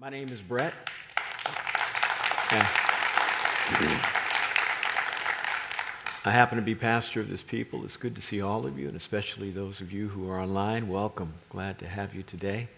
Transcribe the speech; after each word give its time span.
My 0.00 0.08
name 0.08 0.30
is 0.30 0.40
Brett. 0.40 0.72
Yeah. 2.50 2.66
I 6.24 6.30
happen 6.30 6.56
to 6.56 6.62
be 6.62 6.74
pastor 6.74 7.20
of 7.20 7.28
this 7.28 7.42
people. 7.42 7.84
It's 7.84 7.98
good 7.98 8.16
to 8.16 8.22
see 8.22 8.40
all 8.40 8.64
of 8.64 8.78
you, 8.78 8.88
and 8.88 8.96
especially 8.96 9.50
those 9.50 9.82
of 9.82 9.92
you 9.92 10.08
who 10.08 10.26
are 10.30 10.40
online. 10.40 10.88
Welcome. 10.88 11.34
Glad 11.50 11.78
to 11.80 11.86
have 11.86 12.14
you 12.14 12.22
today. 12.22 12.68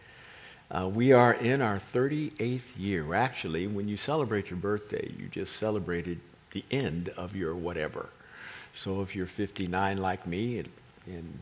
Uh, 0.69 0.89
we 0.93 1.13
are 1.13 1.35
in 1.35 1.63
our 1.63 1.81
38th 1.95 2.77
year. 2.77 3.15
Actually, 3.15 3.69
when 3.69 3.87
you 3.87 3.97
celebrate 3.97 4.51
your 4.51 4.59
birthday, 4.59 5.09
you 5.17 5.29
just 5.29 5.55
celebrated 5.55 6.19
the 6.51 6.65
end 6.73 7.11
of 7.11 7.37
your 7.37 7.55
whatever. 7.55 8.09
So 8.75 9.01
if 9.01 9.15
you're 9.15 9.27
59 9.27 9.99
like 9.99 10.27
me, 10.27 10.65
in 11.07 11.39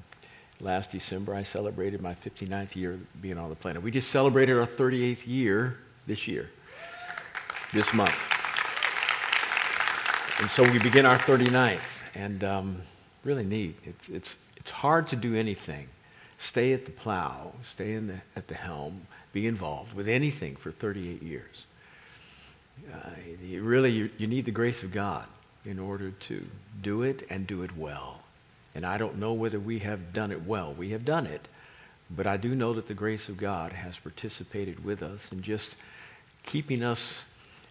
last 0.60 0.90
December, 0.90 1.34
I 1.34 1.42
celebrated 1.42 2.00
my 2.00 2.14
59th 2.14 2.76
year 2.76 2.98
being 3.20 3.38
on 3.38 3.48
the 3.48 3.56
planet. 3.56 3.82
We 3.82 3.90
just 3.90 4.10
celebrated 4.10 4.58
our 4.58 4.66
38th 4.66 5.26
year 5.26 5.78
this 6.06 6.28
year, 6.28 6.50
this 7.72 7.92
month. 7.94 8.14
And 10.40 10.50
so 10.50 10.62
we 10.62 10.78
begin 10.78 11.04
our 11.04 11.18
39th, 11.18 11.80
and 12.14 12.42
um, 12.44 12.82
really 13.24 13.44
neat. 13.44 13.76
It's, 13.84 14.08
it's, 14.08 14.36
it's 14.56 14.70
hard 14.70 15.06
to 15.08 15.16
do 15.16 15.34
anything. 15.34 15.88
Stay 16.38 16.72
at 16.72 16.86
the 16.86 16.90
plow, 16.90 17.52
stay 17.62 17.92
in 17.92 18.06
the, 18.06 18.20
at 18.34 18.48
the 18.48 18.54
helm, 18.54 19.06
be 19.32 19.46
involved 19.46 19.92
with 19.92 20.08
anything 20.08 20.56
for 20.56 20.70
38 20.70 21.22
years. 21.22 21.66
Uh, 22.90 23.10
you 23.44 23.62
really, 23.62 23.90
you, 23.90 24.10
you 24.16 24.26
need 24.26 24.46
the 24.46 24.50
grace 24.50 24.82
of 24.82 24.90
God 24.90 25.26
in 25.66 25.78
order 25.78 26.10
to 26.10 26.46
do 26.80 27.02
it 27.02 27.26
and 27.28 27.46
do 27.46 27.62
it 27.62 27.76
well. 27.76 28.19
And 28.74 28.86
I 28.86 28.98
don't 28.98 29.18
know 29.18 29.32
whether 29.32 29.58
we 29.58 29.80
have 29.80 30.12
done 30.12 30.30
it 30.30 30.44
well. 30.44 30.72
We 30.72 30.90
have 30.90 31.04
done 31.04 31.26
it. 31.26 31.48
But 32.10 32.26
I 32.26 32.36
do 32.36 32.54
know 32.54 32.72
that 32.74 32.88
the 32.88 32.94
grace 32.94 33.28
of 33.28 33.36
God 33.36 33.72
has 33.72 33.98
participated 33.98 34.84
with 34.84 35.02
us 35.02 35.30
in 35.30 35.42
just 35.42 35.76
keeping 36.44 36.82
us 36.82 37.24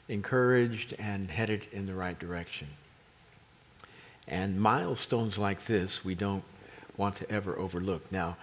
encouraged 0.08 0.96
and 0.98 1.30
headed 1.30 1.68
in 1.72 1.86
the 1.86 1.94
right 1.94 2.18
direction. 2.18 2.68
And 4.28 4.60
milestones 4.62 5.38
like 5.38 5.66
this, 5.66 6.06
we 6.06 6.16
don't 6.16 6.44
want 6.98 7.16
to 7.18 7.30
ever 7.32 7.58
overlook. 7.58 8.12
Now, 8.12 8.38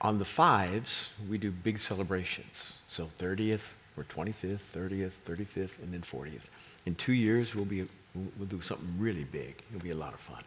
on 0.00 0.18
the 0.18 0.24
fives, 0.24 1.08
we 1.28 1.38
do 1.38 1.50
big 1.50 1.80
celebrations. 1.80 2.74
So 2.88 3.08
30th 3.18 3.62
or 3.96 4.04
25th, 4.04 4.60
30th, 4.74 5.12
35th, 5.26 5.70
and 5.82 5.92
then 5.92 6.02
40th. 6.02 6.48
In 6.86 6.94
two 6.94 7.12
years, 7.12 7.54
we'll, 7.54 7.64
be, 7.64 7.86
we'll 8.14 8.48
do 8.48 8.60
something 8.60 8.94
really 8.98 9.24
big. 9.24 9.62
It'll 9.70 9.82
be 9.82 9.90
a 9.90 9.96
lot 9.96 10.14
of 10.14 10.20
fun. 10.20 10.42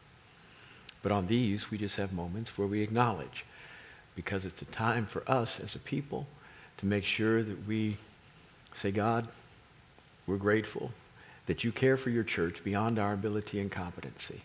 But 1.03 1.11
on 1.11 1.27
these, 1.27 1.71
we 1.71 1.77
just 1.77 1.95
have 1.95 2.13
moments 2.13 2.57
where 2.57 2.67
we 2.67 2.81
acknowledge, 2.81 3.45
because 4.15 4.45
it's 4.45 4.61
a 4.61 4.65
time 4.65 5.05
for 5.05 5.29
us 5.29 5.59
as 5.59 5.75
a 5.75 5.79
people 5.79 6.27
to 6.77 6.85
make 6.85 7.05
sure 7.05 7.43
that 7.43 7.67
we 7.67 7.97
say, 8.73 8.91
God, 8.91 9.27
we're 10.27 10.37
grateful 10.37 10.91
that 11.47 11.63
you 11.63 11.71
care 11.71 11.97
for 11.97 12.09
your 12.09 12.23
church 12.23 12.63
beyond 12.63 12.99
our 12.99 13.13
ability 13.13 13.59
and 13.59 13.71
competency, 13.71 14.41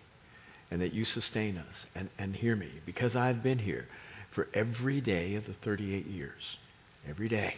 and 0.71 0.81
that 0.81 0.93
you 0.93 1.05
sustain 1.05 1.59
us. 1.59 1.87
And, 1.95 2.09
and 2.19 2.35
hear 2.35 2.57
me, 2.57 2.71
because 2.85 3.15
I've 3.15 3.43
been 3.43 3.59
here 3.59 3.87
for 4.31 4.49
every 4.55 5.01
day 5.01 5.35
of 5.35 5.47
the 5.47 5.53
38 5.53 6.07
years, 6.07 6.57
every 7.09 7.29
day, 7.29 7.55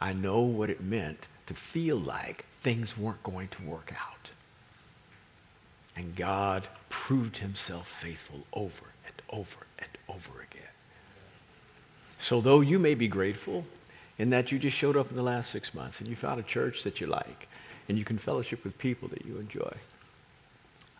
I 0.00 0.12
know 0.12 0.40
what 0.40 0.70
it 0.70 0.80
meant 0.80 1.28
to 1.46 1.54
feel 1.54 1.96
like 1.96 2.44
things 2.62 2.96
weren't 2.96 3.22
going 3.22 3.48
to 3.48 3.62
work 3.64 3.92
out. 3.94 4.30
And 5.96 6.14
God 6.16 6.68
proved 6.88 7.38
himself 7.38 7.88
faithful 7.88 8.46
over 8.52 8.84
and 9.04 9.14
over 9.30 9.66
and 9.78 9.90
over 10.08 10.40
again. 10.40 10.62
So, 12.18 12.40
though 12.40 12.60
you 12.60 12.78
may 12.78 12.94
be 12.94 13.08
grateful 13.08 13.64
in 14.18 14.30
that 14.30 14.52
you 14.52 14.58
just 14.58 14.76
showed 14.76 14.96
up 14.96 15.10
in 15.10 15.16
the 15.16 15.22
last 15.22 15.50
six 15.50 15.72
months 15.74 16.00
and 16.00 16.08
you 16.08 16.16
found 16.16 16.38
a 16.38 16.44
church 16.44 16.82
that 16.82 17.00
you 17.00 17.06
like 17.06 17.48
and 17.88 17.98
you 17.98 18.04
can 18.04 18.18
fellowship 18.18 18.62
with 18.62 18.76
people 18.78 19.08
that 19.08 19.24
you 19.24 19.38
enjoy, 19.38 19.72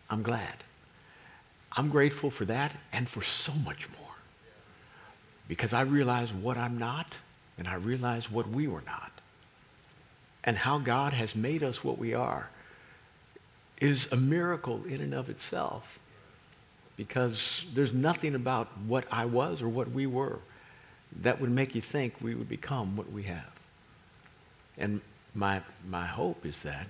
I'm 0.09 0.23
glad. 0.23 0.63
I'm 1.73 1.89
grateful 1.89 2.29
for 2.29 2.45
that 2.45 2.75
and 2.91 3.07
for 3.07 3.21
so 3.21 3.53
much 3.53 3.87
more. 3.99 4.09
Because 5.47 5.73
I 5.73 5.81
realize 5.81 6.33
what 6.33 6.57
I'm 6.57 6.77
not 6.77 7.17
and 7.57 7.67
I 7.67 7.75
realize 7.75 8.31
what 8.31 8.49
we 8.49 8.67
were 8.67 8.83
not. 8.85 9.11
And 10.43 10.57
how 10.57 10.79
God 10.79 11.13
has 11.13 11.35
made 11.35 11.61
us 11.61 11.83
what 11.83 11.97
we 11.97 12.13
are 12.13 12.49
is 13.81 14.07
a 14.11 14.15
miracle 14.15 14.83
in 14.85 15.01
and 15.01 15.13
of 15.13 15.29
itself 15.29 15.99
because 16.95 17.65
there's 17.73 17.93
nothing 17.93 18.35
about 18.35 18.67
what 18.85 19.05
I 19.11 19.25
was 19.25 19.61
or 19.61 19.67
what 19.67 19.89
we 19.89 20.05
were 20.05 20.39
that 21.21 21.41
would 21.41 21.49
make 21.49 21.73
you 21.75 21.81
think 21.81 22.13
we 22.21 22.35
would 22.35 22.47
become 22.47 22.95
what 22.95 23.11
we 23.11 23.23
have. 23.23 23.51
And 24.77 25.01
my, 25.33 25.61
my 25.89 26.05
hope 26.05 26.45
is 26.45 26.61
that 26.61 26.85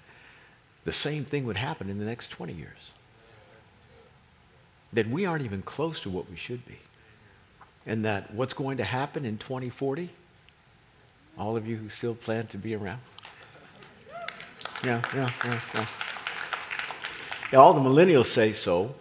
the 0.83 0.91
same 0.91 1.23
thing 1.23 1.45
would 1.45 1.57
happen 1.57 1.89
in 1.89 1.97
the 1.97 2.05
next 2.05 2.29
20 2.29 2.53
years. 2.53 2.91
That 4.93 5.07
we 5.07 5.25
aren't 5.25 5.45
even 5.45 5.61
close 5.61 6.01
to 6.01 6.09
what 6.09 6.29
we 6.29 6.35
should 6.35 6.65
be. 6.65 6.77
And 7.85 8.03
that 8.03 8.33
what's 8.33 8.53
going 8.53 8.77
to 8.77 8.83
happen 8.83 9.23
in 9.23 9.37
2040, 9.37 10.09
all 11.37 11.55
of 11.55 11.67
you 11.67 11.77
who 11.77 11.87
still 11.87 12.15
plan 12.15 12.47
to 12.47 12.57
be 12.57 12.75
around. 12.75 12.99
Yeah, 14.83 15.01
yeah, 15.15 15.31
yeah, 15.45 15.59
yeah. 15.73 15.85
All 17.53 17.73
the 17.73 17.81
millennials 17.81 18.27
say 18.27 18.53
so. 18.53 18.95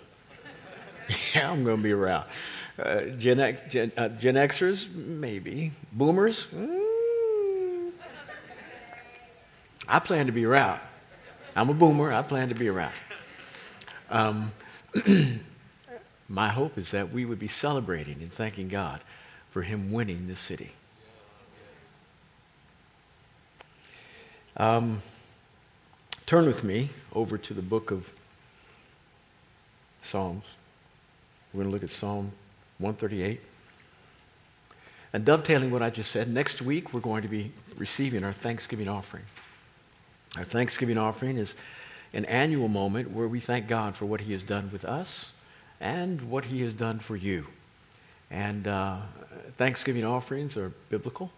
yeah, 1.34 1.50
I'm 1.50 1.64
going 1.64 1.76
to 1.76 1.82
be 1.82 1.92
around. 1.92 2.26
Uh, 2.78 3.02
Gen, 3.18 3.58
Gen, 3.68 3.92
uh, 3.96 4.08
Gen, 4.08 4.34
Xers, 4.34 4.92
maybe. 4.92 5.72
Boomers, 5.92 6.46
mm. 6.54 6.80
I 9.86 9.98
plan 9.98 10.26
to 10.26 10.32
be 10.32 10.44
around. 10.44 10.80
I'm 11.54 11.68
a 11.68 11.74
boomer. 11.74 12.12
I 12.12 12.22
plan 12.22 12.48
to 12.48 12.54
be 12.54 12.68
around. 12.68 12.94
Um, 14.08 14.52
my 16.28 16.48
hope 16.48 16.78
is 16.78 16.92
that 16.92 17.12
we 17.12 17.24
would 17.24 17.38
be 17.38 17.48
celebrating 17.48 18.22
and 18.22 18.32
thanking 18.32 18.68
God 18.68 19.00
for 19.50 19.62
Him 19.62 19.92
winning 19.92 20.28
this 20.28 20.38
city. 20.38 20.72
Um, 24.56 25.02
turn 26.26 26.46
with 26.46 26.62
me 26.62 26.90
over 27.12 27.36
to 27.38 27.54
the 27.54 27.62
book 27.62 27.90
of 27.90 28.12
Psalms. 30.02 30.44
We're 31.52 31.64
going 31.64 31.68
to 31.68 31.72
look 31.72 31.82
at 31.82 31.90
Psalm 31.90 32.32
138. 32.78 33.40
And 35.12 35.24
dovetailing 35.24 35.70
what 35.70 35.82
I 35.82 35.90
just 35.90 36.10
said, 36.10 36.28
next 36.28 36.62
week 36.62 36.94
we're 36.94 37.00
going 37.00 37.22
to 37.22 37.28
be 37.28 37.52
receiving 37.76 38.22
our 38.22 38.32
Thanksgiving 38.32 38.88
offering. 38.88 39.24
Our 40.36 40.44
Thanksgiving 40.44 40.98
offering 40.98 41.36
is 41.36 41.56
an 42.12 42.24
annual 42.26 42.68
moment 42.68 43.10
where 43.10 43.26
we 43.26 43.40
thank 43.40 43.66
God 43.66 43.96
for 43.96 44.06
what 44.06 44.20
He 44.20 44.32
has 44.32 44.44
done 44.44 44.70
with 44.72 44.84
us 44.84 45.32
and 45.80 46.22
what 46.30 46.44
He 46.44 46.62
has 46.62 46.74
done 46.74 47.00
for 47.00 47.16
you. 47.16 47.46
And 48.30 48.68
uh, 48.68 48.98
Thanksgiving 49.56 50.04
offerings 50.04 50.56
are 50.56 50.70
biblical. 50.88 51.32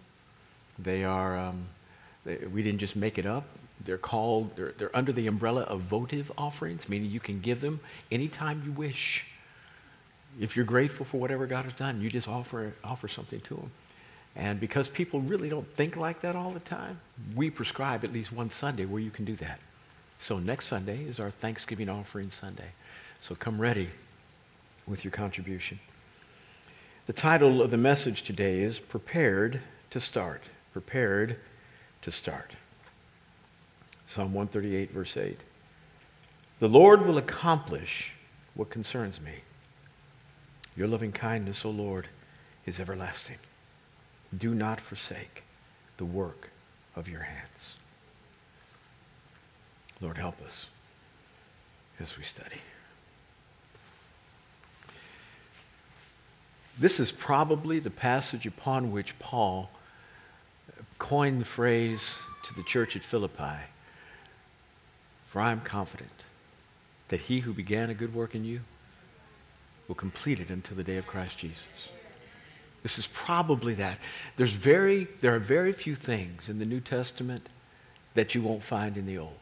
They 0.78 1.04
are, 1.04 1.38
um, 1.38 1.66
they, 2.24 2.36
we 2.36 2.62
didn't 2.62 2.80
just 2.80 2.96
make 2.96 3.18
it 3.18 3.24
up. 3.24 3.44
They're 3.84 3.98
called, 3.98 4.56
they're, 4.56 4.72
they're 4.78 4.96
under 4.96 5.12
the 5.12 5.26
umbrella 5.26 5.62
of 5.62 5.80
votive 5.80 6.30
offerings, 6.38 6.88
meaning 6.88 7.10
you 7.10 7.20
can 7.20 7.40
give 7.40 7.60
them 7.60 7.80
anytime 8.10 8.62
you 8.64 8.72
wish. 8.72 9.24
If 10.40 10.56
you're 10.56 10.64
grateful 10.64 11.04
for 11.04 11.18
whatever 11.18 11.46
God 11.46 11.64
has 11.64 11.74
done, 11.74 12.00
you 12.00 12.10
just 12.10 12.28
offer, 12.28 12.72
offer 12.82 13.08
something 13.08 13.40
to 13.40 13.56
Him. 13.56 13.70
And 14.34 14.58
because 14.58 14.88
people 14.88 15.20
really 15.20 15.48
don't 15.48 15.70
think 15.74 15.96
like 15.96 16.20
that 16.22 16.36
all 16.36 16.50
the 16.50 16.60
time, 16.60 17.00
we 17.34 17.50
prescribe 17.50 18.04
at 18.04 18.12
least 18.12 18.32
one 18.32 18.50
Sunday 18.50 18.86
where 18.86 19.02
you 19.02 19.10
can 19.10 19.24
do 19.24 19.36
that. 19.36 19.58
So 20.18 20.38
next 20.38 20.66
Sunday 20.66 21.04
is 21.04 21.20
our 21.20 21.30
Thanksgiving 21.30 21.88
offering 21.88 22.30
Sunday. 22.30 22.70
So 23.20 23.34
come 23.34 23.60
ready 23.60 23.90
with 24.86 25.04
your 25.04 25.10
contribution. 25.10 25.80
The 27.06 27.12
title 27.12 27.60
of 27.60 27.70
the 27.70 27.76
message 27.76 28.22
today 28.22 28.62
is 28.62 28.78
Prepared 28.78 29.60
to 29.90 30.00
Start. 30.00 30.42
Prepared 30.72 31.36
to 32.02 32.12
Start. 32.12 32.56
Psalm 34.12 34.34
138, 34.34 34.90
verse 34.90 35.16
8. 35.16 35.40
The 36.60 36.68
Lord 36.68 37.06
will 37.06 37.16
accomplish 37.16 38.12
what 38.52 38.68
concerns 38.68 39.18
me. 39.18 39.36
Your 40.76 40.86
loving 40.86 41.12
kindness, 41.12 41.64
O 41.64 41.70
Lord, 41.70 42.08
is 42.66 42.78
everlasting. 42.78 43.38
Do 44.36 44.54
not 44.54 44.80
forsake 44.82 45.44
the 45.96 46.04
work 46.04 46.50
of 46.94 47.08
your 47.08 47.22
hands. 47.22 47.76
Lord, 50.02 50.18
help 50.18 50.42
us 50.42 50.66
as 51.98 52.18
we 52.18 52.24
study. 52.24 52.60
This 56.78 57.00
is 57.00 57.12
probably 57.12 57.78
the 57.78 57.88
passage 57.88 58.46
upon 58.46 58.92
which 58.92 59.18
Paul 59.18 59.70
coined 60.98 61.40
the 61.40 61.46
phrase 61.46 62.14
to 62.44 62.54
the 62.54 62.62
church 62.62 62.94
at 62.94 63.04
Philippi 63.04 63.71
for 65.32 65.40
I 65.40 65.50
am 65.50 65.62
confident 65.62 66.10
that 67.08 67.20
he 67.20 67.40
who 67.40 67.54
began 67.54 67.88
a 67.88 67.94
good 67.94 68.14
work 68.14 68.34
in 68.34 68.44
you 68.44 68.60
will 69.88 69.94
complete 69.94 70.38
it 70.40 70.50
until 70.50 70.76
the 70.76 70.84
day 70.84 70.98
of 70.98 71.06
Christ 71.06 71.38
Jesus. 71.38 71.88
This 72.82 72.98
is 72.98 73.06
probably 73.06 73.72
that. 73.76 73.98
There's 74.36 74.52
very, 74.52 75.08
there 75.22 75.34
are 75.34 75.38
very 75.38 75.72
few 75.72 75.94
things 75.94 76.50
in 76.50 76.58
the 76.58 76.66
New 76.66 76.80
Testament 76.80 77.48
that 78.12 78.34
you 78.34 78.42
won't 78.42 78.62
find 78.62 78.98
in 78.98 79.06
the 79.06 79.16
Old. 79.16 79.32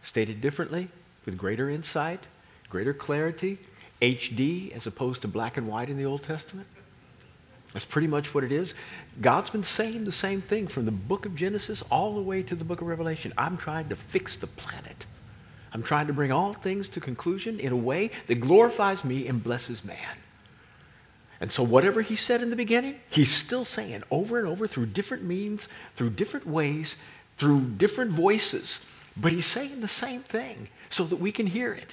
Stated 0.00 0.40
differently, 0.40 0.88
with 1.26 1.36
greater 1.36 1.68
insight, 1.68 2.26
greater 2.70 2.94
clarity, 2.94 3.58
HD 4.00 4.72
as 4.74 4.86
opposed 4.86 5.20
to 5.20 5.28
black 5.28 5.58
and 5.58 5.68
white 5.68 5.90
in 5.90 5.98
the 5.98 6.06
Old 6.06 6.22
Testament. 6.22 6.66
That's 7.74 7.84
pretty 7.84 8.06
much 8.06 8.32
what 8.32 8.44
it 8.44 8.52
is. 8.52 8.74
God's 9.20 9.50
been 9.50 9.64
saying 9.64 10.04
the 10.04 10.12
same 10.12 10.40
thing 10.40 10.68
from 10.68 10.84
the 10.84 10.92
book 10.92 11.26
of 11.26 11.34
Genesis 11.34 11.82
all 11.90 12.14
the 12.14 12.22
way 12.22 12.42
to 12.44 12.54
the 12.54 12.64
book 12.64 12.80
of 12.80 12.86
Revelation. 12.86 13.34
I'm 13.36 13.56
trying 13.56 13.88
to 13.88 13.96
fix 13.96 14.36
the 14.36 14.46
planet. 14.46 15.06
I'm 15.72 15.82
trying 15.82 16.06
to 16.06 16.12
bring 16.12 16.30
all 16.30 16.54
things 16.54 16.88
to 16.90 17.00
conclusion 17.00 17.58
in 17.58 17.72
a 17.72 17.76
way 17.76 18.12
that 18.28 18.36
glorifies 18.36 19.04
me 19.04 19.26
and 19.26 19.42
blesses 19.42 19.84
man. 19.84 20.16
And 21.40 21.50
so, 21.50 21.64
whatever 21.64 22.00
he 22.00 22.14
said 22.14 22.42
in 22.42 22.50
the 22.50 22.56
beginning, 22.56 23.00
he's 23.10 23.34
still 23.34 23.64
saying 23.64 24.04
over 24.10 24.38
and 24.38 24.46
over 24.46 24.68
through 24.68 24.86
different 24.86 25.24
means, 25.24 25.68
through 25.96 26.10
different 26.10 26.46
ways, 26.46 26.94
through 27.36 27.62
different 27.76 28.12
voices. 28.12 28.80
But 29.16 29.32
he's 29.32 29.46
saying 29.46 29.80
the 29.80 29.88
same 29.88 30.22
thing 30.22 30.68
so 30.90 31.04
that 31.04 31.16
we 31.16 31.32
can 31.32 31.48
hear 31.48 31.72
it. 31.72 31.88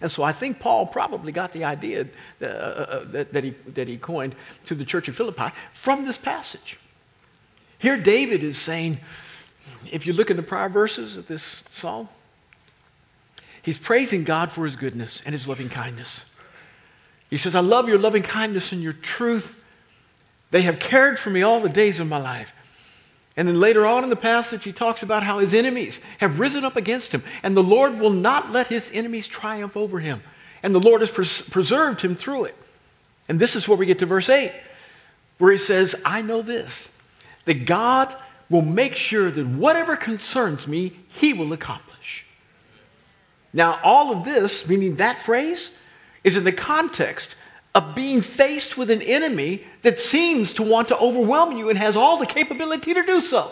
And 0.00 0.10
so 0.10 0.22
I 0.22 0.32
think 0.32 0.60
Paul 0.60 0.86
probably 0.86 1.32
got 1.32 1.52
the 1.52 1.64
idea 1.64 2.06
uh, 2.40 2.44
uh, 2.44 2.48
uh, 2.48 3.04
that, 3.06 3.32
that, 3.32 3.44
he, 3.44 3.50
that 3.74 3.88
he 3.88 3.96
coined 3.96 4.36
to 4.66 4.74
the 4.74 4.84
church 4.84 5.08
of 5.08 5.16
Philippi 5.16 5.50
from 5.72 6.04
this 6.04 6.18
passage. 6.18 6.78
Here, 7.78 7.96
David 7.96 8.42
is 8.42 8.58
saying, 8.58 8.98
if 9.90 10.06
you 10.06 10.12
look 10.12 10.30
in 10.30 10.36
the 10.36 10.42
prior 10.42 10.68
verses 10.68 11.16
of 11.16 11.26
this 11.26 11.62
psalm, 11.72 12.08
he's 13.62 13.78
praising 13.78 14.24
God 14.24 14.52
for 14.52 14.64
his 14.64 14.76
goodness 14.76 15.22
and 15.24 15.34
his 15.34 15.48
loving 15.48 15.68
kindness. 15.68 16.24
He 17.30 17.36
says, 17.36 17.54
I 17.54 17.60
love 17.60 17.88
your 17.88 17.98
loving 17.98 18.22
kindness 18.22 18.72
and 18.72 18.82
your 18.82 18.94
truth. 18.94 19.56
They 20.50 20.62
have 20.62 20.78
cared 20.78 21.18
for 21.18 21.30
me 21.30 21.42
all 21.42 21.60
the 21.60 21.68
days 21.68 22.00
of 22.00 22.08
my 22.08 22.18
life. 22.18 22.52
And 23.38 23.46
then 23.46 23.60
later 23.60 23.86
on 23.86 24.02
in 24.02 24.10
the 24.10 24.16
passage, 24.16 24.64
he 24.64 24.72
talks 24.72 25.04
about 25.04 25.22
how 25.22 25.38
his 25.38 25.54
enemies 25.54 26.00
have 26.18 26.40
risen 26.40 26.64
up 26.64 26.74
against 26.74 27.12
him, 27.12 27.22
and 27.44 27.56
the 27.56 27.62
Lord 27.62 28.00
will 28.00 28.10
not 28.10 28.50
let 28.50 28.66
his 28.66 28.90
enemies 28.92 29.28
triumph 29.28 29.76
over 29.76 30.00
him. 30.00 30.24
And 30.64 30.74
the 30.74 30.80
Lord 30.80 31.02
has 31.02 31.10
pres- 31.12 31.42
preserved 31.42 32.00
him 32.00 32.16
through 32.16 32.46
it. 32.46 32.56
And 33.28 33.38
this 33.38 33.54
is 33.54 33.68
where 33.68 33.78
we 33.78 33.86
get 33.86 34.00
to 34.00 34.06
verse 34.06 34.28
8, 34.28 34.52
where 35.38 35.52
he 35.52 35.58
says, 35.58 35.94
I 36.04 36.20
know 36.20 36.42
this, 36.42 36.90
that 37.44 37.64
God 37.64 38.12
will 38.50 38.62
make 38.62 38.96
sure 38.96 39.30
that 39.30 39.46
whatever 39.46 39.94
concerns 39.94 40.66
me, 40.66 40.96
he 41.08 41.32
will 41.32 41.52
accomplish. 41.52 42.26
Now, 43.52 43.78
all 43.84 44.10
of 44.10 44.24
this, 44.24 44.68
meaning 44.68 44.96
that 44.96 45.22
phrase, 45.22 45.70
is 46.24 46.34
in 46.34 46.42
the 46.42 46.50
context 46.50 47.36
of 47.74 47.94
being 47.94 48.22
faced 48.22 48.76
with 48.76 48.90
an 48.90 49.02
enemy 49.02 49.62
that 49.82 50.00
seems 50.00 50.52
to 50.54 50.62
want 50.62 50.88
to 50.88 50.98
overwhelm 50.98 51.56
you 51.56 51.68
and 51.68 51.78
has 51.78 51.96
all 51.96 52.16
the 52.16 52.26
capability 52.26 52.94
to 52.94 53.04
do 53.04 53.20
so. 53.20 53.50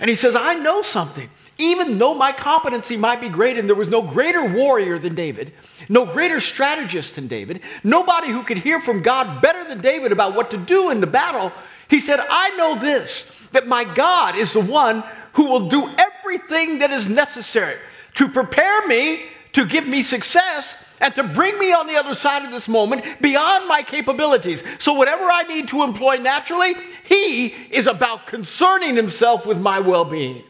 And 0.00 0.08
he 0.08 0.16
says, 0.16 0.34
I 0.34 0.54
know 0.54 0.82
something. 0.82 1.30
Even 1.58 1.98
though 1.98 2.14
my 2.14 2.32
competency 2.32 2.96
might 2.96 3.20
be 3.20 3.28
great 3.28 3.56
and 3.56 3.68
there 3.68 3.76
was 3.76 3.88
no 3.88 4.02
greater 4.02 4.44
warrior 4.44 4.98
than 4.98 5.14
David, 5.14 5.52
no 5.88 6.04
greater 6.04 6.40
strategist 6.40 7.14
than 7.14 7.28
David, 7.28 7.60
nobody 7.84 8.28
who 8.30 8.42
could 8.42 8.58
hear 8.58 8.80
from 8.80 9.02
God 9.02 9.40
better 9.40 9.62
than 9.62 9.80
David 9.80 10.10
about 10.10 10.34
what 10.34 10.50
to 10.50 10.56
do 10.56 10.90
in 10.90 11.00
the 11.00 11.06
battle, 11.06 11.52
he 11.88 12.00
said, 12.00 12.18
I 12.20 12.50
know 12.56 12.74
this, 12.74 13.30
that 13.52 13.68
my 13.68 13.84
God 13.84 14.34
is 14.34 14.52
the 14.52 14.60
one 14.60 15.04
who 15.34 15.46
will 15.46 15.68
do 15.68 15.88
everything 15.98 16.80
that 16.80 16.90
is 16.90 17.06
necessary 17.06 17.76
to 18.14 18.28
prepare 18.28 18.86
me 18.86 19.22
to 19.52 19.66
give 19.66 19.86
me 19.86 20.02
success 20.02 20.76
and 21.00 21.14
to 21.14 21.22
bring 21.22 21.58
me 21.58 21.72
on 21.72 21.86
the 21.86 21.96
other 21.96 22.14
side 22.14 22.44
of 22.44 22.52
this 22.52 22.68
moment 22.68 23.04
beyond 23.20 23.68
my 23.68 23.82
capabilities. 23.82 24.62
So, 24.78 24.92
whatever 24.92 25.24
I 25.24 25.42
need 25.42 25.68
to 25.68 25.82
employ 25.82 26.16
naturally, 26.16 26.74
He 27.04 27.46
is 27.46 27.86
about 27.86 28.26
concerning 28.26 28.96
Himself 28.96 29.46
with 29.46 29.58
my 29.58 29.80
well 29.80 30.04
being. 30.04 30.42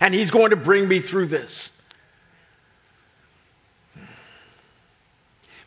And 0.00 0.14
He's 0.14 0.30
going 0.30 0.50
to 0.50 0.56
bring 0.56 0.88
me 0.88 1.00
through 1.00 1.26
this. 1.26 1.70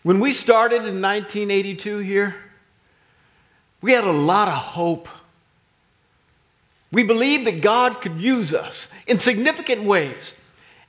When 0.03 0.19
we 0.19 0.31
started 0.31 0.85
in 0.85 1.01
1982 1.01 1.99
here, 1.99 2.35
we 3.81 3.91
had 3.91 4.05
a 4.05 4.11
lot 4.11 4.47
of 4.47 4.53
hope. 4.53 5.09
We 6.91 7.03
believed 7.03 7.45
that 7.47 7.61
God 7.61 8.01
could 8.01 8.19
use 8.19 8.53
us 8.53 8.87
in 9.07 9.19
significant 9.19 9.83
ways. 9.83 10.35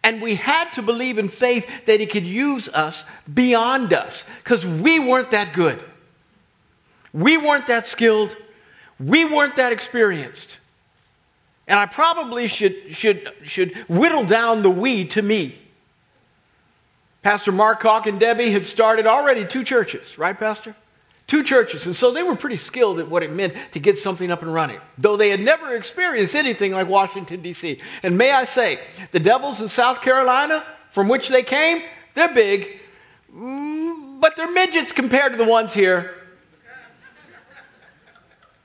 And 0.02 0.22
we 0.22 0.34
had 0.34 0.72
to 0.72 0.82
believe 0.82 1.18
in 1.18 1.28
faith 1.28 1.66
that 1.86 2.00
He 2.00 2.06
could 2.06 2.24
use 2.24 2.68
us 2.68 3.04
beyond 3.32 3.92
us 3.92 4.24
because 4.42 4.66
we 4.66 4.98
weren't 4.98 5.30
that 5.32 5.52
good. 5.52 5.82
We 7.12 7.36
weren't 7.36 7.66
that 7.66 7.86
skilled. 7.86 8.36
We 8.98 9.24
weren't 9.24 9.56
that 9.56 9.72
experienced. 9.72 10.58
And 11.66 11.78
I 11.78 11.86
probably 11.86 12.46
should, 12.46 12.96
should, 12.96 13.32
should 13.44 13.74
whittle 13.88 14.24
down 14.24 14.62
the 14.62 14.70
we 14.70 15.06
to 15.08 15.22
me. 15.22 15.58
Pastor 17.22 17.52
Mark 17.52 17.82
Hawk 17.82 18.06
and 18.06 18.18
Debbie 18.18 18.50
had 18.50 18.66
started 18.66 19.06
already 19.06 19.46
two 19.46 19.62
churches, 19.62 20.16
right, 20.18 20.38
Pastor? 20.38 20.74
Two 21.30 21.44
churches. 21.44 21.86
And 21.86 21.94
so 21.94 22.10
they 22.10 22.24
were 22.24 22.34
pretty 22.34 22.56
skilled 22.56 22.98
at 22.98 23.08
what 23.08 23.22
it 23.22 23.30
meant 23.30 23.54
to 23.70 23.78
get 23.78 23.96
something 23.96 24.32
up 24.32 24.42
and 24.42 24.52
running, 24.52 24.80
though 24.98 25.16
they 25.16 25.30
had 25.30 25.38
never 25.38 25.76
experienced 25.76 26.34
anything 26.34 26.72
like 26.72 26.88
Washington, 26.88 27.40
D.C. 27.40 27.78
And 28.02 28.18
may 28.18 28.32
I 28.32 28.42
say, 28.42 28.80
the 29.12 29.20
devils 29.20 29.60
in 29.60 29.68
South 29.68 30.02
Carolina, 30.02 30.66
from 30.90 31.06
which 31.06 31.28
they 31.28 31.44
came, 31.44 31.84
they're 32.14 32.34
big, 32.34 32.80
mm, 33.32 34.20
but 34.20 34.34
they're 34.34 34.50
midgets 34.50 34.90
compared 34.90 35.30
to 35.30 35.38
the 35.38 35.44
ones 35.44 35.72
here. 35.72 36.16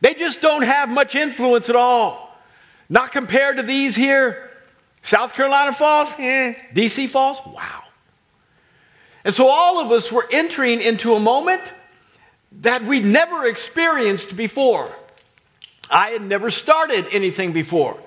They 0.02 0.16
just 0.16 0.42
don't 0.42 0.64
have 0.64 0.90
much 0.90 1.14
influence 1.14 1.70
at 1.70 1.76
all. 1.76 2.36
Not 2.90 3.12
compared 3.12 3.58
to 3.58 3.62
these 3.62 3.96
here. 3.96 4.50
South 5.04 5.36
Carolina 5.36 5.72
Falls, 5.72 6.12
eh. 6.18 6.56
DC 6.74 7.10
Falls, 7.10 7.38
wow. 7.46 7.84
And 9.24 9.36
so 9.36 9.50
all 9.50 9.80
of 9.80 9.92
us 9.92 10.12
were 10.12 10.28
entering 10.32 10.82
into 10.82 11.14
a 11.14 11.20
moment 11.20 11.72
that 12.62 12.84
we'd 12.84 13.06
never 13.06 13.46
experienced 13.46 14.36
before. 14.36 14.94
I 15.90 16.10
had 16.10 16.22
never 16.22 16.50
started 16.50 17.08
anything 17.12 17.54
before. 17.54 18.00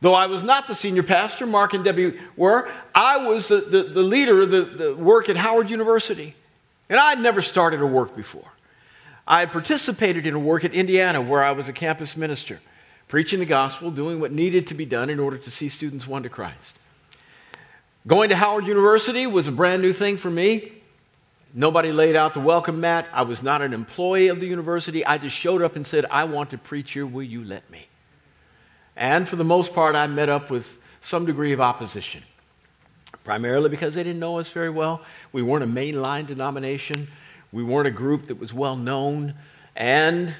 Though 0.00 0.14
I 0.14 0.26
was 0.26 0.42
not 0.42 0.68
the 0.68 0.74
senior 0.74 1.02
pastor, 1.02 1.46
Mark 1.46 1.72
and 1.74 1.82
Debbie 1.82 2.18
were, 2.36 2.68
I 2.94 3.16
was 3.26 3.48
the, 3.48 3.62
the, 3.62 3.82
the 3.84 4.02
leader 4.02 4.42
of 4.42 4.50
the, 4.50 4.64
the 4.64 4.94
work 4.94 5.28
at 5.28 5.36
Howard 5.36 5.70
University. 5.70 6.34
And 6.88 6.98
I 7.00 7.10
had 7.10 7.20
never 7.20 7.42
started 7.42 7.80
a 7.80 7.86
work 7.86 8.14
before. 8.14 8.52
I 9.26 9.40
had 9.40 9.50
participated 9.50 10.26
in 10.26 10.34
a 10.34 10.38
work 10.38 10.64
at 10.64 10.74
Indiana 10.74 11.20
where 11.20 11.42
I 11.42 11.52
was 11.52 11.68
a 11.68 11.72
campus 11.72 12.16
minister, 12.16 12.60
preaching 13.08 13.40
the 13.40 13.46
gospel, 13.46 13.90
doing 13.90 14.20
what 14.20 14.32
needed 14.32 14.68
to 14.68 14.74
be 14.74 14.84
done 14.84 15.10
in 15.10 15.18
order 15.18 15.38
to 15.38 15.50
see 15.50 15.68
students 15.68 16.06
won 16.06 16.22
to 16.22 16.28
Christ. 16.28 16.78
Going 18.06 18.28
to 18.28 18.36
Howard 18.36 18.68
University 18.68 19.26
was 19.26 19.48
a 19.48 19.52
brand 19.52 19.82
new 19.82 19.92
thing 19.92 20.16
for 20.16 20.30
me. 20.30 20.75
Nobody 21.58 21.90
laid 21.90 22.16
out 22.16 22.34
the 22.34 22.40
welcome 22.40 22.80
mat. 22.80 23.08
I 23.14 23.22
was 23.22 23.42
not 23.42 23.62
an 23.62 23.72
employee 23.72 24.28
of 24.28 24.40
the 24.40 24.46
university. 24.46 25.06
I 25.06 25.16
just 25.16 25.34
showed 25.34 25.62
up 25.62 25.74
and 25.74 25.86
said, 25.86 26.04
I 26.10 26.24
want 26.24 26.50
to 26.50 26.58
preach 26.58 26.92
here. 26.92 27.06
Will 27.06 27.22
you 27.22 27.42
let 27.42 27.70
me? 27.70 27.88
And 28.94 29.26
for 29.26 29.36
the 29.36 29.44
most 29.44 29.72
part, 29.72 29.96
I 29.96 30.06
met 30.06 30.28
up 30.28 30.50
with 30.50 30.78
some 31.00 31.24
degree 31.24 31.52
of 31.52 31.60
opposition, 31.62 32.22
primarily 33.24 33.70
because 33.70 33.94
they 33.94 34.02
didn't 34.02 34.20
know 34.20 34.38
us 34.38 34.50
very 34.50 34.68
well. 34.68 35.00
We 35.32 35.40
weren't 35.40 35.64
a 35.64 35.66
mainline 35.66 36.26
denomination, 36.26 37.08
we 37.52 37.64
weren't 37.64 37.88
a 37.88 37.90
group 37.92 38.26
that 38.26 38.38
was 38.38 38.52
well 38.52 38.76
known, 38.76 39.32
and 39.74 40.34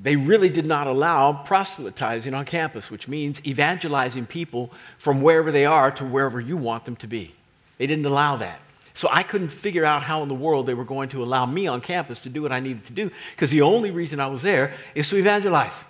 they 0.00 0.14
really 0.14 0.48
did 0.48 0.66
not 0.66 0.86
allow 0.86 1.32
proselytizing 1.32 2.34
on 2.34 2.44
campus, 2.44 2.88
which 2.88 3.08
means 3.08 3.44
evangelizing 3.44 4.26
people 4.26 4.70
from 4.96 5.22
wherever 5.22 5.50
they 5.50 5.66
are 5.66 5.90
to 5.90 6.04
wherever 6.04 6.40
you 6.40 6.56
want 6.56 6.84
them 6.84 6.94
to 6.96 7.08
be. 7.08 7.34
They 7.78 7.88
didn't 7.88 8.06
allow 8.06 8.36
that. 8.36 8.60
So 8.96 9.08
I 9.10 9.22
couldn't 9.22 9.50
figure 9.50 9.84
out 9.84 10.02
how 10.02 10.22
in 10.22 10.28
the 10.28 10.34
world 10.34 10.66
they 10.66 10.72
were 10.72 10.84
going 10.84 11.10
to 11.10 11.22
allow 11.22 11.44
me 11.44 11.66
on 11.66 11.82
campus 11.82 12.18
to 12.20 12.30
do 12.30 12.40
what 12.40 12.50
I 12.50 12.60
needed 12.60 12.86
to 12.86 12.94
do 12.94 13.10
because 13.32 13.50
the 13.50 13.60
only 13.60 13.90
reason 13.90 14.20
I 14.20 14.26
was 14.26 14.40
there 14.40 14.74
is 14.94 15.06
to 15.10 15.16
evangelize. 15.16 15.84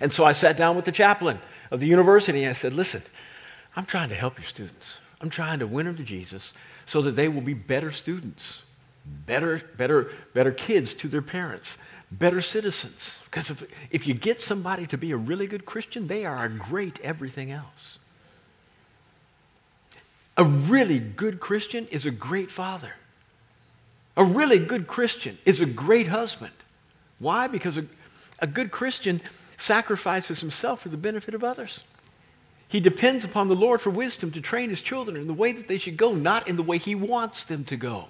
And 0.00 0.12
so 0.12 0.24
I 0.24 0.34
sat 0.34 0.56
down 0.56 0.76
with 0.76 0.84
the 0.84 0.92
chaplain 0.92 1.40
of 1.72 1.80
the 1.80 1.88
university 1.88 2.44
and 2.44 2.50
I 2.50 2.52
said, 2.52 2.74
Listen, 2.74 3.02
I'm 3.74 3.86
trying 3.86 4.08
to 4.10 4.14
help 4.14 4.38
your 4.38 4.46
students. 4.46 4.98
I'm 5.20 5.30
trying 5.30 5.58
to 5.58 5.66
win 5.66 5.86
them 5.86 5.96
to 5.96 6.04
Jesus 6.04 6.52
so 6.86 7.02
that 7.02 7.16
they 7.16 7.28
will 7.28 7.40
be 7.40 7.54
better 7.54 7.90
students, 7.90 8.62
better, 9.26 9.60
better, 9.76 10.12
better 10.32 10.52
kids 10.52 10.94
to 10.94 11.08
their 11.08 11.22
parents, 11.22 11.76
better 12.12 12.40
citizens. 12.40 13.18
Because 13.24 13.50
if, 13.50 13.64
if 13.90 14.06
you 14.06 14.14
get 14.14 14.40
somebody 14.40 14.86
to 14.86 14.96
be 14.96 15.10
a 15.10 15.16
really 15.16 15.48
good 15.48 15.66
Christian, 15.66 16.06
they 16.06 16.24
are 16.24 16.44
a 16.44 16.48
great 16.48 17.00
everything 17.00 17.50
else. 17.50 17.98
A 20.36 20.44
really 20.44 20.98
good 20.98 21.40
Christian 21.40 21.86
is 21.88 22.06
a 22.06 22.10
great 22.10 22.50
father. 22.50 22.92
A 24.16 24.24
really 24.24 24.58
good 24.58 24.86
Christian 24.86 25.38
is 25.44 25.60
a 25.60 25.66
great 25.66 26.08
husband. 26.08 26.52
Why? 27.18 27.46
Because 27.46 27.78
a, 27.78 27.86
a 28.40 28.46
good 28.46 28.70
Christian 28.70 29.20
sacrifices 29.58 30.40
himself 30.40 30.82
for 30.82 30.88
the 30.88 30.96
benefit 30.96 31.34
of 31.34 31.44
others. 31.44 31.84
He 32.68 32.80
depends 32.80 33.24
upon 33.24 33.48
the 33.48 33.54
Lord 33.54 33.80
for 33.80 33.90
wisdom 33.90 34.32
to 34.32 34.40
train 34.40 34.70
his 34.70 34.80
children 34.80 35.16
in 35.16 35.28
the 35.28 35.34
way 35.34 35.52
that 35.52 35.68
they 35.68 35.78
should 35.78 35.96
go, 35.96 36.12
not 36.12 36.48
in 36.48 36.56
the 36.56 36.62
way 36.62 36.78
he 36.78 36.94
wants 36.94 37.44
them 37.44 37.64
to 37.66 37.76
go. 37.76 38.06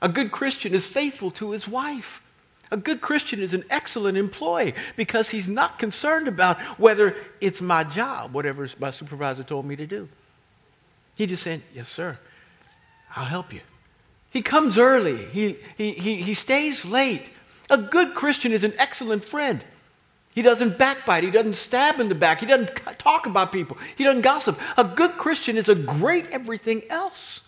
A 0.00 0.08
good 0.08 0.30
Christian 0.30 0.74
is 0.74 0.86
faithful 0.86 1.32
to 1.32 1.50
his 1.50 1.66
wife. 1.66 2.22
A 2.70 2.76
good 2.76 3.00
Christian 3.00 3.40
is 3.40 3.54
an 3.54 3.64
excellent 3.70 4.16
employee 4.16 4.74
because 4.94 5.30
he's 5.30 5.48
not 5.48 5.78
concerned 5.78 6.28
about 6.28 6.58
whether 6.78 7.16
it's 7.40 7.60
my 7.60 7.82
job, 7.82 8.32
whatever 8.32 8.68
my 8.78 8.90
supervisor 8.90 9.42
told 9.42 9.66
me 9.66 9.74
to 9.74 9.86
do. 9.86 10.08
He 11.18 11.26
just 11.26 11.42
said, 11.42 11.62
Yes, 11.74 11.90
sir, 11.90 12.16
I'll 13.14 13.26
help 13.26 13.52
you. 13.52 13.60
He 14.30 14.40
comes 14.40 14.78
early, 14.78 15.16
he, 15.16 15.58
he, 15.76 15.92
he, 15.92 16.22
he 16.22 16.32
stays 16.32 16.84
late. 16.84 17.30
A 17.68 17.76
good 17.76 18.14
Christian 18.14 18.52
is 18.52 18.64
an 18.64 18.72
excellent 18.78 19.24
friend. 19.24 19.62
He 20.34 20.42
doesn't 20.42 20.78
backbite. 20.78 21.24
He 21.24 21.30
doesn't 21.30 21.54
stab 21.54 21.98
in 21.98 22.08
the 22.08 22.14
back. 22.14 22.38
He 22.38 22.46
doesn't 22.46 22.70
talk 22.98 23.26
about 23.26 23.52
people. 23.52 23.76
He 23.96 24.04
doesn't 24.04 24.22
gossip. 24.22 24.58
A 24.76 24.84
good 24.84 25.12
Christian 25.18 25.56
is 25.56 25.68
a 25.68 25.74
great 25.74 26.28
everything 26.30 26.82
else. 26.88 27.42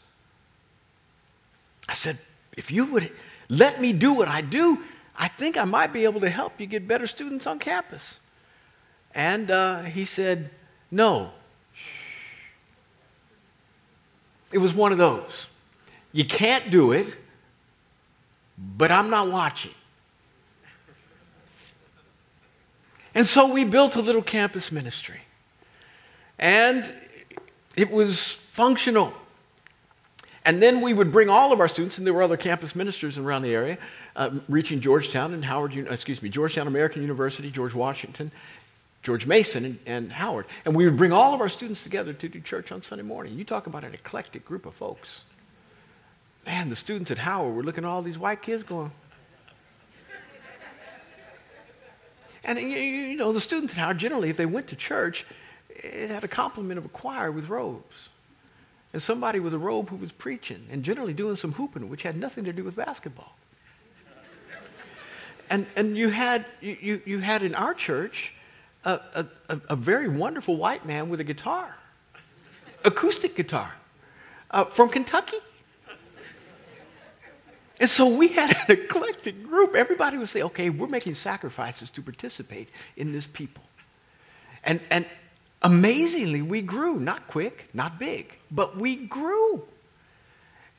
I 1.89 1.95
said, 1.95 2.19
if 2.57 2.71
you 2.71 2.87
would 2.87 3.13
let 3.49 3.81
me 3.81 3.93
do 3.93 4.13
what 4.13 4.29
I 4.29 4.41
do, 4.41 4.83
I 5.17 5.29
think 5.29 5.57
I 5.57 5.65
might 5.65 5.93
be 5.93 6.05
able 6.05 6.21
to 6.21 6.29
help 6.29 6.61
you 6.61 6.67
get 6.67 6.89
better 6.89 7.07
students 7.07 7.47
on 7.47 7.61
campus. 7.61 8.19
And 9.15 9.51
uh, 9.51 9.83
he 9.83 10.05
said, 10.05 10.51
No. 10.91 11.31
It 14.53 14.59
was 14.59 14.75
one 14.75 14.93
of 14.93 14.99
those. 14.99 15.49
You 16.13 16.25
can't 16.25 16.71
do 16.71 16.93
it, 16.93 17.07
but 18.59 18.91
I'm 18.91 19.11
not 19.11 19.31
watching. 19.31 19.73
And 23.15 23.27
so 23.27 23.53
we 23.53 23.65
built 23.65 23.97
a 23.97 24.01
little 24.01 24.23
campus 24.23 24.71
ministry. 24.71 25.21
And 26.39 26.93
it 27.77 27.91
was 27.91 28.33
functional. 28.51 29.13
And 30.45 30.63
then 30.63 30.81
we 30.81 30.95
would 30.95 31.13
bring 31.13 31.29
all 31.29 31.53
of 31.53 31.61
our 31.61 31.69
students, 31.69 31.99
and 31.99 32.07
there 32.07 32.15
were 32.15 32.23
other 32.23 32.37
campus 32.37 32.75
ministers 32.75 33.19
around 33.19 33.43
the 33.43 33.55
area, 33.55 33.77
uh, 34.17 34.31
reaching 34.49 34.81
Georgetown 34.81 35.35
and 35.35 35.45
Howard, 35.45 35.77
excuse 35.91 36.23
me, 36.23 36.31
Georgetown 36.31 36.67
American 36.67 37.03
University, 37.03 37.51
George 37.51 37.75
Washington, 37.75 38.33
George 39.03 39.27
Mason, 39.27 39.65
and, 39.65 39.79
and, 39.87 40.13
Howard. 40.13 40.47
And 40.65 40.77
we 40.77 40.85
would 40.85 40.97
bring 40.97 41.13
all 41.13 41.33
of 41.33 41.41
our 41.41 41.49
students 41.49 41.83
together 41.83 42.13
to 42.13 42.29
do 42.29 42.41
church 42.41 42.71
on 42.71 42.83
Sunday 42.83 43.05
morning. 43.05 43.39
You 43.39 43.45
talk 43.45 43.67
about 43.67 43.83
an 43.83 43.95
eclectic 43.95 44.45
group 44.45 44.67
of 44.67 44.75
folks. 44.75 45.23
Man, 46.47 46.69
the 46.69 46.77
students 46.77 47.11
at 47.11 47.19
Howard 47.19 47.55
were 47.55 47.63
looking 47.63 47.85
at 47.85 47.89
all 47.89 48.03
these 48.03 48.19
white 48.19 48.43
kids 48.43 48.63
going, 48.63 48.91
And 52.43 52.59
you 52.59 53.17
know, 53.17 53.33
the 53.33 53.41
students 53.41 53.75
at 53.75 53.79
Howard 53.79 53.99
generally, 53.99 54.31
if 54.31 54.37
they 54.37 54.47
went 54.47 54.69
to 54.69 54.77
church, 54.77 55.27
it 55.69 56.11
had 56.11 56.25
a 56.25 56.29
complement 56.29 56.79
of 56.79 56.85
a 56.85 56.89
choir 56.89 57.31
with 57.31 57.49
robes. 57.49 58.09
And 58.93 59.03
somebody 59.03 59.39
with 59.41 59.55
a 59.55 59.59
robe 59.59 59.89
who 59.89 59.97
was 59.97 60.11
preaching 60.11 60.67
and 60.71 60.83
generally 60.83 61.13
doing 61.13 61.37
some 61.37 61.53
hooping, 61.53 61.89
which 61.89 62.03
had 62.03 62.17
nothing 62.17 62.45
to 62.45 62.53
do 62.53 62.65
with 62.65 62.77
basketball. 62.77 63.37
And, 65.49 65.67
and 65.77 65.97
you, 65.97 66.09
had, 66.09 66.47
you, 66.61 67.03
you 67.05 67.19
had 67.19 67.43
in 67.43 67.55
our 67.55 67.75
church 67.75 68.33
a, 68.85 69.27
a, 69.49 69.61
a 69.69 69.77
very 69.77 70.09
wonderful 70.09 70.57
white 70.57 70.87
man 70.87 71.09
with 71.09 71.21
a 71.21 71.25
guitar, 71.25 71.77
acoustic 72.85 73.35
guitar, 73.37 73.73
uh, 74.51 74.65
from 74.65 74.89
Kentucky. 74.89 75.37
And 77.81 77.89
so 77.89 78.09
we 78.09 78.29
had 78.29 78.51
an 78.51 78.65
eclectic 78.69 79.47
group. 79.47 79.75
Everybody 79.75 80.19
would 80.19 80.29
say, 80.29 80.43
okay, 80.43 80.71
we're 80.71 80.87
making 80.87 81.15
sacrifices 81.15 81.89
to 81.91 82.03
participate 82.03 82.69
in 82.97 83.13
this 83.13 83.27
people. 83.27 83.65
And, 84.63 84.81
and 84.91 85.07
amazingly, 85.63 86.43
we 86.43 86.61
grew. 86.61 87.01
Not 87.01 87.27
quick, 87.27 87.71
not 87.73 87.99
big, 87.99 88.37
but 88.51 88.77
we 88.77 88.97
grew. 88.97 89.65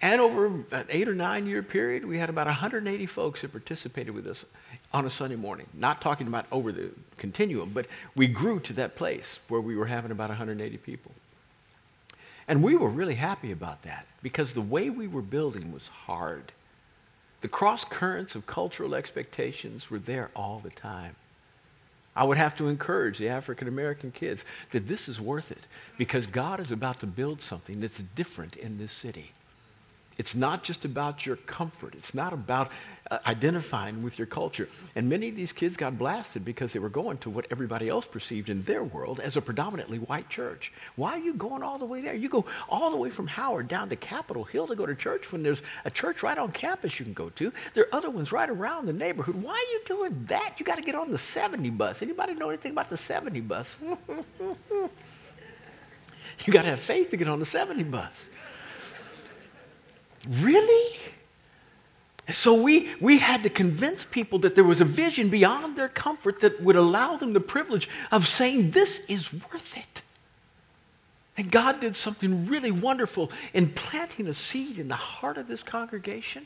And 0.01 0.19
over 0.19 0.45
an 0.45 0.85
eight 0.89 1.07
or 1.07 1.15
nine 1.15 1.45
year 1.47 1.63
period, 1.63 2.05
we 2.05 2.17
had 2.17 2.29
about 2.29 2.47
180 2.47 3.05
folks 3.07 3.41
that 3.41 3.51
participated 3.51 4.13
with 4.13 4.27
us 4.27 4.45
on 4.93 5.05
a 5.05 5.09
Sunday 5.09 5.35
morning. 5.35 5.67
Not 5.73 6.01
talking 6.01 6.27
about 6.27 6.45
over 6.51 6.71
the 6.71 6.91
continuum, 7.17 7.71
but 7.73 7.87
we 8.15 8.27
grew 8.27 8.59
to 8.61 8.73
that 8.73 8.95
place 8.95 9.39
where 9.47 9.61
we 9.61 9.75
were 9.75 9.85
having 9.85 10.11
about 10.11 10.29
180 10.29 10.77
people. 10.77 11.11
And 12.47 12.63
we 12.63 12.75
were 12.75 12.89
really 12.89 13.15
happy 13.15 13.51
about 13.51 13.83
that 13.83 14.05
because 14.21 14.53
the 14.53 14.61
way 14.61 14.89
we 14.89 15.07
were 15.07 15.21
building 15.21 15.71
was 15.71 15.87
hard. 15.87 16.51
The 17.41 17.47
cross 17.47 17.85
currents 17.85 18.35
of 18.35 18.45
cultural 18.45 18.93
expectations 18.93 19.89
were 19.89 19.99
there 19.99 20.29
all 20.35 20.59
the 20.59 20.69
time. 20.69 21.15
I 22.15 22.25
would 22.25 22.37
have 22.37 22.57
to 22.57 22.67
encourage 22.67 23.17
the 23.17 23.29
African 23.29 23.67
American 23.67 24.11
kids 24.11 24.43
that 24.71 24.87
this 24.87 25.07
is 25.07 25.21
worth 25.21 25.51
it 25.51 25.65
because 25.97 26.27
God 26.27 26.59
is 26.59 26.71
about 26.71 26.99
to 26.99 27.07
build 27.07 27.41
something 27.41 27.79
that's 27.79 28.03
different 28.15 28.57
in 28.57 28.77
this 28.77 28.91
city. 28.91 29.31
It's 30.17 30.35
not 30.35 30.63
just 30.63 30.85
about 30.85 31.25
your 31.25 31.37
comfort. 31.37 31.95
It's 31.95 32.13
not 32.13 32.33
about 32.33 32.69
uh, 33.09 33.19
identifying 33.25 34.03
with 34.03 34.17
your 34.19 34.27
culture. 34.27 34.69
And 34.95 35.09
many 35.09 35.29
of 35.29 35.35
these 35.35 35.51
kids 35.51 35.77
got 35.77 35.97
blasted 35.97 36.45
because 36.45 36.73
they 36.73 36.79
were 36.79 36.89
going 36.89 37.17
to 37.19 37.29
what 37.29 37.47
everybody 37.49 37.89
else 37.89 38.05
perceived 38.05 38.49
in 38.49 38.63
their 38.63 38.83
world 38.83 39.19
as 39.19 39.35
a 39.37 39.41
predominantly 39.41 39.99
white 39.99 40.29
church. 40.29 40.71
Why 40.95 41.13
are 41.13 41.19
you 41.19 41.33
going 41.33 41.63
all 41.63 41.77
the 41.77 41.85
way 41.85 42.01
there? 42.01 42.13
You 42.13 42.29
go 42.29 42.45
all 42.69 42.91
the 42.91 42.97
way 42.97 43.09
from 43.09 43.27
Howard 43.27 43.67
down 43.67 43.89
to 43.89 43.95
Capitol 43.95 44.43
Hill 44.43 44.67
to 44.67 44.75
go 44.75 44.85
to 44.85 44.95
church 44.95 45.31
when 45.31 45.43
there's 45.43 45.61
a 45.85 45.91
church 45.91 46.23
right 46.23 46.37
on 46.37 46.51
campus 46.51 46.99
you 46.99 47.05
can 47.05 47.13
go 47.13 47.29
to. 47.31 47.51
There 47.73 47.85
are 47.85 47.95
other 47.95 48.09
ones 48.09 48.31
right 48.31 48.49
around 48.49 48.85
the 48.85 48.93
neighborhood. 48.93 49.35
Why 49.35 49.53
are 49.53 49.71
you 49.73 49.81
doing 49.85 50.25
that? 50.27 50.55
You 50.57 50.65
got 50.65 50.77
to 50.77 50.83
get 50.83 50.95
on 50.95 51.11
the 51.11 51.17
70 51.17 51.69
bus. 51.71 52.01
Anybody 52.01 52.33
know 52.33 52.49
anything 52.49 52.73
about 52.73 52.89
the 52.89 52.97
70 52.97 53.41
bus? 53.41 53.75
you 56.45 56.53
got 56.53 56.61
to 56.63 56.69
have 56.69 56.79
faith 56.79 57.09
to 57.11 57.17
get 57.17 57.27
on 57.27 57.39
the 57.39 57.45
70 57.45 57.83
bus. 57.83 58.11
Really? 60.27 60.97
So 62.29 62.53
we, 62.53 62.89
we 62.99 63.17
had 63.17 63.43
to 63.43 63.49
convince 63.49 64.05
people 64.05 64.39
that 64.39 64.55
there 64.55 64.63
was 64.63 64.79
a 64.79 64.85
vision 64.85 65.29
beyond 65.29 65.75
their 65.75 65.89
comfort 65.89 66.41
that 66.41 66.61
would 66.61 66.75
allow 66.75 67.17
them 67.17 67.33
the 67.33 67.39
privilege 67.39 67.89
of 68.11 68.27
saying, 68.27 68.71
This 68.71 68.99
is 69.07 69.33
worth 69.33 69.75
it. 69.75 70.03
And 71.37 71.51
God 71.51 71.79
did 71.79 71.95
something 71.95 72.45
really 72.45 72.71
wonderful 72.71 73.31
in 73.53 73.69
planting 73.69 74.27
a 74.27 74.33
seed 74.33 74.77
in 74.77 74.87
the 74.87 74.95
heart 74.95 75.37
of 75.37 75.47
this 75.47 75.63
congregation 75.63 76.45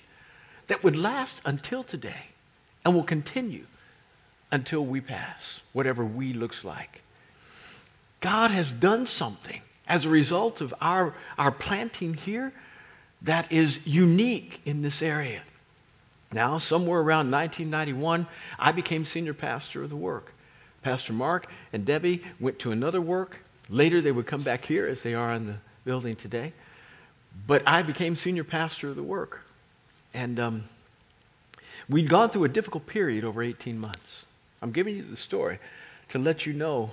that 0.68 0.84
would 0.84 0.96
last 0.96 1.42
until 1.46 1.84
today 1.84 2.28
and 2.84 2.96
will 2.96 3.04
continue 3.04 3.66
until 4.52 4.86
we 4.86 5.02
pass, 5.02 5.62
whatever 5.74 6.06
we 6.06 6.34
looks 6.34 6.64
like. 6.64 7.02
God 8.22 8.52
has 8.52 8.72
done 8.72 9.06
something 9.06 9.62
as 9.88 10.06
a 10.06 10.10
result 10.10 10.62
of 10.62 10.74
our, 10.82 11.14
our 11.38 11.52
planting 11.52 12.14
here 12.14 12.54
that 13.26 13.52
is 13.52 13.80
unique 13.86 14.62
in 14.66 14.82
this 14.82 15.02
area. 15.02 15.42
Now, 16.32 16.58
somewhere 16.58 17.00
around 17.00 17.32
1991, 17.32 18.28
I 18.60 18.72
became 18.72 19.04
senior 19.04 19.34
pastor 19.34 19.84
of 19.84 19.90
the 19.90 19.96
work. 19.96 20.34
Pastor 20.84 21.14
Mark 21.14 21.48
and 21.74 21.86
Debbie 21.86 22.22
went 22.40 22.60
to 22.60 22.72
another 22.72 23.02
work. 23.02 23.40
Later, 23.70 24.00
they 24.02 24.12
would 24.12 24.28
come 24.28 24.44
back 24.44 24.66
here 24.66 24.86
as 24.86 25.02
they 25.02 25.16
are 25.16 25.34
in 25.34 25.48
the 25.48 25.56
building 25.86 26.14
today. 26.14 26.54
But 27.48 27.64
I 27.68 27.82
became 27.82 28.16
senior 28.16 28.44
pastor 28.44 28.90
of 28.90 28.96
the 28.96 29.04
work. 29.04 29.44
And 30.14 30.40
um, 30.40 30.64
we'd 31.90 32.10
gone 32.10 32.30
through 32.30 32.44
a 32.44 32.50
difficult 32.50 32.86
period 32.86 33.24
over 33.24 33.42
18 33.42 33.80
months. 33.80 34.28
I'm 34.62 34.72
giving 34.72 34.96
you 34.96 35.04
the 35.04 35.18
story 35.18 35.60
to 36.10 36.20
let 36.20 36.46
you 36.46 36.54
know 36.54 36.92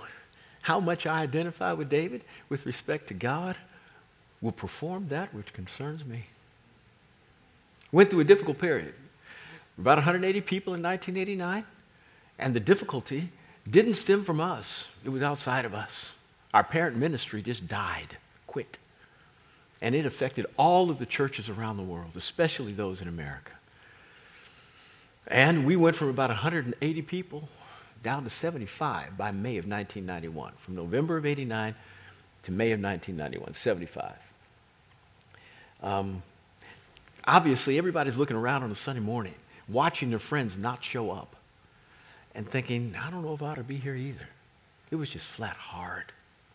how 0.62 0.80
much 0.80 1.06
I 1.06 1.20
identify 1.20 1.72
with 1.72 1.90
David 1.90 2.24
with 2.48 2.64
respect 2.64 3.08
to 3.08 3.14
God 3.14 3.56
will 4.42 4.52
perform 4.52 5.08
that 5.08 5.32
which 5.32 5.52
concerns 5.52 6.04
me. 6.04 6.26
Went 7.92 8.10
through 8.10 8.20
a 8.20 8.24
difficult 8.24 8.58
period. 8.58 8.94
About 9.78 9.96
180 9.98 10.40
people 10.42 10.74
in 10.74 10.82
1989, 10.82 11.64
and 12.38 12.54
the 12.54 12.60
difficulty 12.60 13.30
didn't 13.70 13.94
stem 13.94 14.24
from 14.24 14.40
us, 14.40 14.88
it 15.04 15.08
was 15.08 15.22
outside 15.22 15.64
of 15.64 15.74
us. 15.74 16.12
Our 16.52 16.64
parent 16.64 16.96
ministry 16.96 17.40
just 17.40 17.66
died, 17.66 18.16
quit. 18.46 18.78
And 19.80 19.94
it 19.94 20.04
affected 20.04 20.46
all 20.56 20.90
of 20.90 20.98
the 20.98 21.06
churches 21.06 21.48
around 21.48 21.76
the 21.76 21.82
world, 21.82 22.12
especially 22.16 22.72
those 22.72 23.00
in 23.00 23.08
America. 23.08 23.52
And 25.26 25.64
we 25.64 25.76
went 25.76 25.96
from 25.96 26.08
about 26.08 26.30
180 26.30 27.02
people 27.02 27.48
down 28.02 28.24
to 28.24 28.30
75 28.30 29.16
by 29.16 29.30
May 29.30 29.58
of 29.58 29.66
1991. 29.66 30.52
From 30.58 30.74
November 30.74 31.16
of 31.16 31.24
89 31.24 31.74
to 32.42 32.52
May 32.52 32.72
of 32.72 32.80
1991, 32.80 33.54
75. 33.54 34.12
Um, 35.82 36.22
obviously, 37.24 37.78
everybody's 37.78 38.16
looking 38.16 38.36
around 38.36 38.62
on 38.62 38.70
a 38.70 38.74
Sunday 38.74 39.00
morning, 39.00 39.34
watching 39.68 40.10
their 40.10 40.18
friends 40.18 40.56
not 40.56 40.82
show 40.82 41.10
up, 41.10 41.36
and 42.34 42.48
thinking, 42.48 42.94
I 43.00 43.10
don't 43.10 43.22
know 43.22 43.34
if 43.34 43.42
I 43.42 43.50
ought 43.50 43.56
to 43.56 43.64
be 43.64 43.76
here 43.76 43.94
either. 43.94 44.28
It 44.90 44.96
was 44.96 45.08
just 45.08 45.26
flat 45.26 45.56
hard, 45.56 46.12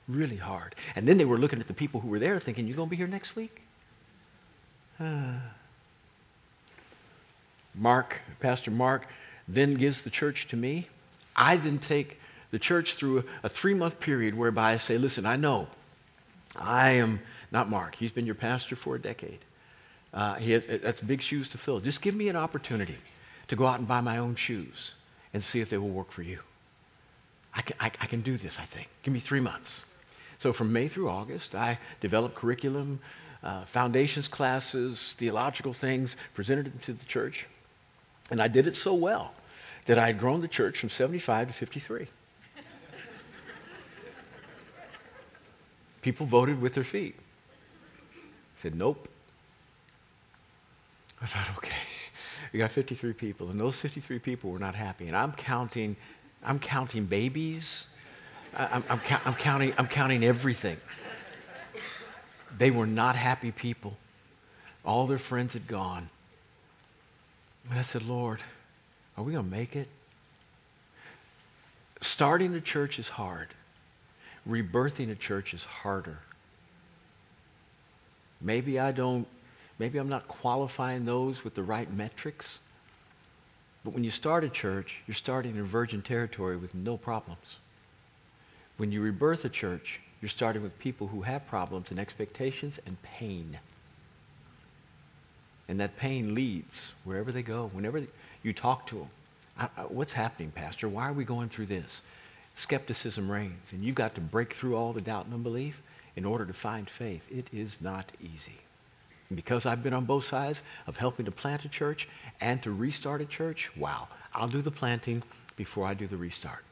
really 0.07 0.37
hard. 0.37 0.75
And 0.95 1.07
then 1.07 1.17
they 1.17 1.25
were 1.25 1.37
looking 1.37 1.59
at 1.59 1.67
the 1.67 1.73
people 1.73 1.99
who 1.99 2.07
were 2.07 2.19
there, 2.19 2.39
thinking, 2.39 2.67
You're 2.67 2.75
going 2.75 2.87
to 2.87 2.91
be 2.91 2.97
here 2.97 3.07
next 3.07 3.35
week? 3.35 3.61
Uh, 4.99 5.33
Mark, 7.75 8.21
Pastor 8.39 8.71
Mark, 8.71 9.07
then 9.47 9.75
gives 9.75 10.01
the 10.01 10.09
church 10.09 10.47
to 10.49 10.55
me. 10.55 10.87
I 11.35 11.57
then 11.57 11.77
take 11.77 12.19
the 12.51 12.59
church 12.59 12.95
through 12.95 13.23
a, 13.43 13.49
three 13.49 13.73
month 13.73 13.99
period 13.99 14.35
whereby 14.35 14.73
I 14.73 14.77
say, 14.77 14.97
Listen, 14.97 15.25
I 15.25 15.35
know 15.35 15.67
I 16.55 16.91
am 16.91 17.19
not 17.51 17.69
Mark, 17.69 17.95
he's 17.95 18.11
been 18.11 18.25
your 18.25 18.35
pastor 18.35 18.75
for 18.75 18.95
a 18.95 18.99
decade. 18.99 19.39
Uh, 20.13 20.35
has, 20.35 20.63
that's 20.81 21.01
big 21.01 21.21
shoes 21.21 21.47
to 21.49 21.57
fill. 21.57 21.79
Just 21.79 22.01
give 22.01 22.15
me 22.15 22.29
an 22.29 22.35
opportunity 22.35 22.97
to 23.47 23.55
go 23.55 23.65
out 23.65 23.79
and 23.79 23.87
buy 23.87 24.01
my 24.01 24.17
own 24.17 24.35
shoes 24.35 24.93
and 25.33 25.43
see 25.43 25.61
if 25.61 25.69
they 25.69 25.77
will 25.77 25.89
work 25.89 26.11
for 26.11 26.23
you. 26.23 26.39
I 27.53 27.61
can, 27.61 27.77
I, 27.79 27.91
I 28.01 28.05
can 28.05 28.21
do 28.21 28.37
this, 28.37 28.59
I 28.59 28.65
think. 28.65 28.89
Give 29.03 29.13
me 29.13 29.19
three 29.19 29.39
months. 29.39 29.83
So 30.37 30.53
from 30.53 30.71
May 30.71 30.87
through 30.87 31.09
August, 31.09 31.55
I 31.55 31.79
developed 31.99 32.35
curriculum, 32.35 32.99
uh, 33.43 33.65
foundations 33.65 34.27
classes, 34.27 35.15
theological 35.17 35.73
things, 35.73 36.15
presented 36.33 36.65
them 36.65 36.79
to 36.85 36.93
the 36.93 37.05
church. 37.05 37.47
And 38.29 38.41
I 38.41 38.47
did 38.47 38.67
it 38.67 38.75
so 38.75 38.93
well 38.93 39.33
that 39.85 39.97
I 39.97 40.07
had 40.07 40.19
grown 40.19 40.41
the 40.41 40.47
church 40.47 40.79
from 40.79 40.89
75 40.89 41.47
to 41.47 41.53
53. 41.53 42.07
People 46.01 46.25
voted 46.25 46.61
with 46.61 46.73
their 46.73 46.83
feet. 46.83 47.15
Said, 48.57 48.75
nope. 48.75 49.07
I 51.21 51.25
thought, 51.25 51.49
okay, 51.57 51.77
we 52.53 52.59
got 52.59 52.71
53 52.71 53.13
people, 53.13 53.49
and 53.49 53.59
those 53.59 53.75
53 53.75 54.19
people 54.19 54.51
were 54.51 54.59
not 54.59 54.75
happy. 54.75 55.07
And 55.07 55.15
I'm 55.15 55.31
counting, 55.31 55.95
I'm 56.43 56.59
counting 56.59 57.05
babies. 57.05 57.85
I'm, 58.55 58.83
I'm, 58.89 59.01
I'm 59.25 59.33
counting, 59.35 59.73
I'm 59.77 59.87
counting 59.87 60.23
everything. 60.23 60.77
They 62.57 62.71
were 62.71 62.87
not 62.87 63.15
happy 63.15 63.51
people. 63.51 63.97
All 64.85 65.05
their 65.07 65.17
friends 65.17 65.53
had 65.53 65.67
gone. 65.67 66.09
And 67.69 67.77
I 67.77 67.81
said, 67.81 68.03
Lord, 68.03 68.39
are 69.17 69.23
we 69.23 69.33
going 69.33 69.45
to 69.45 69.51
make 69.51 69.75
it? 69.75 69.87
Starting 72.01 72.53
a 72.53 72.61
church 72.61 72.99
is 72.99 73.09
hard. 73.09 73.49
Rebirthing 74.47 75.11
a 75.11 75.15
church 75.15 75.53
is 75.53 75.63
harder. 75.63 76.19
Maybe 78.41 78.79
I 78.79 78.91
don't, 78.91 79.27
maybe 79.79 79.97
I'm 79.97 80.09
not 80.09 80.27
qualifying 80.27 81.05
those 81.05 81.43
with 81.43 81.55
the 81.55 81.63
right 81.63 81.91
metrics. 81.91 82.59
But 83.83 83.93
when 83.93 84.03
you 84.03 84.11
start 84.11 84.43
a 84.43 84.49
church, 84.49 85.01
you're 85.07 85.15
starting 85.15 85.55
in 85.55 85.65
virgin 85.65 86.01
territory 86.01 86.57
with 86.57 86.75
no 86.75 86.97
problems. 86.97 87.59
When 88.77 88.91
you 88.91 89.01
rebirth 89.01 89.45
a 89.45 89.49
church, 89.49 90.01
you're 90.21 90.29
starting 90.29 90.61
with 90.61 90.77
people 90.79 91.07
who 91.07 91.21
have 91.21 91.47
problems 91.47 91.91
and 91.91 91.99
expectations 91.99 92.79
and 92.85 93.01
pain. 93.01 93.59
And 95.67 95.79
that 95.79 95.97
pain 95.97 96.33
leads 96.33 96.93
wherever 97.03 97.31
they 97.31 97.43
go, 97.43 97.69
whenever 97.73 98.03
you 98.43 98.53
talk 98.53 98.87
to 98.87 98.95
them. 98.95 99.09
I, 99.59 99.69
I, 99.77 99.81
what's 99.83 100.13
happening, 100.13 100.51
Pastor? 100.51 100.87
Why 100.87 101.09
are 101.09 101.13
we 101.13 101.25
going 101.25 101.49
through 101.49 101.67
this? 101.67 102.01
Skepticism 102.55 103.29
reigns, 103.29 103.71
and 103.71 103.83
you've 103.83 103.95
got 103.95 104.15
to 104.15 104.21
break 104.21 104.53
through 104.53 104.75
all 104.75 104.93
the 104.93 105.01
doubt 105.01 105.25
and 105.25 105.33
unbelief 105.33 105.81
in 106.17 106.25
order 106.25 106.45
to 106.45 106.51
find 106.51 106.89
faith. 106.89 107.25
It 107.31 107.47
is 107.53 107.77
not 107.79 108.11
easy. 108.19 108.57
Because 109.33 109.67
I've 109.67 109.83
been 109.83 109.93
on 109.93 110.05
both 110.05 110.25
sides 110.25 110.63
of 110.87 110.97
helping 110.97 111.25
to 111.25 111.31
plant 111.31 111.63
a 111.63 111.69
church 111.69 112.09
and 112.41 112.61
to 112.63 112.71
restart 112.71 113.21
a 113.21 113.25
church, 113.25 113.71
wow, 113.77 114.07
I'll 114.33 114.47
do 114.47 114.63
the 114.63 114.71
planting 114.71 115.21
before 115.55 115.85
I 115.85 115.93
do 115.93 116.07
the 116.07 116.17
restart. 116.17 116.63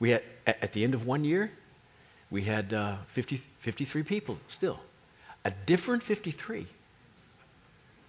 We 0.00 0.10
had, 0.10 0.22
at 0.46 0.72
the 0.72 0.82
end 0.82 0.92
of 0.94 1.06
one 1.06 1.24
year, 1.24 1.52
we 2.30 2.42
had 2.42 2.74
uh, 2.74 2.96
50, 3.06 3.36
53 3.60 4.02
people 4.02 4.38
still. 4.48 4.80
A 5.44 5.52
different 5.66 6.02
53, 6.02 6.66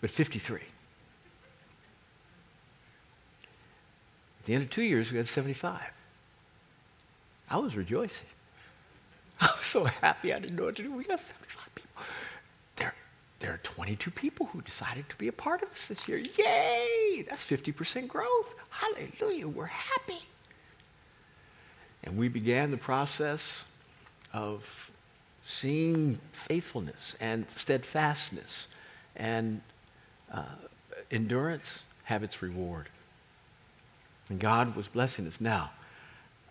but 0.02 0.10
53. 0.10 0.58
At 0.58 0.64
the 4.46 4.56
end 4.56 4.64
of 4.64 4.72
two 4.72 4.82
years, 4.82 5.12
we 5.12 5.18
had 5.18 5.28
75. 5.28 5.80
I 7.50 7.58
was 7.58 7.76
rejoicing. 7.76 8.26
I 9.42 9.50
was 9.58 9.66
so 9.66 9.84
happy 9.84 10.34
I 10.34 10.40
didn't 10.40 10.58
know 10.58 10.66
what 10.66 10.76
to 10.78 10.84
do. 10.84 10.92
We 10.92 11.04
got 11.04 11.20
75 11.20 11.76
people. 11.76 12.02
There, 12.78 12.94
there 13.40 13.54
are 13.54 13.60
22 13.64 14.12
people 14.12 14.48
who 14.48 14.62
decided 14.62 15.10
to 15.10 15.16
be 15.18 15.28
a 15.28 15.32
part 15.32 15.62
of 15.62 15.70
us 15.70 15.88
this 15.88 16.08
year. 16.08 16.18
Yay! 16.18 17.26
That's 17.30 17.46
50% 17.46 18.08
growth. 18.08 18.56
Hallelujah. 18.70 19.48
We're 19.48 19.66
happy. 19.66 20.26
And 22.04 22.18
we 22.18 22.28
began 22.28 22.72
the 22.72 22.78
process 22.78 23.66
of 24.34 24.92
seeing 25.44 26.20
faithfulness 26.32 27.16
and 27.20 27.46
steadfastness 27.56 28.68
and 29.16 29.62
uh, 30.32 30.44
endurance 31.12 31.84
have 32.04 32.24
its 32.24 32.42
reward. 32.42 32.88
And 34.30 34.40
God 34.40 34.76
was 34.76 34.88
blessing 34.88 35.28
us. 35.28 35.40
Now, 35.40 35.72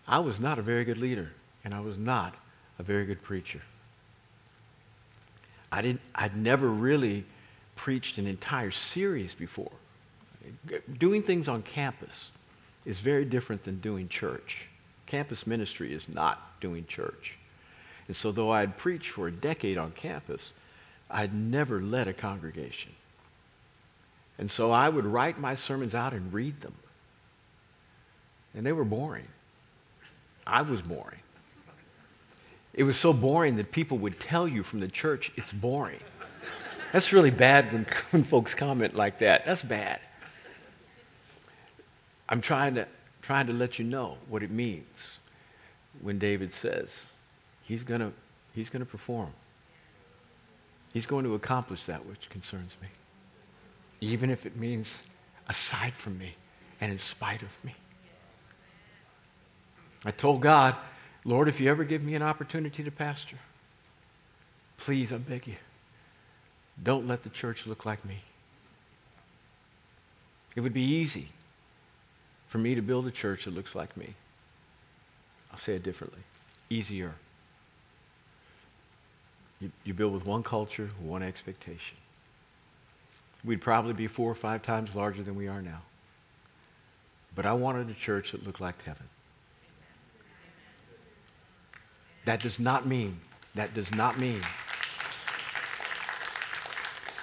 I 0.07 0.19
was 0.19 0.39
not 0.39 0.57
a 0.57 0.61
very 0.61 0.83
good 0.83 0.97
leader, 0.97 1.31
and 1.63 1.73
I 1.73 1.79
was 1.79 1.97
not 1.97 2.35
a 2.79 2.83
very 2.83 3.05
good 3.05 3.21
preacher. 3.21 3.61
I 5.71 5.81
didn't, 5.81 6.01
I'd 6.15 6.35
never 6.35 6.67
really 6.67 7.25
preached 7.75 8.17
an 8.17 8.27
entire 8.27 8.71
series 8.71 9.33
before. 9.33 9.71
Doing 10.97 11.23
things 11.23 11.47
on 11.47 11.61
campus 11.63 12.31
is 12.85 12.99
very 12.99 13.25
different 13.25 13.63
than 13.63 13.79
doing 13.79 14.07
church. 14.07 14.67
Campus 15.05 15.45
ministry 15.45 15.93
is 15.93 16.07
not 16.07 16.59
doing 16.61 16.85
church. 16.85 17.35
And 18.07 18.15
so, 18.15 18.31
though 18.31 18.51
I 18.51 18.61
had 18.61 18.77
preached 18.77 19.11
for 19.11 19.27
a 19.27 19.31
decade 19.31 19.77
on 19.77 19.91
campus, 19.91 20.53
I'd 21.09 21.33
never 21.33 21.81
led 21.81 22.07
a 22.07 22.13
congregation. 22.13 22.93
And 24.37 24.49
so 24.49 24.71
I 24.71 24.87
would 24.87 25.05
write 25.05 25.39
my 25.39 25.55
sermons 25.55 25.95
out 25.95 26.13
and 26.13 26.31
read 26.31 26.61
them. 26.61 26.75
And 28.53 28.65
they 28.65 28.71
were 28.71 28.85
boring. 28.85 29.27
I 30.45 30.61
was 30.61 30.81
boring. 30.81 31.19
It 32.77 32.83
was 32.83 32.95
so 32.95 33.11
boring 33.11 33.57
that 33.57 33.71
people 33.71 33.97
would 33.97 34.19
tell 34.19 34.47
you 34.47 34.63
from 34.63 34.79
the 34.79 34.87
church 34.87 35.31
it's 35.35 35.51
boring. 35.51 35.99
That's 36.93 37.11
really 37.11 37.31
bad 37.31 37.73
when, 37.73 37.85
when 38.11 38.23
folks 38.23 38.53
comment 38.53 38.95
like 38.95 39.19
that. 39.19 39.45
That's 39.45 39.63
bad. 39.63 39.99
I'm 42.29 42.39
trying 42.41 42.75
to 42.75 42.87
trying 43.21 43.47
to 43.47 43.53
let 43.53 43.77
you 43.77 43.83
know 43.83 44.15
what 44.29 44.41
it 44.41 44.51
means 44.51 45.17
when 46.01 46.17
David 46.17 46.53
says 46.53 47.07
he's 47.63 47.83
going 47.83 48.13
he's 48.53 48.69
going 48.69 48.81
to 48.81 48.89
perform. 48.89 49.33
He's 50.93 51.07
going 51.07 51.25
to 51.25 51.35
accomplish 51.35 51.85
that 51.85 52.05
which 52.05 52.29
concerns 52.29 52.75
me, 52.81 52.87
even 54.01 54.29
if 54.29 54.45
it 54.45 54.55
means 54.55 54.99
aside 55.49 55.93
from 55.93 56.17
me 56.17 56.35
and 56.79 56.91
in 56.91 56.97
spite 56.97 57.41
of 57.41 57.49
me. 57.63 57.75
I 60.05 60.11
told 60.11 60.41
God, 60.41 60.75
Lord, 61.27 61.49
if 61.49 61.59
you 61.59 61.69
ever 61.69 61.83
give 61.83 62.03
me 62.03 62.15
an 62.15 62.23
opportunity 62.23 62.83
to 62.83 62.89
pastor, 62.89 63.37
please, 64.77 65.11
I 65.11 65.17
beg 65.17 65.45
you, 65.45 65.57
don't 66.81 67.05
let 67.05 67.23
the 67.23 67.29
church 67.29 67.67
look 67.67 67.85
like 67.85 68.03
me. 68.05 68.21
It 70.55 70.61
would 70.61 70.73
be 70.73 70.81
easy 70.81 71.27
for 72.47 72.59
me 72.59 72.75
to 72.75 72.81
build 72.81 73.05
a 73.07 73.11
church 73.11 73.43
that 73.43 73.53
looks 73.53 73.75
like 73.75 73.95
me. 73.97 74.15
I'll 75.51 75.59
say 75.59 75.75
it 75.75 75.83
differently 75.83 76.21
easier. 76.69 77.13
You, 79.59 79.71
you 79.83 79.93
build 79.93 80.13
with 80.13 80.25
one 80.25 80.43
culture, 80.43 80.89
one 81.01 81.23
expectation. 81.23 81.97
We'd 83.43 83.61
probably 83.61 83.93
be 83.93 84.07
four 84.07 84.29
or 84.31 84.35
five 84.35 84.63
times 84.63 84.95
larger 84.95 85.23
than 85.23 85.35
we 85.35 85.47
are 85.47 85.61
now. 85.61 85.81
But 87.35 87.45
I 87.45 87.53
wanted 87.53 87.89
a 87.89 87.93
church 87.93 88.31
that 88.31 88.45
looked 88.45 88.59
like 88.59 88.81
heaven. 88.83 89.07
That 92.27 92.41
does 92.41 92.59
not 92.59 92.85
mean, 92.85 93.21
that 93.55 93.73
does 93.73 93.95
not 93.95 94.19
mean, 94.19 94.41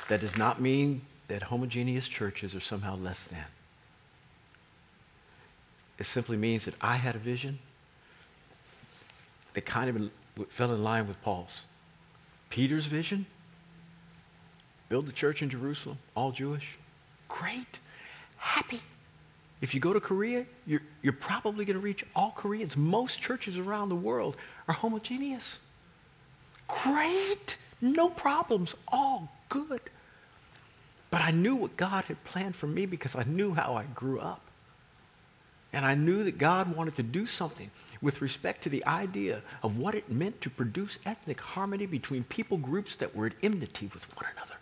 that 0.08 0.22
does 0.22 0.34
not 0.38 0.62
mean 0.62 1.02
that 1.28 1.42
homogeneous 1.42 2.08
churches 2.08 2.54
are 2.54 2.60
somehow 2.60 2.96
less 2.96 3.24
than. 3.24 3.44
It 5.98 6.06
simply 6.06 6.38
means 6.38 6.64
that 6.64 6.74
I 6.80 6.96
had 6.96 7.16
a 7.16 7.18
vision 7.18 7.58
that 9.52 9.66
kind 9.66 10.10
of 10.38 10.46
fell 10.48 10.72
in 10.72 10.82
line 10.82 11.06
with 11.06 11.20
Paul's. 11.20 11.64
Peter's 12.48 12.86
vision 12.86 13.26
build 14.88 15.04
the 15.04 15.12
church 15.12 15.42
in 15.42 15.50
Jerusalem, 15.50 15.98
all 16.16 16.32
Jewish. 16.32 16.78
Great. 17.28 17.78
Happy. 18.38 18.80
If 19.64 19.72
you 19.72 19.80
go 19.80 19.94
to 19.94 20.00
Korea, 20.00 20.44
you're, 20.66 20.82
you're 21.00 21.14
probably 21.14 21.64
going 21.64 21.78
to 21.78 21.82
reach 21.82 22.04
all 22.14 22.32
Koreans. 22.36 22.76
Most 22.76 23.22
churches 23.22 23.56
around 23.56 23.88
the 23.88 23.94
world 23.94 24.36
are 24.68 24.74
homogeneous. 24.74 25.58
Great. 26.68 27.56
No 27.80 28.10
problems. 28.10 28.74
All 28.88 29.32
good. 29.48 29.80
But 31.10 31.22
I 31.22 31.30
knew 31.30 31.56
what 31.56 31.78
God 31.78 32.04
had 32.04 32.22
planned 32.24 32.54
for 32.54 32.66
me 32.66 32.84
because 32.84 33.16
I 33.16 33.22
knew 33.22 33.54
how 33.54 33.74
I 33.74 33.84
grew 33.94 34.20
up. 34.20 34.42
And 35.72 35.86
I 35.86 35.94
knew 35.94 36.24
that 36.24 36.36
God 36.36 36.76
wanted 36.76 36.96
to 36.96 37.02
do 37.02 37.24
something 37.24 37.70
with 38.02 38.20
respect 38.20 38.64
to 38.64 38.68
the 38.68 38.84
idea 38.84 39.40
of 39.62 39.78
what 39.78 39.94
it 39.94 40.12
meant 40.12 40.42
to 40.42 40.50
produce 40.50 40.98
ethnic 41.06 41.40
harmony 41.40 41.86
between 41.86 42.24
people 42.24 42.58
groups 42.58 42.96
that 42.96 43.16
were 43.16 43.28
at 43.28 43.32
enmity 43.42 43.90
with 43.94 44.04
one 44.14 44.26
another. 44.36 44.56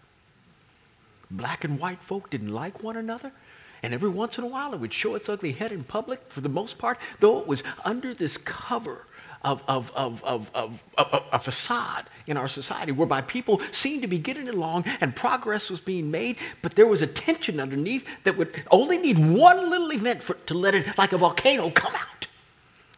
Black 1.29 1.65
and 1.65 1.81
white 1.81 2.01
folk 2.01 2.31
didn't 2.31 2.51
like 2.51 2.85
one 2.85 2.97
another, 2.97 3.33
And 3.83 3.93
every 3.93 4.11
once 4.11 4.39
in 4.39 4.45
a 4.45 4.47
while, 4.47 4.75
it 4.75 4.81
would 4.81 4.95
show 4.95 5.15
its 5.15 5.29
ugly 5.29 5.53
head 5.53 5.73
in 5.73 5.83
public 5.83 6.21
for 6.29 6.41
the 6.41 6.49
most 6.49 6.79
part, 6.79 6.99
though 7.21 7.41
it 7.41 7.47
was 7.47 7.65
under 7.85 8.15
this 8.15 8.37
cover 8.39 9.07
of, 9.45 9.63
of, 9.67 9.91
of, 9.95 10.23
of, 10.23 10.51
of, 10.55 10.81
a 10.97 11.39
facade 11.39 12.05
in 12.27 12.37
our 12.37 12.49
society 12.49 12.93
whereby 12.93 13.21
people 13.23 13.61
seemed 13.73 14.03
to 14.03 14.09
be 14.09 14.19
getting 14.19 14.49
along 14.49 14.85
and 15.01 15.17
progress 15.17 15.69
was 15.69 15.81
being 15.81 16.11
made, 16.11 16.37
but 16.63 16.77
there 16.77 16.87
was 16.87 17.03
a 17.03 17.07
tension 17.07 17.59
underneath 17.59 18.07
that 18.25 18.37
would 18.37 18.63
only 18.71 18.99
need 18.99 19.19
one 19.19 19.69
little 19.69 19.91
event 19.93 20.23
for, 20.23 20.35
to 20.35 20.55
let 20.55 20.75
it, 20.75 20.97
like 20.97 21.13
a 21.13 21.19
volcano, 21.19 21.71
come 21.71 21.95
out. 21.95 22.22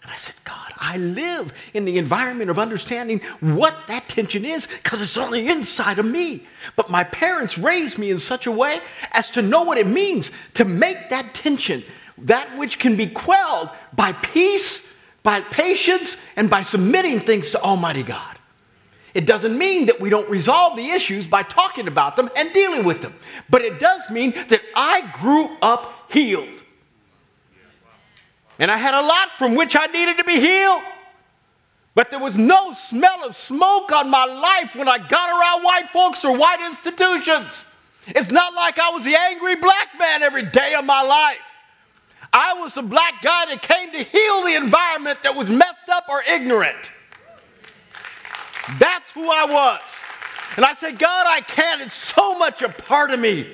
And 0.04 0.12
I 0.12 0.16
said, 0.16 0.36
God, 0.44 0.72
I 0.78 0.98
live 0.98 1.52
in 1.72 1.84
the 1.84 1.98
environment 1.98 2.50
of 2.50 2.58
understanding 2.58 3.20
what 3.40 3.76
that 3.88 4.08
tension 4.08 4.44
is 4.44 4.68
because 4.68 5.02
it's 5.02 5.16
on 5.16 5.32
the 5.32 5.48
inside 5.48 5.98
of 5.98 6.06
me. 6.06 6.46
But 6.76 6.90
my 6.90 7.02
parents 7.02 7.58
raised 7.58 7.98
me 7.98 8.10
in 8.10 8.20
such 8.20 8.46
a 8.46 8.52
way 8.52 8.80
as 9.12 9.28
to 9.30 9.42
know 9.42 9.62
what 9.62 9.78
it 9.78 9.88
means 9.88 10.30
to 10.54 10.64
make 10.64 11.10
that 11.10 11.34
tension, 11.34 11.82
that 12.18 12.56
which 12.56 12.78
can 12.78 12.96
be 12.96 13.08
quelled 13.08 13.70
by 13.94 14.12
peace 14.12 14.86
by 15.24 15.40
patience 15.40 16.16
and 16.36 16.48
by 16.48 16.62
submitting 16.62 17.18
things 17.18 17.50
to 17.50 17.60
Almighty 17.60 18.04
God. 18.04 18.38
It 19.14 19.26
doesn't 19.26 19.56
mean 19.56 19.86
that 19.86 20.00
we 20.00 20.10
don't 20.10 20.28
resolve 20.28 20.76
the 20.76 20.90
issues 20.90 21.26
by 21.26 21.42
talking 21.42 21.88
about 21.88 22.14
them 22.14 22.30
and 22.36 22.52
dealing 22.52 22.84
with 22.84 23.00
them, 23.00 23.14
but 23.48 23.62
it 23.62 23.80
does 23.80 24.08
mean 24.10 24.32
that 24.48 24.60
I 24.76 25.10
grew 25.14 25.56
up 25.62 26.12
healed. 26.12 26.62
And 28.58 28.70
I 28.70 28.76
had 28.76 28.94
a 28.94 29.02
lot 29.04 29.30
from 29.38 29.54
which 29.54 29.76
I 29.76 29.86
needed 29.86 30.18
to 30.18 30.24
be 30.24 30.40
healed. 30.40 30.82
But 31.94 32.10
there 32.10 32.18
was 32.18 32.34
no 32.34 32.72
smell 32.72 33.24
of 33.24 33.36
smoke 33.36 33.92
on 33.92 34.10
my 34.10 34.24
life 34.24 34.74
when 34.74 34.88
I 34.88 34.98
got 34.98 35.30
around 35.30 35.62
white 35.62 35.88
folks 35.90 36.24
or 36.24 36.36
white 36.36 36.60
institutions. 36.60 37.64
It's 38.08 38.30
not 38.30 38.54
like 38.54 38.78
I 38.78 38.90
was 38.90 39.04
the 39.04 39.16
angry 39.16 39.56
black 39.56 39.88
man 39.98 40.22
every 40.22 40.44
day 40.44 40.74
of 40.74 40.84
my 40.84 41.02
life. 41.02 41.38
I 42.32 42.54
was 42.54 42.74
the 42.74 42.82
black 42.82 43.22
guy 43.22 43.46
that 43.46 43.62
came 43.62 43.92
to 43.92 44.02
heal 44.02 44.42
the 44.42 44.56
environment 44.56 45.22
that 45.22 45.36
was 45.36 45.48
messed 45.48 45.88
up 45.88 46.06
or 46.08 46.22
ignorant. 46.28 46.90
That's 48.78 49.12
who 49.12 49.30
I 49.30 49.44
was. 49.44 49.80
And 50.56 50.64
I 50.64 50.74
said, 50.74 50.98
God, 50.98 51.26
I 51.28 51.40
can't. 51.40 51.80
It's 51.80 51.94
so 51.94 52.36
much 52.36 52.62
a 52.62 52.68
part 52.68 53.12
of 53.12 53.20
me. 53.20 53.46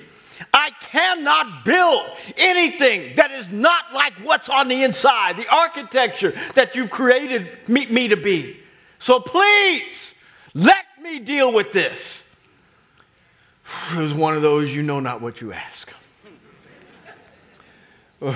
I 0.53 0.70
cannot 0.81 1.64
build 1.64 2.07
anything 2.37 3.16
that 3.16 3.31
is 3.31 3.48
not 3.48 3.92
like 3.92 4.14
what's 4.22 4.48
on 4.48 4.68
the 4.68 4.83
inside, 4.83 5.37
the 5.37 5.48
architecture 5.48 6.35
that 6.55 6.74
you've 6.74 6.90
created 6.90 7.48
me, 7.68 7.87
me 7.87 8.09
to 8.09 8.16
be. 8.16 8.59
So 8.98 9.20
please, 9.20 10.12
let 10.55 10.85
me 11.03 11.18
deal 11.20 11.53
with 11.53 11.72
this. 11.72 12.22
It 13.92 13.98
was 13.98 14.12
one 14.12 14.35
of 14.35 14.42
those, 14.42 14.74
you 14.74 14.83
know 14.83 14.98
not 15.00 15.20
what 15.20 15.40
you 15.40 15.53
ask. 15.53 15.92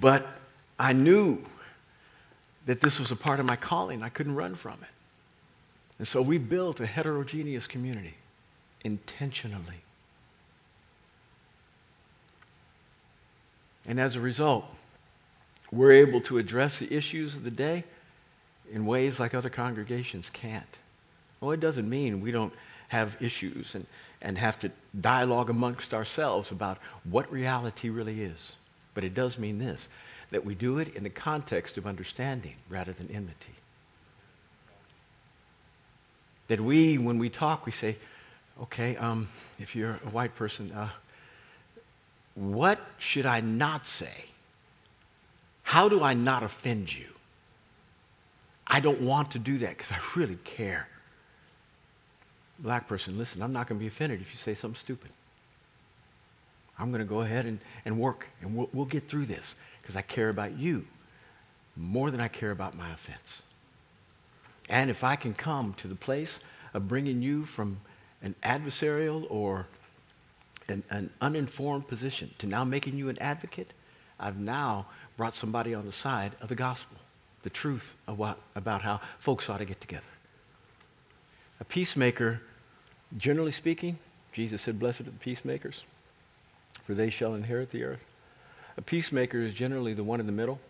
but 0.00 0.26
I 0.78 0.92
knew 0.92 1.42
that 2.66 2.80
this 2.80 3.00
was 3.00 3.10
a 3.10 3.16
part 3.16 3.40
of 3.40 3.46
my 3.46 3.56
calling. 3.56 4.02
I 4.02 4.10
couldn't 4.10 4.34
run 4.34 4.54
from 4.54 4.74
it. 4.74 4.88
And 5.98 6.06
so 6.06 6.20
we 6.22 6.38
built 6.38 6.80
a 6.80 6.86
heterogeneous 6.86 7.66
community 7.66 8.14
intentionally. 8.84 9.82
And 13.86 13.98
as 13.98 14.16
a 14.16 14.20
result, 14.20 14.64
we're 15.70 15.92
able 15.92 16.20
to 16.22 16.38
address 16.38 16.78
the 16.78 16.92
issues 16.94 17.34
of 17.34 17.44
the 17.44 17.50
day 17.50 17.84
in 18.72 18.86
ways 18.86 19.18
like 19.18 19.34
other 19.34 19.50
congregations 19.50 20.30
can't. 20.30 20.78
Well, 21.40 21.52
it 21.52 21.60
doesn't 21.60 21.88
mean 21.88 22.20
we 22.20 22.30
don't 22.30 22.52
have 22.88 23.16
issues 23.20 23.74
and, 23.74 23.86
and 24.20 24.36
have 24.36 24.58
to 24.60 24.70
dialogue 25.00 25.50
amongst 25.50 25.94
ourselves 25.94 26.50
about 26.50 26.78
what 27.04 27.30
reality 27.30 27.88
really 27.88 28.22
is. 28.22 28.52
But 28.94 29.04
it 29.04 29.14
does 29.14 29.38
mean 29.38 29.58
this 29.58 29.88
that 30.30 30.44
we 30.44 30.54
do 30.54 30.78
it 30.78 30.94
in 30.94 31.02
the 31.02 31.10
context 31.10 31.78
of 31.78 31.86
understanding 31.86 32.54
rather 32.68 32.92
than 32.92 33.08
enmity. 33.10 33.54
That 36.48 36.60
we, 36.60 36.98
when 36.98 37.18
we 37.18 37.30
talk, 37.30 37.64
we 37.64 37.72
say, 37.72 37.96
okay, 38.62 38.96
um, 38.96 39.28
if 39.58 39.74
you're 39.74 39.98
a 40.04 40.10
white 40.10 40.34
person, 40.34 40.72
uh, 40.72 40.90
what 42.34 42.80
should 42.98 43.26
I 43.26 43.40
not 43.40 43.86
say? 43.86 44.26
How 45.62 45.88
do 45.88 46.02
I 46.02 46.14
not 46.14 46.42
offend 46.42 46.94
you? 46.94 47.06
I 48.66 48.80
don't 48.80 49.00
want 49.00 49.32
to 49.32 49.38
do 49.38 49.58
that 49.58 49.76
because 49.76 49.92
I 49.92 49.98
really 50.16 50.36
care 50.44 50.88
black 52.58 52.88
person, 52.88 53.16
listen, 53.16 53.42
I'm 53.42 53.52
not 53.52 53.68
going 53.68 53.78
to 53.78 53.82
be 53.82 53.86
offended 53.88 54.20
if 54.20 54.32
you 54.32 54.38
say 54.38 54.54
something 54.54 54.78
stupid. 54.78 55.10
I'm 56.78 56.90
going 56.90 57.00
to 57.00 57.08
go 57.08 57.22
ahead 57.22 57.44
and, 57.44 57.58
and 57.84 57.98
work, 57.98 58.28
and 58.40 58.56
we'll, 58.56 58.68
we'll 58.72 58.86
get 58.86 59.08
through 59.08 59.26
this 59.26 59.54
because 59.80 59.96
I 59.96 60.02
care 60.02 60.28
about 60.28 60.56
you 60.58 60.84
more 61.76 62.10
than 62.10 62.20
I 62.20 62.28
care 62.28 62.50
about 62.50 62.76
my 62.76 62.90
offense. 62.92 63.42
And 64.68 64.90
if 64.90 65.02
I 65.02 65.16
can 65.16 65.34
come 65.34 65.74
to 65.74 65.88
the 65.88 65.94
place 65.94 66.40
of 66.74 66.88
bringing 66.88 67.22
you 67.22 67.44
from 67.44 67.80
an 68.22 68.34
adversarial 68.42 69.26
or 69.30 69.66
an, 70.68 70.84
an 70.90 71.10
uninformed 71.20 71.88
position 71.88 72.30
to 72.38 72.46
now 72.46 72.64
making 72.64 72.96
you 72.96 73.08
an 73.08 73.18
advocate, 73.20 73.72
I've 74.20 74.38
now 74.38 74.86
brought 75.16 75.34
somebody 75.34 75.74
on 75.74 75.86
the 75.86 75.92
side 75.92 76.32
of 76.40 76.48
the 76.48 76.54
gospel, 76.54 76.96
the 77.42 77.50
truth 77.50 77.96
of 78.06 78.18
what, 78.18 78.38
about 78.54 78.82
how 78.82 79.00
folks 79.18 79.48
ought 79.48 79.58
to 79.58 79.64
get 79.64 79.80
together. 79.80 80.04
A 81.60 81.64
peacemaker 81.64 82.40
Generally 83.16 83.52
speaking, 83.52 83.98
Jesus 84.32 84.60
said, 84.60 84.78
Blessed 84.78 85.02
are 85.02 85.04
the 85.04 85.10
peacemakers, 85.12 85.86
for 86.84 86.94
they 86.94 87.08
shall 87.08 87.34
inherit 87.34 87.70
the 87.70 87.84
earth. 87.84 88.04
A 88.76 88.82
peacemaker 88.82 89.40
is 89.40 89.54
generally 89.54 89.94
the 89.94 90.04
one 90.04 90.20
in 90.20 90.26
the 90.26 90.32
middle 90.32 90.60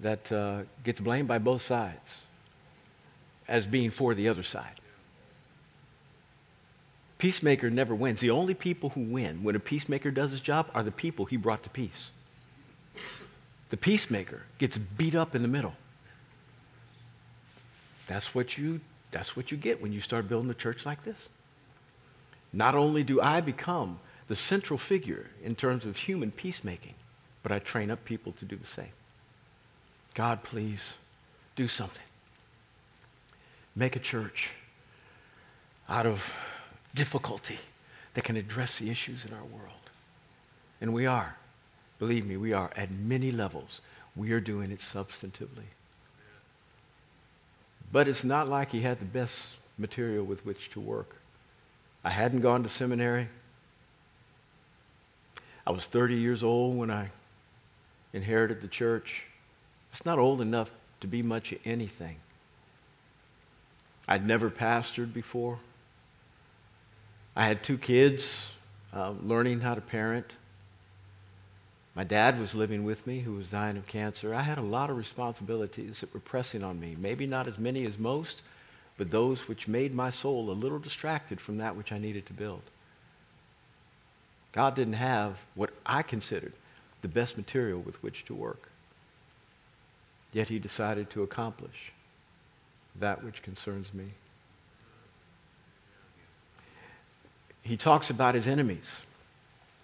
that 0.00 0.30
uh, 0.32 0.62
gets 0.84 1.00
blamed 1.00 1.28
by 1.28 1.38
both 1.38 1.62
sides 1.62 2.22
as 3.48 3.64
being 3.64 3.90
for 3.90 4.14
the 4.14 4.28
other 4.28 4.42
side. 4.42 4.80
Peacemaker 7.18 7.70
never 7.70 7.94
wins. 7.94 8.20
The 8.20 8.30
only 8.30 8.54
people 8.54 8.90
who 8.90 9.00
win 9.00 9.42
when 9.42 9.56
a 9.56 9.60
peacemaker 9.60 10.10
does 10.10 10.30
his 10.30 10.40
job 10.40 10.70
are 10.74 10.82
the 10.82 10.90
people 10.90 11.24
he 11.24 11.36
brought 11.36 11.62
to 11.62 11.70
peace. 11.70 12.10
The 13.70 13.76
peacemaker 13.76 14.42
gets 14.58 14.78
beat 14.78 15.14
up 15.14 15.34
in 15.34 15.42
the 15.42 15.48
middle. 15.48 15.74
That's 18.06 18.34
what 18.34 18.56
you, 18.56 18.80
that's 19.10 19.34
what 19.34 19.50
you 19.50 19.56
get 19.56 19.82
when 19.82 19.92
you 19.92 20.00
start 20.00 20.28
building 20.28 20.50
a 20.50 20.54
church 20.54 20.86
like 20.86 21.02
this. 21.04 21.28
Not 22.52 22.74
only 22.74 23.02
do 23.02 23.20
I 23.20 23.40
become 23.40 23.98
the 24.28 24.36
central 24.36 24.78
figure 24.78 25.26
in 25.42 25.54
terms 25.54 25.86
of 25.86 25.96
human 25.96 26.30
peacemaking, 26.30 26.94
but 27.42 27.50
I 27.50 27.58
train 27.58 27.90
up 27.90 28.04
people 28.04 28.32
to 28.32 28.44
do 28.44 28.56
the 28.56 28.66
same. 28.66 28.92
God, 30.14 30.42
please 30.42 30.94
do 31.54 31.66
something. 31.66 32.02
Make 33.74 33.96
a 33.96 34.00
church 34.00 34.50
out 35.88 36.06
of 36.06 36.34
difficulty 36.96 37.58
that 38.14 38.24
can 38.24 38.36
address 38.36 38.78
the 38.78 38.90
issues 38.90 39.24
in 39.24 39.32
our 39.32 39.44
world. 39.44 39.90
And 40.80 40.92
we 40.92 41.06
are. 41.06 41.36
Believe 42.00 42.26
me, 42.26 42.36
we 42.36 42.52
are. 42.52 42.70
At 42.76 42.90
many 42.90 43.30
levels, 43.30 43.80
we 44.16 44.32
are 44.32 44.40
doing 44.40 44.72
it 44.72 44.80
substantively. 44.80 45.68
But 47.92 48.08
it's 48.08 48.24
not 48.24 48.48
like 48.48 48.72
he 48.72 48.80
had 48.80 48.98
the 48.98 49.04
best 49.04 49.48
material 49.78 50.24
with 50.24 50.44
which 50.44 50.70
to 50.70 50.80
work. 50.80 51.16
I 52.02 52.10
hadn't 52.10 52.40
gone 52.40 52.62
to 52.62 52.68
seminary. 52.68 53.28
I 55.66 55.70
was 55.70 55.86
30 55.86 56.14
years 56.16 56.42
old 56.42 56.76
when 56.76 56.90
I 56.90 57.10
inherited 58.12 58.60
the 58.60 58.68
church. 58.68 59.24
It's 59.92 60.04
not 60.04 60.18
old 60.18 60.40
enough 60.40 60.70
to 61.00 61.06
be 61.06 61.22
much 61.22 61.52
of 61.52 61.58
anything. 61.64 62.16
I'd 64.08 64.26
never 64.26 64.50
pastored 64.50 65.12
before. 65.12 65.58
I 67.36 67.46
had 67.46 67.62
two 67.62 67.76
kids, 67.76 68.46
um, 68.94 69.28
learning 69.28 69.60
how 69.60 69.74
to 69.74 69.82
parent. 69.82 70.32
My 71.94 72.02
dad 72.02 72.40
was 72.40 72.54
living 72.54 72.84
with 72.84 73.06
me, 73.06 73.20
who 73.20 73.34
was 73.34 73.50
dying 73.50 73.76
of 73.76 73.86
cancer. 73.86 74.34
I 74.34 74.40
had 74.40 74.56
a 74.56 74.62
lot 74.62 74.88
of 74.88 74.96
responsibilities 74.96 76.00
that 76.00 76.14
were 76.14 76.20
pressing 76.20 76.64
on 76.64 76.80
me. 76.80 76.96
Maybe 76.98 77.26
not 77.26 77.46
as 77.46 77.58
many 77.58 77.84
as 77.84 77.98
most, 77.98 78.40
but 78.96 79.10
those 79.10 79.48
which 79.48 79.68
made 79.68 79.94
my 79.94 80.08
soul 80.08 80.50
a 80.50 80.52
little 80.52 80.78
distracted 80.78 81.38
from 81.38 81.58
that 81.58 81.76
which 81.76 81.92
I 81.92 81.98
needed 81.98 82.24
to 82.26 82.32
build. 82.32 82.62
God 84.52 84.74
didn't 84.74 84.94
have 84.94 85.36
what 85.54 85.70
I 85.84 86.02
considered 86.02 86.54
the 87.02 87.08
best 87.08 87.36
material 87.36 87.80
with 87.80 88.02
which 88.02 88.24
to 88.24 88.34
work. 88.34 88.70
Yet 90.32 90.48
he 90.48 90.58
decided 90.58 91.10
to 91.10 91.22
accomplish 91.22 91.92
that 92.98 93.22
which 93.22 93.42
concerns 93.42 93.92
me. 93.92 94.12
He 97.66 97.76
talks 97.76 98.10
about 98.10 98.34
his 98.34 98.46
enemies. 98.46 99.02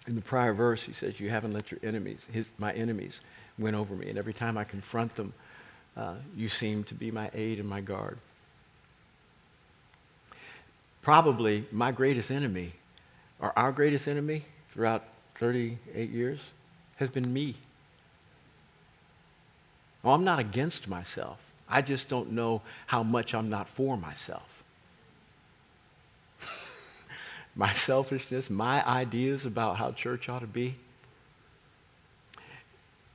In 0.07 0.15
the 0.15 0.21
prior 0.21 0.53
verse, 0.53 0.83
he 0.83 0.93
says, 0.93 1.19
You 1.19 1.29
haven't 1.29 1.53
let 1.53 1.71
your 1.71 1.79
enemies, 1.83 2.27
his, 2.31 2.47
my 2.57 2.73
enemies, 2.73 3.21
win 3.57 3.75
over 3.75 3.95
me. 3.95 4.09
And 4.09 4.17
every 4.17 4.33
time 4.33 4.57
I 4.57 4.63
confront 4.63 5.15
them, 5.15 5.33
uh, 5.95 6.15
you 6.35 6.49
seem 6.49 6.83
to 6.85 6.95
be 6.95 7.11
my 7.11 7.29
aid 7.33 7.59
and 7.59 7.67
my 7.67 7.81
guard 7.81 8.17
probably 11.03 11.65
my 11.71 11.91
greatest 11.91 12.31
enemy 12.31 12.73
or 13.39 13.53
our 13.59 13.71
greatest 13.71 14.07
enemy 14.07 14.45
throughout 14.71 15.03
38 15.35 16.09
years 16.09 16.39
has 16.95 17.09
been 17.09 17.31
me. 17.31 17.55
Well, 20.01 20.15
I'm 20.15 20.23
not 20.23 20.39
against 20.39 20.87
myself. 20.87 21.39
I 21.69 21.81
just 21.81 22.07
don't 22.07 22.31
know 22.31 22.61
how 22.87 23.03
much 23.03 23.33
I'm 23.35 23.49
not 23.49 23.67
for 23.67 23.97
myself. 23.97 24.52
My 27.55 27.73
selfishness, 27.73 28.49
my 28.49 28.85
ideas 28.87 29.45
about 29.45 29.77
how 29.77 29.91
church 29.91 30.29
ought 30.29 30.39
to 30.39 30.47
be. 30.47 30.75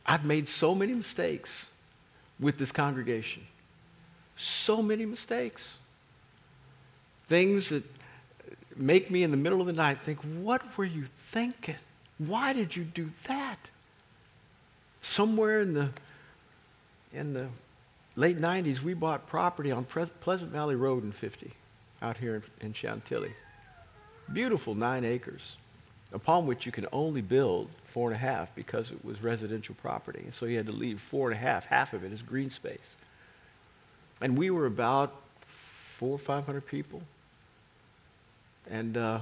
I've 0.06 0.24
made 0.24 0.48
so 0.48 0.74
many 0.74 0.94
mistakes 0.94 1.66
with 2.40 2.58
this 2.58 2.72
congregation. 2.72 3.46
So 4.36 4.82
many 4.82 5.04
mistakes. 5.04 5.76
Things 7.28 7.68
that 7.68 7.84
make 8.76 9.10
me 9.10 9.22
in 9.22 9.30
the 9.30 9.36
middle 9.36 9.60
of 9.60 9.66
the 9.66 9.72
night 9.72 9.98
think, 9.98 10.20
what 10.20 10.62
were 10.78 10.84
you 10.84 11.04
thinking? 11.30 11.76
Why 12.18 12.52
did 12.52 12.74
you 12.74 12.84
do 12.84 13.10
that? 13.26 13.58
Somewhere 15.02 15.60
in 15.60 15.74
the 15.74 15.90
in 17.12 17.32
the 17.32 17.48
late 18.16 18.38
90s, 18.38 18.82
we 18.82 18.92
bought 18.92 19.26
property 19.28 19.70
on 19.70 19.84
Pleasant 19.84 20.50
Valley 20.50 20.76
Road 20.76 21.04
in 21.04 21.12
50 21.12 21.50
out 22.02 22.18
here 22.18 22.42
in 22.60 22.72
Chantilly. 22.72 23.32
Beautiful 24.32 24.74
nine 24.74 25.04
acres, 25.04 25.56
upon 26.12 26.46
which 26.46 26.66
you 26.66 26.72
can 26.72 26.86
only 26.92 27.22
build 27.22 27.68
four 27.86 28.10
and 28.10 28.16
a 28.16 28.18
half 28.18 28.54
because 28.54 28.90
it 28.90 29.02
was 29.04 29.22
residential 29.22 29.74
property. 29.80 30.24
So 30.32 30.46
you 30.46 30.56
had 30.56 30.66
to 30.66 30.72
leave 30.72 31.00
four 31.00 31.30
and 31.30 31.38
a 31.38 31.40
half, 31.40 31.64
half 31.64 31.94
of 31.94 32.04
it 32.04 32.12
is 32.12 32.20
green 32.20 32.50
space. 32.50 32.96
And 34.20 34.36
we 34.36 34.50
were 34.50 34.66
about 34.66 35.14
four 35.46 36.10
or 36.10 36.18
five 36.18 36.44
hundred 36.44 36.66
people. 36.66 37.02
And 38.70 38.96
uh, 38.96 39.20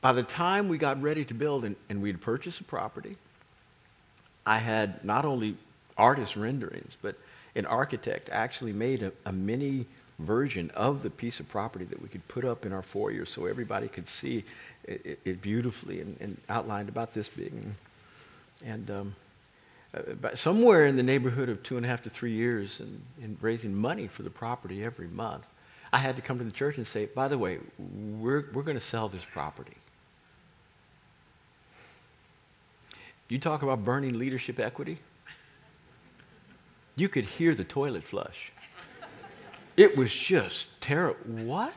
by 0.00 0.12
the 0.12 0.22
time 0.22 0.68
we 0.68 0.76
got 0.76 1.00
ready 1.00 1.24
to 1.24 1.34
build 1.34 1.64
and, 1.64 1.76
and 1.88 2.02
we'd 2.02 2.20
purchased 2.20 2.60
a 2.60 2.64
property, 2.64 3.16
I 4.44 4.58
had 4.58 5.02
not 5.02 5.24
only 5.24 5.56
artist 5.96 6.36
renderings, 6.36 6.96
but 7.00 7.16
an 7.54 7.64
architect 7.64 8.28
actually 8.30 8.72
made 8.72 9.02
a, 9.02 9.12
a 9.24 9.32
mini 9.32 9.86
version 10.18 10.70
of 10.74 11.02
the 11.02 11.10
piece 11.10 11.40
of 11.40 11.48
property 11.48 11.84
that 11.84 12.00
we 12.00 12.08
could 12.08 12.26
put 12.28 12.44
up 12.44 12.64
in 12.64 12.72
our 12.72 12.82
foyer 12.82 13.24
so 13.24 13.46
everybody 13.46 13.88
could 13.88 14.08
see 14.08 14.44
it, 14.84 15.18
it 15.24 15.42
beautifully 15.42 16.00
and, 16.00 16.16
and, 16.20 16.40
outlined 16.48 16.88
about 16.88 17.12
this 17.14 17.28
big. 17.28 17.52
And, 17.52 17.74
and 18.64 18.90
um, 18.90 19.16
uh, 19.94 20.34
somewhere 20.34 20.86
in 20.86 20.96
the 20.96 21.02
neighborhood 21.02 21.48
of 21.48 21.62
two 21.62 21.76
and 21.76 21.84
a 21.84 21.88
half 21.88 22.02
to 22.02 22.10
three 22.10 22.32
years 22.32 22.80
and, 22.80 23.00
and 23.22 23.36
raising 23.40 23.74
money 23.74 24.06
for 24.06 24.22
the 24.22 24.30
property 24.30 24.84
every 24.84 25.08
month, 25.08 25.46
I 25.92 25.98
had 25.98 26.16
to 26.16 26.22
come 26.22 26.38
to 26.38 26.44
the 26.44 26.50
church 26.50 26.76
and 26.76 26.86
say, 26.86 27.06
by 27.06 27.28
the 27.28 27.38
way, 27.38 27.58
we're, 27.78 28.46
we're 28.52 28.62
going 28.62 28.76
to 28.76 28.84
sell 28.84 29.08
this 29.08 29.24
property. 29.24 29.76
You 33.28 33.38
talk 33.38 33.62
about 33.62 33.84
burning 33.84 34.18
leadership 34.18 34.60
equity. 34.60 34.98
You 36.96 37.08
could 37.08 37.24
hear 37.24 37.54
the 37.54 37.64
toilet 37.64 38.04
flush. 38.04 38.52
It 39.76 39.96
was 39.96 40.14
just 40.14 40.68
terrible. 40.80 41.44
What? 41.44 41.74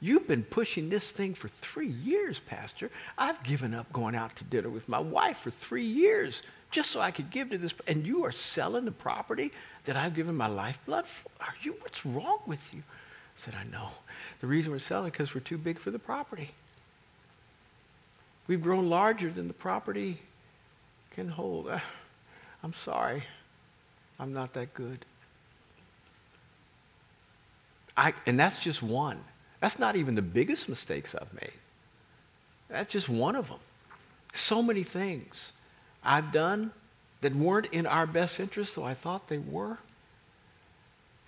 You've 0.00 0.28
been 0.28 0.42
pushing 0.42 0.88
this 0.88 1.10
thing 1.10 1.34
for 1.34 1.48
three 1.48 1.88
years, 1.88 2.40
Pastor. 2.40 2.90
I've 3.16 3.42
given 3.42 3.74
up 3.74 3.90
going 3.92 4.14
out 4.14 4.36
to 4.36 4.44
dinner 4.44 4.68
with 4.68 4.88
my 4.88 4.98
wife 4.98 5.38
for 5.38 5.50
three 5.50 5.86
years 5.86 6.42
just 6.70 6.90
so 6.90 7.00
I 7.00 7.10
could 7.10 7.30
give 7.30 7.50
to 7.50 7.58
this. 7.58 7.74
And 7.86 8.06
you 8.06 8.24
are 8.24 8.32
selling 8.32 8.84
the 8.84 8.92
property 8.92 9.52
that 9.84 9.96
I've 9.96 10.14
given 10.14 10.34
my 10.34 10.48
lifeblood 10.48 11.06
for? 11.06 11.30
Are 11.40 11.54
you? 11.62 11.74
What's 11.80 12.04
wrong 12.04 12.40
with 12.46 12.60
you? 12.74 12.80
I 12.80 13.36
said, 13.36 13.54
I 13.54 13.64
know. 13.64 13.88
The 14.40 14.46
reason 14.46 14.72
we're 14.72 14.78
selling 14.78 15.10
because 15.10 15.34
we're 15.34 15.40
too 15.40 15.58
big 15.58 15.78
for 15.78 15.90
the 15.90 15.98
property. 15.98 16.50
We've 18.46 18.62
grown 18.62 18.88
larger 18.88 19.30
than 19.30 19.48
the 19.48 19.54
property 19.54 20.20
can 21.10 21.28
hold. 21.28 21.68
I'm 22.62 22.74
sorry. 22.74 23.24
I'm 24.18 24.32
not 24.32 24.52
that 24.54 24.74
good. 24.74 25.04
I, 27.96 28.12
and 28.26 28.38
that's 28.38 28.58
just 28.58 28.82
one. 28.82 29.22
That's 29.60 29.78
not 29.78 29.96
even 29.96 30.14
the 30.14 30.22
biggest 30.22 30.68
mistakes 30.68 31.14
I've 31.14 31.32
made. 31.32 31.52
That's 32.68 32.92
just 32.92 33.08
one 33.08 33.36
of 33.36 33.48
them. 33.48 33.58
So 34.34 34.62
many 34.62 34.82
things 34.82 35.52
I've 36.04 36.30
done 36.32 36.72
that 37.22 37.34
weren't 37.34 37.66
in 37.72 37.86
our 37.86 38.06
best 38.06 38.38
interest, 38.38 38.76
though 38.76 38.84
I 38.84 38.94
thought 38.94 39.28
they 39.28 39.38
were. 39.38 39.78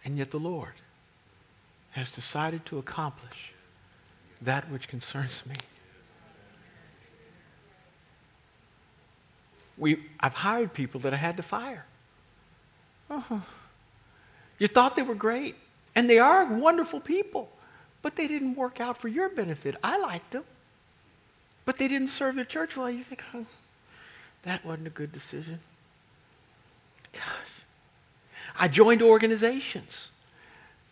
And 0.04 0.18
yet 0.18 0.30
the 0.30 0.38
Lord 0.38 0.74
has 1.92 2.10
decided 2.10 2.64
to 2.66 2.78
accomplish 2.78 3.52
that 4.42 4.70
which 4.70 4.88
concerns 4.88 5.42
me. 5.46 5.56
We, 9.76 10.04
I've 10.20 10.34
hired 10.34 10.74
people 10.74 11.00
that 11.00 11.14
I 11.14 11.16
had 11.16 11.36
to 11.36 11.42
fire. 11.42 11.84
Uh-huh. 13.10 13.38
You 14.58 14.66
thought 14.66 14.96
they 14.96 15.02
were 15.02 15.14
great, 15.14 15.54
and 15.98 16.08
they 16.08 16.20
are 16.20 16.44
wonderful 16.44 17.00
people, 17.00 17.50
but 18.02 18.14
they 18.14 18.28
didn't 18.28 18.54
work 18.54 18.80
out 18.80 18.96
for 18.96 19.08
your 19.08 19.28
benefit. 19.28 19.74
I 19.82 19.98
liked 19.98 20.30
them, 20.30 20.44
but 21.64 21.76
they 21.76 21.88
didn't 21.88 22.10
serve 22.10 22.36
the 22.36 22.44
church 22.44 22.76
well. 22.76 22.88
You 22.88 23.02
think, 23.02 23.24
oh, 23.34 23.44
that 24.44 24.64
wasn't 24.64 24.86
a 24.86 24.90
good 24.90 25.10
decision. 25.10 25.58
Gosh. 27.12 27.22
I 28.56 28.68
joined 28.68 29.02
organizations 29.02 30.10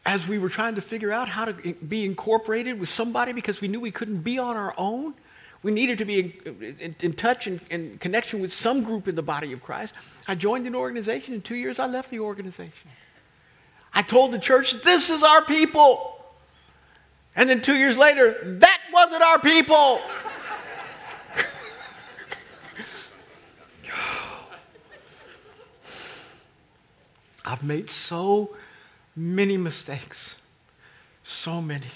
as 0.04 0.26
we 0.26 0.38
were 0.38 0.48
trying 0.48 0.74
to 0.74 0.80
figure 0.80 1.12
out 1.12 1.28
how 1.28 1.44
to 1.44 1.52
be 1.74 2.04
incorporated 2.04 2.80
with 2.80 2.88
somebody 2.88 3.32
because 3.32 3.60
we 3.60 3.68
knew 3.68 3.78
we 3.78 3.92
couldn't 3.92 4.22
be 4.22 4.40
on 4.40 4.56
our 4.56 4.74
own. 4.76 5.14
We 5.62 5.70
needed 5.70 5.98
to 5.98 6.04
be 6.04 6.18
in, 6.18 6.74
in, 6.80 6.96
in 6.98 7.12
touch 7.12 7.46
and, 7.46 7.60
and 7.70 8.00
connection 8.00 8.40
with 8.40 8.52
some 8.52 8.82
group 8.82 9.06
in 9.06 9.14
the 9.14 9.22
body 9.22 9.52
of 9.52 9.62
Christ. 9.62 9.94
I 10.26 10.34
joined 10.34 10.66
an 10.66 10.74
organization. 10.74 11.32
In 11.32 11.42
two 11.42 11.54
years, 11.54 11.78
I 11.78 11.86
left 11.86 12.10
the 12.10 12.18
organization. 12.18 12.90
I 13.92 14.02
told 14.02 14.32
the 14.32 14.38
church, 14.38 14.80
this 14.82 15.10
is 15.10 15.22
our 15.22 15.44
people. 15.44 16.12
And 17.34 17.50
then 17.50 17.60
two 17.60 17.76
years 17.76 17.98
later, 17.98 18.58
that 18.60 18.80
wasn't 18.92 19.22
our 19.22 19.38
people. 19.38 20.00
I've 27.44 27.62
made 27.62 27.90
so 27.90 28.56
many 29.14 29.56
mistakes. 29.56 30.34
So 31.24 31.60
many. 31.60 31.86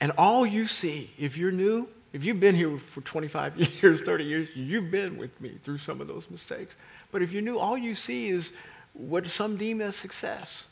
And 0.00 0.12
all 0.18 0.44
you 0.44 0.66
see, 0.66 1.10
if 1.18 1.36
you're 1.36 1.52
new, 1.52 1.88
if 2.12 2.24
you've 2.24 2.40
been 2.40 2.54
here 2.54 2.76
for 2.78 3.00
25 3.00 3.56
years, 3.82 4.00
30 4.00 4.24
years, 4.24 4.48
you've 4.54 4.90
been 4.90 5.16
with 5.16 5.40
me 5.40 5.58
through 5.62 5.78
some 5.78 6.00
of 6.00 6.08
those 6.08 6.30
mistakes. 6.30 6.76
But 7.10 7.22
if 7.22 7.32
you're 7.32 7.42
new, 7.42 7.58
all 7.58 7.78
you 7.78 7.94
see 7.94 8.28
is 8.28 8.52
what 8.94 9.26
some 9.26 9.56
deem 9.56 9.80
as 9.80 9.96
success. 9.96 10.64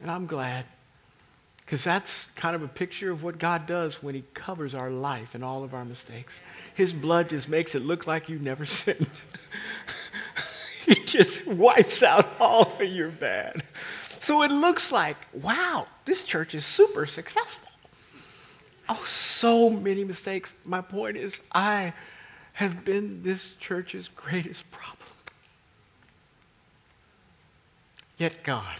And 0.00 0.10
I'm 0.10 0.26
glad. 0.26 0.66
Because 1.64 1.84
that's 1.84 2.26
kind 2.34 2.56
of 2.56 2.62
a 2.62 2.68
picture 2.68 3.12
of 3.12 3.22
what 3.22 3.38
God 3.38 3.66
does 3.66 4.02
when 4.02 4.14
He 4.14 4.24
covers 4.34 4.74
our 4.74 4.90
life 4.90 5.34
and 5.34 5.44
all 5.44 5.62
of 5.62 5.72
our 5.72 5.84
mistakes. 5.84 6.40
His 6.74 6.92
blood 6.92 7.28
just 7.30 7.48
makes 7.48 7.74
it 7.74 7.82
look 7.82 8.06
like 8.06 8.28
you 8.28 8.38
never 8.40 8.64
sinned. 8.66 9.08
he 10.84 10.96
just 11.04 11.46
wipes 11.46 12.02
out 12.02 12.28
all 12.40 12.72
of 12.78 12.82
your 12.82 13.10
bad. 13.10 13.62
So 14.18 14.42
it 14.42 14.50
looks 14.50 14.90
like, 14.90 15.16
wow, 15.32 15.86
this 16.04 16.24
church 16.24 16.54
is 16.54 16.66
super 16.66 17.06
successful. 17.06 17.68
Oh, 18.88 19.04
so 19.06 19.70
many 19.70 20.02
mistakes. 20.02 20.56
My 20.64 20.80
point 20.80 21.16
is, 21.16 21.34
I 21.52 21.94
have 22.54 22.84
been 22.84 23.22
this 23.22 23.52
church's 23.60 24.08
greatest 24.08 24.68
problem. 24.72 24.99
Yet 28.20 28.42
God 28.42 28.76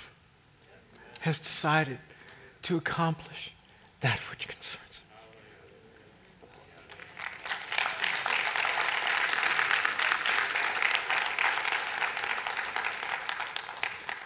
has 1.20 1.38
decided 1.38 1.98
to 2.61 2.76
accomplish 2.76 3.53
that 4.03 4.18
which 4.31 4.46
concerns 4.46 5.00
him. 5.00 5.07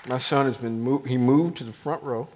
My 0.09 0.19
son 0.19 0.47
has 0.47 0.57
been 0.57 0.81
moved, 0.81 1.07
he 1.07 1.17
moved 1.17 1.59
to 1.59 1.65
the 1.65 1.73
front 1.73 2.03
row 2.03 2.27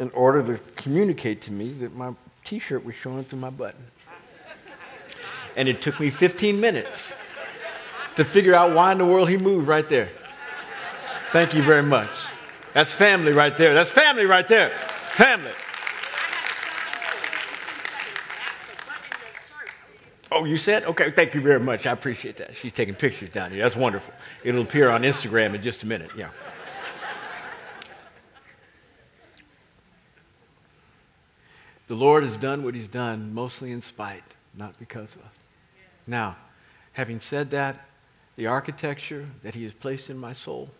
in 0.00 0.10
order 0.10 0.42
to 0.42 0.60
communicate 0.74 1.40
to 1.42 1.52
me 1.52 1.70
that 1.74 1.94
my 1.94 2.14
t 2.44 2.58
shirt 2.58 2.84
was 2.84 2.96
showing 2.96 3.22
through 3.22 3.38
my 3.38 3.50
button. 3.50 3.84
And 5.54 5.68
it 5.68 5.80
took 5.80 6.00
me 6.00 6.10
15 6.10 6.58
minutes 6.58 7.12
to 8.16 8.24
figure 8.24 8.56
out 8.56 8.74
why 8.74 8.90
in 8.90 8.98
the 8.98 9.06
world 9.06 9.28
he 9.28 9.36
moved 9.36 9.68
right 9.68 9.88
there. 9.88 10.08
Thank 11.32 11.54
you 11.54 11.62
very 11.62 11.82
much. 11.82 12.10
That's 12.74 12.92
family 12.92 13.32
right 13.32 13.56
there. 13.56 13.72
That's 13.72 13.90
family 13.90 14.26
right 14.26 14.46
there. 14.46 14.68
Family. 14.68 15.52
Oh, 20.30 20.44
you 20.44 20.58
said? 20.58 20.84
Okay, 20.84 21.10
thank 21.10 21.34
you 21.34 21.40
very 21.40 21.60
much. 21.60 21.86
I 21.86 21.92
appreciate 21.92 22.36
that. 22.36 22.56
She's 22.56 22.72
taking 22.72 22.94
pictures 22.94 23.30
down 23.30 23.50
here. 23.50 23.62
That's 23.62 23.76
wonderful. 23.76 24.12
It'll 24.44 24.62
appear 24.62 24.90
on 24.90 25.02
Instagram 25.02 25.54
in 25.54 25.62
just 25.62 25.82
a 25.82 25.86
minute. 25.86 26.10
Yeah. 26.16 26.28
The 31.88 31.94
Lord 31.94 32.24
has 32.24 32.36
done 32.36 32.62
what 32.62 32.74
He's 32.74 32.88
done 32.88 33.34
mostly 33.34 33.72
in 33.72 33.82
spite, 33.82 34.22
not 34.56 34.78
because 34.78 35.14
of. 35.14 35.30
Now, 36.06 36.36
having 36.92 37.20
said 37.20 37.50
that, 37.50 37.86
the 38.36 38.46
architecture 38.46 39.26
that 39.42 39.54
He 39.54 39.62
has 39.64 39.74
placed 39.74 40.08
in 40.08 40.16
my 40.16 40.32
soul, 40.32 40.70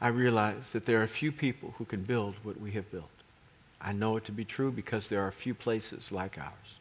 I 0.00 0.08
realize 0.08 0.72
that 0.72 0.84
there 0.84 1.02
are 1.02 1.06
few 1.06 1.32
people 1.32 1.74
who 1.78 1.84
can 1.84 2.02
build 2.02 2.34
what 2.42 2.60
we 2.60 2.72
have 2.72 2.90
built. 2.90 3.08
I 3.80 3.92
know 3.92 4.16
it 4.16 4.24
to 4.26 4.32
be 4.32 4.44
true 4.44 4.70
because 4.70 5.08
there 5.08 5.22
are 5.22 5.32
few 5.32 5.54
places 5.54 6.12
like 6.12 6.38
ours. 6.38 6.76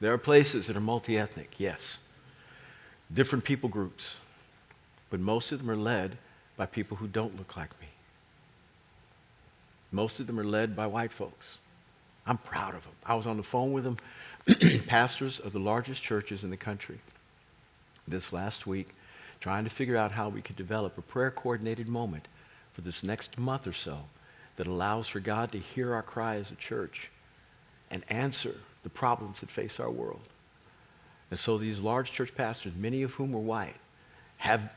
There 0.00 0.12
are 0.12 0.18
places 0.18 0.66
that 0.66 0.76
are 0.76 0.80
multi 0.80 1.16
ethnic, 1.18 1.54
yes, 1.58 1.98
different 3.12 3.44
people 3.44 3.68
groups, 3.68 4.16
but 5.08 5.20
most 5.20 5.52
of 5.52 5.58
them 5.58 5.70
are 5.70 5.76
led 5.76 6.18
by 6.56 6.66
people 6.66 6.96
who 6.96 7.06
don't 7.06 7.36
look 7.36 7.56
like 7.56 7.70
me. 7.80 7.86
Most 9.92 10.20
of 10.20 10.26
them 10.26 10.40
are 10.40 10.44
led 10.44 10.74
by 10.74 10.86
white 10.86 11.12
folks. 11.12 11.58
I'm 12.26 12.38
proud 12.38 12.74
of 12.74 12.82
them. 12.82 12.92
I 13.04 13.14
was 13.14 13.26
on 13.26 13.36
the 13.36 13.42
phone 13.42 13.72
with 13.72 13.84
them, 13.84 13.98
pastors 14.86 15.38
of 15.38 15.52
the 15.52 15.60
largest 15.60 16.02
churches 16.02 16.42
in 16.42 16.50
the 16.50 16.56
country 16.56 16.98
this 18.08 18.32
last 18.32 18.66
week, 18.66 18.88
trying 19.44 19.64
to 19.64 19.68
figure 19.68 19.98
out 19.98 20.10
how 20.10 20.30
we 20.30 20.40
could 20.40 20.56
develop 20.56 20.96
a 20.96 21.02
prayer 21.02 21.30
coordinated 21.30 21.86
moment 21.86 22.28
for 22.72 22.80
this 22.80 23.04
next 23.04 23.36
month 23.36 23.66
or 23.66 23.74
so 23.74 23.98
that 24.56 24.66
allows 24.66 25.06
for 25.06 25.20
God 25.20 25.52
to 25.52 25.58
hear 25.58 25.92
our 25.92 26.02
cry 26.02 26.36
as 26.36 26.50
a 26.50 26.54
church 26.54 27.10
and 27.90 28.02
answer 28.08 28.54
the 28.84 28.88
problems 28.88 29.40
that 29.40 29.50
face 29.50 29.78
our 29.78 29.90
world. 29.90 30.22
And 31.30 31.38
so 31.38 31.58
these 31.58 31.78
large 31.78 32.10
church 32.10 32.34
pastors, 32.34 32.72
many 32.74 33.02
of 33.02 33.12
whom 33.12 33.34
are 33.34 33.38
white, 33.38 33.76
have 34.38 34.72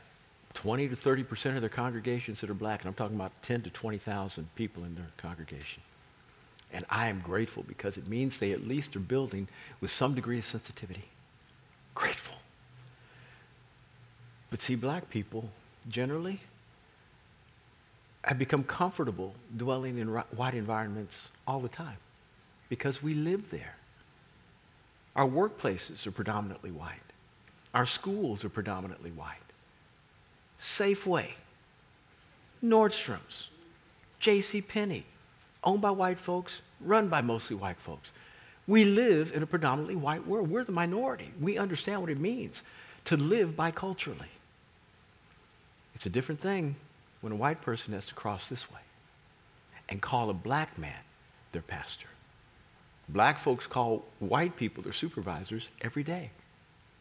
20 0.52 0.88
to 0.88 0.96
30 0.96 1.24
percent 1.24 1.56
of 1.56 1.62
their 1.62 1.70
congregations 1.70 2.42
that 2.42 2.50
are 2.50 2.54
black, 2.54 2.82
and 2.82 2.88
I'm 2.88 2.94
talking 2.94 3.16
about 3.16 3.32
10 3.44 3.62
to 3.62 3.70
20,000 3.70 4.54
people 4.54 4.84
in 4.84 4.94
their 4.94 5.08
congregation. 5.16 5.82
And 6.74 6.84
I 6.90 7.08
am 7.08 7.20
grateful 7.20 7.64
because 7.66 7.96
it 7.96 8.06
means 8.06 8.36
they 8.36 8.52
at 8.52 8.68
least 8.68 8.94
are 8.96 9.00
building 9.00 9.48
with 9.80 9.90
some 9.90 10.14
degree 10.14 10.40
of 10.40 10.44
sensitivity. 10.44 11.04
Grateful. 11.94 12.37
But 14.50 14.62
see, 14.62 14.74
black 14.74 15.10
people 15.10 15.48
generally 15.88 16.40
have 18.24 18.38
become 18.38 18.62
comfortable 18.62 19.34
dwelling 19.56 19.98
in 19.98 20.08
white 20.08 20.54
environments 20.54 21.30
all 21.46 21.60
the 21.60 21.68
time 21.68 21.96
because 22.68 23.02
we 23.02 23.14
live 23.14 23.50
there. 23.50 23.74
Our 25.16 25.26
workplaces 25.26 26.06
are 26.06 26.10
predominantly 26.10 26.70
white. 26.70 27.00
Our 27.74 27.86
schools 27.86 28.44
are 28.44 28.48
predominantly 28.48 29.10
white. 29.10 29.36
Safeway, 30.60 31.28
Nordstrom's, 32.64 33.48
J.C. 34.20 34.60
Penney, 34.62 35.04
owned 35.62 35.80
by 35.80 35.90
white 35.90 36.18
folks, 36.18 36.62
run 36.80 37.08
by 37.08 37.20
mostly 37.20 37.56
white 37.56 37.78
folks. 37.78 38.12
We 38.66 38.84
live 38.84 39.32
in 39.34 39.42
a 39.42 39.46
predominantly 39.46 39.96
white 39.96 40.26
world. 40.26 40.50
We're 40.50 40.64
the 40.64 40.72
minority. 40.72 41.32
We 41.40 41.58
understand 41.58 42.00
what 42.00 42.10
it 42.10 42.20
means 42.20 42.62
to 43.06 43.16
live 43.16 43.50
biculturally. 43.50 44.28
It's 45.98 46.06
a 46.06 46.10
different 46.10 46.40
thing 46.40 46.76
when 47.22 47.32
a 47.32 47.36
white 47.36 47.60
person 47.60 47.92
has 47.92 48.06
to 48.06 48.14
cross 48.14 48.48
this 48.48 48.70
way 48.70 48.78
and 49.88 50.00
call 50.00 50.30
a 50.30 50.32
black 50.32 50.78
man 50.78 51.00
their 51.50 51.60
pastor. 51.60 52.06
Black 53.08 53.40
folks 53.40 53.66
call 53.66 54.04
white 54.20 54.54
people 54.54 54.84
their 54.84 54.92
supervisors 54.92 55.70
every 55.80 56.04
day 56.04 56.30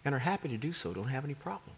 and 0.04 0.16
are 0.16 0.20
happy 0.20 0.50
to 0.50 0.58
do 0.58 0.74
so, 0.74 0.94
don't 0.94 1.10
have 1.10 1.26
any 1.26 1.36
problem. 1.36 1.76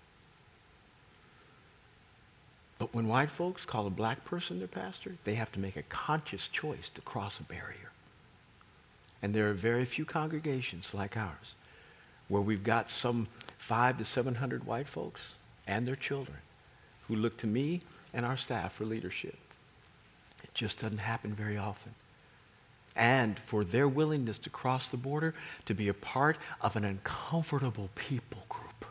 But 2.78 2.94
when 2.94 3.10
white 3.10 3.32
folks 3.32 3.66
call 3.66 3.86
a 3.86 3.90
black 3.90 4.24
person 4.24 4.60
their 4.60 4.70
pastor, 4.70 5.18
they 5.26 5.36
have 5.36 5.52
to 5.52 5.60
make 5.60 5.76
a 5.76 5.84
conscious 5.84 6.48
choice 6.48 6.88
to 6.92 7.02
cross 7.02 7.38
a 7.38 7.44
barrier. 7.44 7.92
And 9.22 9.36
there 9.36 9.50
are 9.50 9.54
very 9.54 9.84
few 9.84 10.06
congregations 10.06 10.94
like 10.94 11.18
ours 11.18 11.56
where 12.30 12.42
we've 12.42 12.64
got 12.64 12.90
some 12.90 13.28
five 13.58 13.98
to 13.98 14.06
700 14.06 14.66
white 14.66 14.88
folks 14.88 15.34
and 15.68 15.86
their 15.86 15.98
children 15.98 16.38
who 17.10 17.16
look 17.16 17.36
to 17.40 17.48
me 17.48 17.82
and 18.14 18.26
our 18.26 18.38
staff 18.38 18.76
for 18.76 18.86
leadership. 18.86 19.38
It 20.42 20.54
just 20.54 20.80
doesn't 20.80 21.00
happen 21.00 21.34
very 21.34 21.58
often. 21.58 21.94
And 22.96 23.38
for 23.40 23.66
their 23.66 23.90
willingness 23.90 24.38
to 24.38 24.50
cross 24.50 24.88
the 24.88 24.98
border 24.98 25.34
to 25.66 25.74
be 25.74 25.90
a 25.90 25.94
part 25.94 26.38
of 26.62 26.78
an 26.78 26.86
uncomfortable 26.86 27.90
people 27.96 28.44
group. 28.48 28.86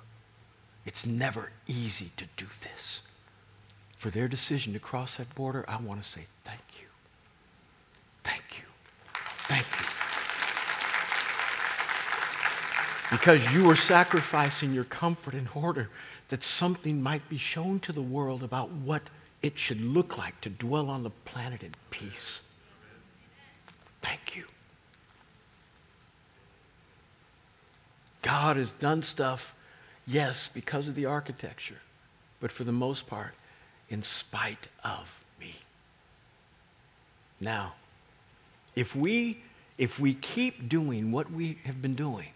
It's 0.84 1.06
never 1.06 1.52
easy 1.66 2.10
to 2.18 2.26
do 2.36 2.46
this 2.62 3.00
for 3.98 4.10
their 4.10 4.28
decision 4.28 4.72
to 4.72 4.78
cross 4.78 5.16
that 5.16 5.34
border, 5.34 5.64
I 5.66 5.76
want 5.76 6.02
to 6.02 6.08
say 6.08 6.26
thank 6.44 6.62
you. 6.80 6.86
Thank 8.22 8.44
you. 8.56 8.64
Thank 9.48 9.66
you. 9.66 9.86
Because 13.10 13.52
you 13.52 13.68
are 13.70 13.76
sacrificing 13.76 14.72
your 14.72 14.84
comfort 14.84 15.34
in 15.34 15.48
order 15.52 15.90
that 16.28 16.44
something 16.44 17.02
might 17.02 17.28
be 17.28 17.38
shown 17.38 17.80
to 17.80 17.92
the 17.92 18.02
world 18.02 18.42
about 18.42 18.70
what 18.70 19.02
it 19.42 19.58
should 19.58 19.80
look 19.80 20.18
like 20.18 20.40
to 20.42 20.50
dwell 20.50 20.90
on 20.90 21.02
the 21.02 21.10
planet 21.10 21.62
in 21.62 21.72
peace. 21.90 22.42
Thank 24.02 24.36
you. 24.36 24.44
God 28.22 28.56
has 28.56 28.70
done 28.72 29.02
stuff, 29.02 29.54
yes, 30.06 30.50
because 30.52 30.88
of 30.88 30.94
the 30.94 31.06
architecture, 31.06 31.78
but 32.40 32.50
for 32.50 32.64
the 32.64 32.72
most 32.72 33.06
part, 33.06 33.32
in 33.88 34.02
spite 34.02 34.68
of 34.84 35.20
me. 35.40 35.54
Now, 37.40 37.74
if 38.74 38.94
we, 38.94 39.42
if 39.78 39.98
we 39.98 40.14
keep 40.14 40.68
doing 40.68 41.10
what 41.12 41.30
we 41.30 41.58
have 41.64 41.80
been 41.80 41.94
doing, 41.94 42.28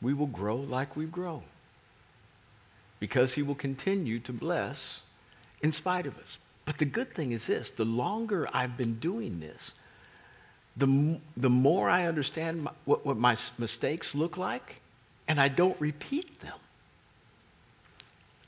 we 0.00 0.14
will 0.14 0.26
grow 0.26 0.56
like 0.56 0.96
we've 0.96 1.12
grown. 1.12 1.42
Because 3.04 3.34
he 3.34 3.42
will 3.42 3.54
continue 3.54 4.18
to 4.20 4.32
bless 4.32 5.02
in 5.60 5.72
spite 5.72 6.06
of 6.06 6.16
us. 6.16 6.38
But 6.64 6.78
the 6.78 6.86
good 6.86 7.12
thing 7.12 7.32
is 7.32 7.46
this 7.46 7.68
the 7.68 7.84
longer 7.84 8.48
I've 8.50 8.78
been 8.78 8.94
doing 8.94 9.40
this, 9.40 9.74
the, 10.78 11.20
the 11.36 11.50
more 11.50 11.90
I 11.90 12.06
understand 12.06 12.62
my, 12.62 12.70
what, 12.86 13.04
what 13.04 13.18
my 13.18 13.36
mistakes 13.58 14.14
look 14.14 14.38
like, 14.38 14.80
and 15.28 15.38
I 15.38 15.48
don't 15.48 15.78
repeat 15.78 16.40
them. 16.40 16.58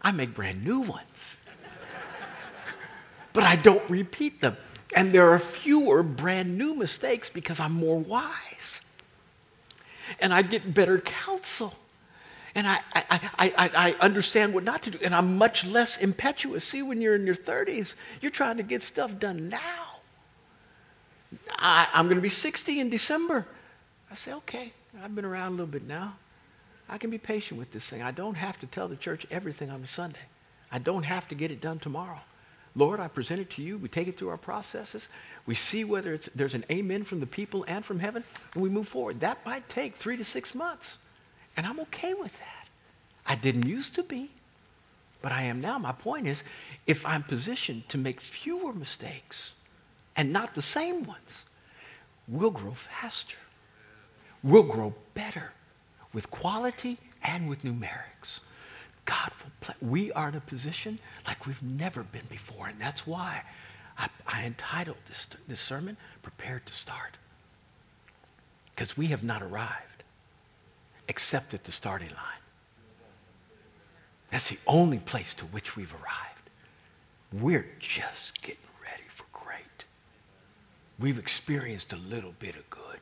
I 0.01 0.11
make 0.11 0.35
brand 0.35 0.65
new 0.65 0.81
ones 0.81 1.37
but 3.35 3.45
I 3.45 3.57
don't 3.57 3.87
repeat 3.91 4.41
them. 4.41 4.57
And 4.95 5.13
there 5.13 5.29
are 5.29 5.39
fewer 5.39 6.03
brand 6.03 6.57
new 6.57 6.75
mistakes 6.75 7.29
because 7.29 7.61
I'm 7.61 7.75
more 7.75 7.99
wise. 7.99 8.81
And 10.19 10.33
I 10.33 10.41
get 10.41 10.73
better 10.73 10.99
counsel. 10.99 11.75
And 12.57 12.67
I, 12.67 12.81
I, 12.95 13.31
I, 13.39 13.71
I, 13.77 13.93
understand 14.01 14.55
what 14.55 14.65
not 14.65 14.83
to 14.85 14.91
do. 14.91 14.99
And 15.05 15.15
I'm 15.15 15.37
much 15.37 15.67
less 15.67 15.99
impetuous. 15.99 16.65
See, 16.65 16.83
when 16.83 17.03
you're 17.03 17.15
in 17.15 17.27
your 17.27 17.37
30s, 17.37 17.93
you're 18.23 18.31
trying 18.31 18.57
to 18.57 18.63
get 18.63 18.83
stuff 18.83 19.19
done 19.19 19.51
now. 19.51 20.01
I, 21.53 21.87
I'm 21.93 22.07
going 22.07 22.17
to 22.17 22.23
be 22.23 22.31
60 22.31 22.81
in 22.81 22.89
December. 22.89 23.47
I 24.11 24.15
say, 24.15 24.33
okay, 24.33 24.73
I've 25.05 25.15
been 25.15 25.27
around 25.27 25.49
a 25.49 25.51
little 25.51 25.67
bit 25.67 25.87
now. 25.87 26.17
I 26.89 26.97
can 26.97 27.11
be 27.11 27.19
patient 27.19 27.59
with 27.59 27.73
this 27.73 27.87
thing. 27.91 28.01
I 28.01 28.11
don't 28.11 28.37
have 28.37 28.59
to 28.61 28.67
tell 28.67 28.89
the 28.89 28.97
church 28.97 29.27
everything 29.31 29.71
on 29.71 29.83
a 29.83 29.87
Sunday. 29.87 30.19
I 30.73 30.79
don't 30.79 31.03
have 31.03 31.29
to 31.29 31.35
get 31.35 31.53
it 31.53 31.61
done 31.61 31.79
tomorrow. 31.79 32.21
Lord, 32.75 33.01
I 33.01 33.09
present 33.09 33.41
it 33.41 33.51
to 33.51 33.63
you. 33.63 33.77
We 33.77 33.89
take 33.89 34.09
it 34.09 34.19
through 34.19 34.29
our 34.29 34.39
processes. 34.39 35.09
We 35.45 35.55
see 35.55 35.85
whether 35.85 36.15
it's, 36.15 36.31
there's 36.35 36.55
an 36.55 36.65
amen 36.71 37.05
from 37.05 37.21
the 37.21 37.27
people 37.27 37.65
and 37.69 37.85
from 37.85 37.99
heaven, 37.99 38.25
and 38.55 38.63
we 38.63 38.69
move 38.69 38.89
forward. 38.89 39.21
That 39.21 39.45
might 39.45 39.69
take 39.69 39.97
three 39.97 40.17
to 40.17 40.25
six 40.25 40.55
months, 40.55 40.99
and 41.57 41.67
I'm 41.67 41.81
okay 41.81 42.15
with 42.15 42.37
that. 42.39 42.69
I 43.27 43.35
didn't 43.35 43.67
used 43.67 43.95
to 43.95 44.03
be, 44.03 44.31
but 45.23 45.33
I 45.33 45.43
am 45.43 45.61
now. 45.61 45.79
My 45.79 45.93
point 45.93 46.27
is, 46.27 46.43
if 46.87 47.05
I'm 47.05 47.23
positioned 47.23 47.89
to 47.89 47.99
make 47.99 48.21
fewer 48.21 48.73
mistakes 48.73 49.55
and 50.17 50.33
not 50.33 50.55
the 50.55 50.63
same 50.63 51.05
ones, 51.05 51.47
we'll 52.29 52.51
grow 52.51 52.73
faster. 52.73 53.37
We'll 54.43 54.63
grow 54.63 54.95
better 55.15 55.53
with 56.13 56.31
quality 56.31 56.99
and 57.23 57.49
with 57.49 57.63
numerics. 57.63 58.41
God 59.07 59.31
will 59.43 59.51
play. 59.61 59.75
We 59.81 60.13
are 60.13 60.29
in 60.29 60.37
a 60.37 60.41
position 60.41 60.99
like 61.27 61.47
we've 61.47 61.63
never 61.63 62.03
been 62.03 62.27
before. 62.29 62.67
And 62.69 62.81
that's 62.81 63.07
why 63.07 63.43
I, 63.99 64.09
I 64.27 64.45
entitled 64.45 64.99
this, 65.09 65.27
this 65.49 65.61
sermon, 65.61 65.97
Prepared 66.23 66.67
to 66.67 66.73
Start. 66.73 67.17
Because 68.75 68.97
we 68.97 69.07
have 69.07 69.25
not 69.25 69.43
arrived 69.43 69.96
except 71.09 71.55
at 71.55 71.65
the 71.65 71.73
starting 71.73 72.11
line. 72.11 72.43
That's 74.31 74.49
the 74.51 74.59
only 74.67 74.99
place 74.99 75.35
to 75.35 75.45
which 75.47 75.77
we've 75.77 75.93
arrived. 75.95 76.51
We're 77.33 77.69
just 77.79 78.41
getting 78.43 78.59
ready 78.83 79.05
for 79.09 79.25
great. 79.33 79.85
We've 80.99 81.19
experienced 81.19 81.93
a 81.93 81.97
little 81.97 82.35
bit 82.39 82.57
of 82.57 82.69
good, 82.71 83.01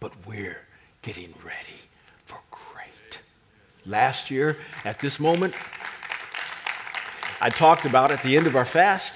but 0.00 0.12
we're 0.26 0.66
getting 1.02 1.34
ready 1.44 1.80
for 2.24 2.40
great. 2.50 3.20
Last 3.84 4.30
year, 4.30 4.58
at 4.84 5.00
this 5.00 5.20
moment, 5.20 5.54
I 7.40 7.50
talked 7.50 7.84
about 7.84 8.10
at 8.10 8.22
the 8.22 8.36
end 8.36 8.46
of 8.46 8.56
our 8.56 8.64
fast 8.64 9.14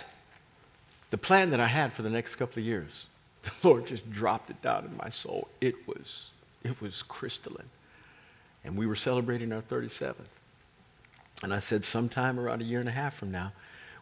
the 1.11 1.18
plan 1.18 1.50
that 1.50 1.61
I 1.61 1.66
had 1.66 1.92
for 1.92 2.02
the 2.02 2.11
next 2.11 2.36
couple 2.36 2.61
of 2.61 2.66
years. 2.66 3.06
The 3.42 3.68
Lord 3.68 3.86
just 3.86 4.11
dropped 4.11 4.50
it 4.50 4.61
down 4.61 4.84
in 4.84 4.94
my 4.98 5.08
soul. 5.08 5.48
It 5.62 5.88
was, 5.88 6.30
it 6.62 6.80
was 6.80 7.02
crystalline. 7.02 7.70
And 8.64 8.76
we 8.76 8.86
were 8.86 8.96
celebrating 8.96 9.52
our 9.52 9.62
37th. 9.62 10.14
And 11.42 11.54
I 11.54 11.61
said, 11.61 11.84
sometime 11.84 12.38
around 12.38 12.61
a 12.61 12.64
year 12.64 12.80
and 12.80 12.88
a 12.88 12.92
half 12.92 13.14
from 13.14 13.30
now, 13.30 13.52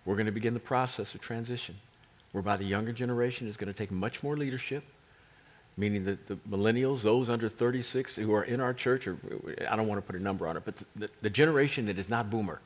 we're 0.05 0.17
going 0.17 0.27
to 0.27 0.33
begin 0.33 0.55
the 0.55 0.61
process 0.61 1.15
of 1.15 1.21
transition, 1.21 1.77
whereby 2.33 2.57
the 2.57 2.65
younger 2.65 2.93
generation 2.93 3.47
is 3.47 3.57
going 3.57 3.73
to 3.73 3.77
take 3.77 3.91
much 3.91 4.23
more 4.23 4.37
leadership, 4.37 4.83
meaning 5.77 6.05
that 6.05 6.27
the 6.27 6.37
millennials, 6.51 7.03
those 7.03 7.31
under 7.31 7.49
36 7.49 8.17
who 8.17 8.35
are 8.35 8.45
in 8.45 8.61
our 8.61 8.75
church, 8.75 9.07
or 9.07 9.19
I 9.71 9.77
don't 9.77 9.87
want 9.87 10.05
to 10.05 10.07
put 10.07 10.19
a 10.19 10.23
number 10.23 10.49
on 10.49 10.57
it, 10.57 10.65
but 10.65 10.75
the, 10.97 11.09
the, 11.23 11.31
generation 11.31 11.87
that 11.87 11.99
is 11.99 12.09
not 12.09 12.31
boomer, 12.31 12.61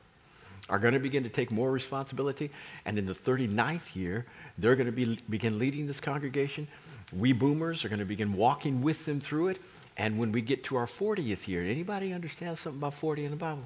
are 0.69 0.79
going 0.79 0.93
to 0.93 0.99
begin 0.99 1.23
to 1.23 1.29
take 1.29 1.51
more 1.51 1.71
responsibility. 1.71 2.49
And 2.85 2.97
in 2.97 3.05
the 3.05 3.13
39th 3.13 3.95
year, 3.95 4.25
they're 4.57 4.75
going 4.75 4.87
to 4.87 4.93
be, 4.93 5.17
begin 5.29 5.59
leading 5.59 5.85
this 5.85 5.99
congregation. 5.99 6.67
We 7.11 7.33
boomers 7.33 7.83
are 7.83 7.89
going 7.89 7.99
to 7.99 8.05
begin 8.05 8.33
walking 8.33 8.81
with 8.81 9.05
them 9.05 9.19
through 9.19 9.49
it. 9.49 9.59
And 9.97 10.17
when 10.17 10.31
we 10.31 10.41
get 10.41 10.63
to 10.65 10.75
our 10.75 10.87
40th 10.87 11.47
year, 11.47 11.63
anybody 11.63 12.13
understand 12.13 12.57
something 12.57 12.79
about 12.79 12.95
40 12.95 13.25
in 13.25 13.31
the 13.31 13.37
Bible? 13.37 13.65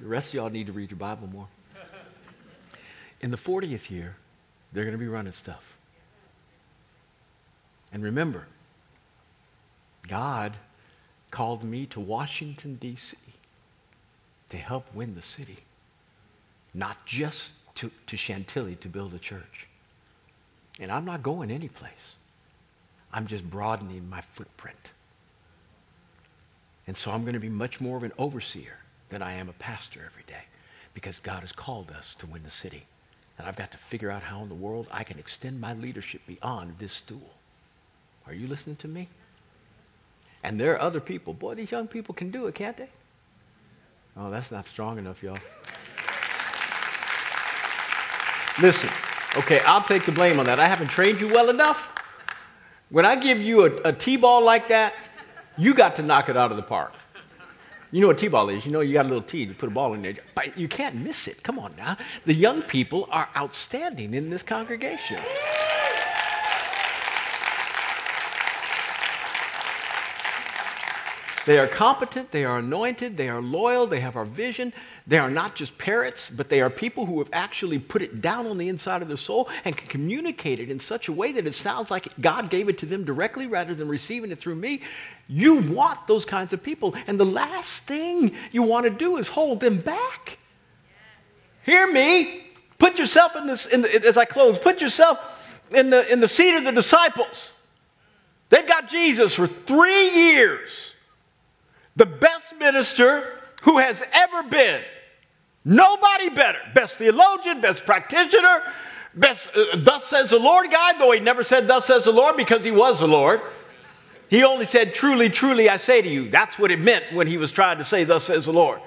The 0.00 0.06
rest 0.06 0.28
of 0.28 0.34
y'all 0.34 0.50
need 0.50 0.66
to 0.66 0.72
read 0.72 0.90
your 0.90 0.98
Bible 0.98 1.26
more. 1.26 1.48
In 3.20 3.30
the 3.30 3.36
40th 3.36 3.90
year, 3.90 4.16
they're 4.72 4.84
going 4.84 4.96
to 4.96 4.98
be 4.98 5.08
running 5.08 5.32
stuff. 5.32 5.76
And 7.92 8.02
remember, 8.02 8.46
God 10.08 10.56
called 11.30 11.64
me 11.64 11.86
to 11.86 12.00
Washington, 12.00 12.76
D.C 12.76 13.16
to 14.50 14.56
help 14.56 14.92
win 14.94 15.14
the 15.14 15.22
city, 15.22 15.58
not 16.74 17.06
just 17.06 17.52
to, 17.76 17.90
to 18.06 18.16
Chantilly 18.16 18.76
to 18.76 18.88
build 18.88 19.14
a 19.14 19.18
church. 19.18 19.66
And 20.78 20.92
I'm 20.92 21.04
not 21.04 21.22
going 21.22 21.50
anyplace. 21.50 22.16
I'm 23.12 23.26
just 23.26 23.48
broadening 23.48 24.08
my 24.08 24.20
footprint. 24.20 24.90
And 26.86 26.96
so 26.96 27.10
I'm 27.10 27.22
going 27.22 27.34
to 27.34 27.40
be 27.40 27.48
much 27.48 27.80
more 27.80 27.96
of 27.96 28.02
an 28.02 28.12
overseer 28.18 28.78
than 29.10 29.22
I 29.22 29.34
am 29.34 29.48
a 29.48 29.54
pastor 29.54 30.00
every 30.04 30.24
day 30.26 30.42
because 30.94 31.18
God 31.20 31.40
has 31.40 31.52
called 31.52 31.90
us 31.90 32.14
to 32.18 32.26
win 32.26 32.42
the 32.42 32.50
city. 32.50 32.84
And 33.38 33.46
I've 33.46 33.56
got 33.56 33.70
to 33.72 33.78
figure 33.78 34.10
out 34.10 34.22
how 34.22 34.42
in 34.42 34.48
the 34.48 34.54
world 34.54 34.86
I 34.90 35.04
can 35.04 35.18
extend 35.18 35.60
my 35.60 35.74
leadership 35.74 36.20
beyond 36.26 36.74
this 36.78 36.92
stool. 36.92 37.30
Are 38.26 38.34
you 38.34 38.46
listening 38.46 38.76
to 38.76 38.88
me? 38.88 39.08
And 40.42 40.60
there 40.60 40.74
are 40.74 40.80
other 40.80 41.00
people. 41.00 41.34
Boy, 41.34 41.54
these 41.54 41.70
young 41.70 41.86
people 41.86 42.14
can 42.14 42.30
do 42.30 42.46
it, 42.46 42.54
can't 42.54 42.76
they? 42.76 42.88
Oh, 44.16 44.30
that's 44.30 44.50
not 44.50 44.66
strong 44.66 44.98
enough, 44.98 45.22
y'all. 45.22 45.38
Listen, 48.60 48.90
okay, 49.36 49.60
I'll 49.60 49.82
take 49.82 50.04
the 50.04 50.12
blame 50.12 50.38
on 50.38 50.46
that. 50.46 50.58
I 50.58 50.66
haven't 50.66 50.88
trained 50.88 51.20
you 51.20 51.28
well 51.28 51.50
enough. 51.50 51.99
When 52.90 53.06
I 53.06 53.14
give 53.14 53.40
you 53.40 53.66
a, 53.66 53.88
a 53.88 53.92
T-ball 53.92 54.42
like 54.42 54.66
that, 54.68 54.94
you 55.56 55.74
got 55.74 55.94
to 55.96 56.02
knock 56.02 56.28
it 56.28 56.36
out 56.36 56.50
of 56.50 56.56
the 56.56 56.62
park. 56.62 56.92
You 57.92 58.00
know 58.00 58.08
what 58.08 58.18
T-ball 58.18 58.48
is. 58.50 58.66
You 58.66 58.72
know 58.72 58.80
you 58.80 58.92
got 58.92 59.06
a 59.06 59.08
little 59.08 59.22
T, 59.22 59.44
you 59.44 59.54
put 59.54 59.68
a 59.68 59.72
ball 59.72 59.94
in 59.94 60.02
there. 60.02 60.16
But 60.34 60.58
you 60.58 60.66
can't 60.66 60.96
miss 60.96 61.28
it. 61.28 61.42
Come 61.44 61.58
on 61.58 61.74
now. 61.76 61.96
The 62.24 62.34
young 62.34 62.62
people 62.62 63.08
are 63.10 63.28
outstanding 63.36 64.14
in 64.14 64.28
this 64.28 64.42
congregation. 64.42 65.20
They 71.46 71.58
are 71.58 71.66
competent, 71.66 72.32
they 72.32 72.44
are 72.44 72.58
anointed, 72.58 73.16
they 73.16 73.28
are 73.28 73.40
loyal, 73.40 73.86
they 73.86 74.00
have 74.00 74.14
our 74.14 74.26
vision. 74.26 74.74
They 75.06 75.18
are 75.18 75.30
not 75.30 75.56
just 75.56 75.78
parrots, 75.78 76.28
but 76.28 76.50
they 76.50 76.60
are 76.60 76.68
people 76.68 77.06
who 77.06 77.18
have 77.18 77.30
actually 77.32 77.78
put 77.78 78.02
it 78.02 78.20
down 78.20 78.46
on 78.46 78.58
the 78.58 78.68
inside 78.68 79.00
of 79.00 79.08
their 79.08 79.16
soul 79.16 79.48
and 79.64 79.76
can 79.76 79.88
communicate 79.88 80.60
it 80.60 80.70
in 80.70 80.78
such 80.78 81.08
a 81.08 81.12
way 81.12 81.32
that 81.32 81.46
it 81.46 81.54
sounds 81.54 81.90
like 81.90 82.08
God 82.20 82.50
gave 82.50 82.68
it 82.68 82.78
to 82.78 82.86
them 82.86 83.04
directly 83.04 83.46
rather 83.46 83.74
than 83.74 83.88
receiving 83.88 84.30
it 84.30 84.38
through 84.38 84.56
me. 84.56 84.82
You 85.28 85.56
want 85.56 86.06
those 86.06 86.26
kinds 86.26 86.52
of 86.52 86.62
people. 86.62 86.94
And 87.06 87.18
the 87.18 87.26
last 87.26 87.84
thing 87.84 88.34
you 88.52 88.62
want 88.62 88.84
to 88.84 88.90
do 88.90 89.16
is 89.16 89.28
hold 89.28 89.60
them 89.60 89.78
back. 89.78 90.38
Hear 91.64 91.90
me. 91.90 92.48
Put 92.78 92.98
yourself 92.98 93.34
in 93.36 93.46
this, 93.46 93.66
in 93.66 93.82
the, 93.82 94.06
as 94.06 94.16
I 94.16 94.24
close, 94.24 94.58
put 94.58 94.80
yourself 94.80 95.18
in 95.70 95.90
the, 95.90 96.10
in 96.12 96.20
the 96.20 96.28
seat 96.28 96.56
of 96.56 96.64
the 96.64 96.72
disciples. 96.72 97.52
They've 98.50 98.66
got 98.66 98.88
Jesus 98.88 99.34
for 99.34 99.46
three 99.46 100.10
years 100.10 100.94
the 101.96 102.06
best 102.06 102.54
minister 102.58 103.40
who 103.62 103.78
has 103.78 104.02
ever 104.12 104.42
been. 104.44 104.82
Nobody 105.64 106.30
better. 106.30 106.58
Best 106.74 106.96
theologian, 106.96 107.60
best 107.60 107.84
practitioner, 107.84 108.62
best, 109.14 109.50
uh, 109.54 109.76
thus 109.76 110.06
says 110.06 110.30
the 110.30 110.38
Lord 110.38 110.70
guy, 110.70 110.98
though 110.98 111.12
he 111.12 111.20
never 111.20 111.44
said, 111.44 111.68
thus 111.68 111.86
says 111.86 112.04
the 112.04 112.12
Lord, 112.12 112.36
because 112.36 112.64
he 112.64 112.70
was 112.70 113.00
the 113.00 113.08
Lord. 113.08 113.40
He 114.28 114.44
only 114.44 114.64
said, 114.64 114.94
truly, 114.94 115.28
truly, 115.28 115.68
I 115.68 115.76
say 115.76 116.00
to 116.00 116.08
you. 116.08 116.30
That's 116.30 116.58
what 116.58 116.70
it 116.70 116.80
meant 116.80 117.12
when 117.12 117.26
he 117.26 117.36
was 117.36 117.52
trying 117.52 117.78
to 117.78 117.84
say, 117.84 118.04
thus 118.04 118.24
says 118.24 118.46
the 118.46 118.52
Lord. 118.52 118.80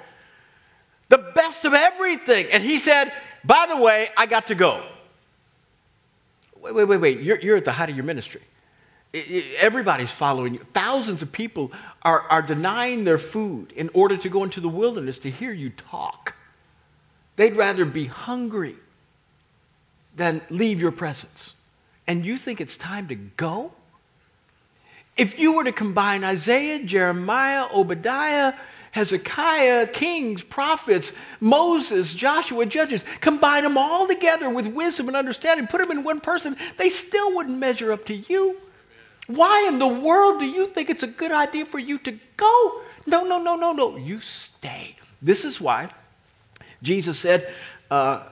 The 1.10 1.18
best 1.36 1.66
of 1.66 1.74
everything. 1.74 2.48
And 2.52 2.64
he 2.64 2.80
said, 2.80 3.12
by 3.44 3.68
the 3.68 3.78
way, 3.78 4.10
I 4.18 4.26
got 4.26 4.48
to 4.48 4.56
go. 4.56 4.88
Wait, 6.60 6.74
wait, 6.74 6.86
wait, 6.86 6.98
wait. 6.98 7.20
You're, 7.20 7.40
you're 7.40 7.58
at 7.58 7.66
the 7.66 7.74
height 7.74 7.90
of 7.90 7.96
your 7.96 8.06
ministry 8.06 8.42
everybody's 9.14 10.12
following 10.12 10.56
you. 10.56 10.66
Thousands 10.74 11.22
of 11.22 11.32
people 11.32 11.72
are, 12.02 12.22
are 12.30 12.42
denying 12.42 13.04
their 13.04 13.18
food 13.18 13.72
in 13.74 13.90
order 13.94 14.18
to 14.18 14.30
go 14.30 14.44
into 14.44 14.60
the 14.60 14.70
wilderness 14.70 15.18
to 15.20 15.30
hear 15.30 15.52
you 15.52 15.70
talk. 15.70 16.36
They'd 17.36 17.56
rather 17.56 17.86
be 17.86 18.06
hungry 18.06 18.76
than 20.16 20.42
leave 20.50 20.80
your 20.80 20.92
presence. 20.92 21.54
And 22.08 22.26
you 22.26 22.38
think 22.38 22.60
it's 22.60 22.78
time 22.78 23.08
to 23.08 23.16
go? 23.16 23.72
If 25.16 25.40
you 25.40 25.54
were 25.54 25.64
to 25.64 25.72
combine 25.72 26.24
Isaiah, 26.24 26.84
Jeremiah, 26.84 27.68
Obadiah, 27.74 28.54
Hezekiah, 28.92 29.88
kings, 29.88 30.44
prophets, 30.44 31.14
Moses, 31.40 32.14
Joshua, 32.14 32.66
judges, 32.66 33.04
combine 33.22 33.64
them 33.64 33.78
all 33.78 34.08
together 34.08 34.50
with 34.50 34.68
wisdom 34.68 35.08
and 35.08 35.18
understanding, 35.18 35.66
put 35.66 35.82
them 35.82 35.92
in 35.92 36.04
one 36.04 36.20
person, 36.20 36.56
they 36.78 36.90
still 36.90 37.34
wouldn't 37.36 37.58
measure 37.58 37.92
up 37.92 38.06
to 38.06 38.16
you. 38.16 38.58
Why 39.28 39.68
in 39.68 39.80
the 39.80 39.88
world 39.88 40.40
do 40.40 40.46
you 40.46 40.68
think 40.68 40.90
it's 40.90 41.04
a 41.04 41.08
good 41.08 41.32
idea 41.32 41.66
for 41.66 41.80
you 41.80 41.98
to 42.00 42.12
go? 42.38 42.82
No, 43.06 43.24
no, 43.24 43.42
no, 43.42 43.56
no, 43.56 43.72
no. 43.72 43.96
You 43.96 44.20
stay. 44.20 44.96
This 45.22 45.46
is 45.46 45.62
why 45.62 45.90
Jesus 46.82 47.18
said, 47.18 47.52
uh, 47.90 48.24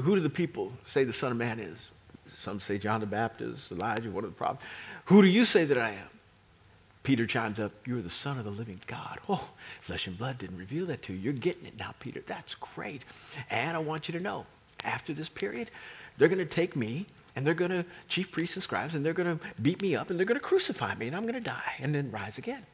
Who 0.00 0.16
do 0.16 0.20
the 0.20 0.30
people 0.30 0.72
say 0.86 1.04
the 1.04 1.12
Son 1.12 1.30
of 1.30 1.38
Man 1.38 1.60
is? 1.60 1.88
Some 2.34 2.60
say 2.60 2.78
John 2.78 3.00
the 3.00 3.06
Baptist, 3.06 3.70
Elijah, 3.70 4.10
one 4.10 4.24
of 4.24 4.30
the 4.30 4.36
prophets. 4.36 4.64
Who 5.06 5.22
do 5.22 5.28
you 5.28 5.44
say 5.44 5.64
that 5.64 5.78
I 5.78 5.90
am? 5.90 6.08
Peter 7.04 7.26
chimes 7.26 7.60
up, 7.60 7.72
You 7.86 7.98
are 7.98 8.02
the 8.02 8.10
Son 8.10 8.38
of 8.38 8.44
the 8.44 8.50
living 8.50 8.80
God. 8.86 9.18
Oh, 9.28 9.48
flesh 9.80 10.06
and 10.06 10.18
blood 10.18 10.38
didn't 10.38 10.58
reveal 10.58 10.86
that 10.86 11.02
to 11.04 11.12
you. 11.12 11.18
You're 11.18 11.32
getting 11.32 11.66
it 11.66 11.78
now, 11.78 11.94
Peter. 12.00 12.22
That's 12.26 12.54
great. 12.56 13.04
And 13.50 13.76
I 13.76 13.80
want 13.80 14.08
you 14.08 14.12
to 14.12 14.20
know, 14.20 14.46
after 14.84 15.12
this 15.12 15.28
period, 15.28 15.70
they're 16.18 16.28
going 16.28 16.38
to 16.38 16.44
take 16.44 16.74
me 16.74 17.06
and 17.34 17.46
they're 17.46 17.54
going 17.54 17.70
to, 17.70 17.84
chief 18.08 18.30
priests 18.30 18.56
and 18.56 18.62
scribes, 18.62 18.94
and 18.94 19.04
they're 19.04 19.12
going 19.12 19.38
to 19.38 19.44
beat 19.60 19.80
me 19.80 19.96
up 19.96 20.10
and 20.10 20.18
they're 20.18 20.26
going 20.26 20.38
to 20.38 20.44
crucify 20.44 20.94
me 20.94 21.06
and 21.06 21.16
I'm 21.16 21.22
going 21.22 21.34
to 21.34 21.40
die 21.40 21.74
and 21.80 21.94
then 21.94 22.10
rise 22.10 22.38
again. 22.38 22.64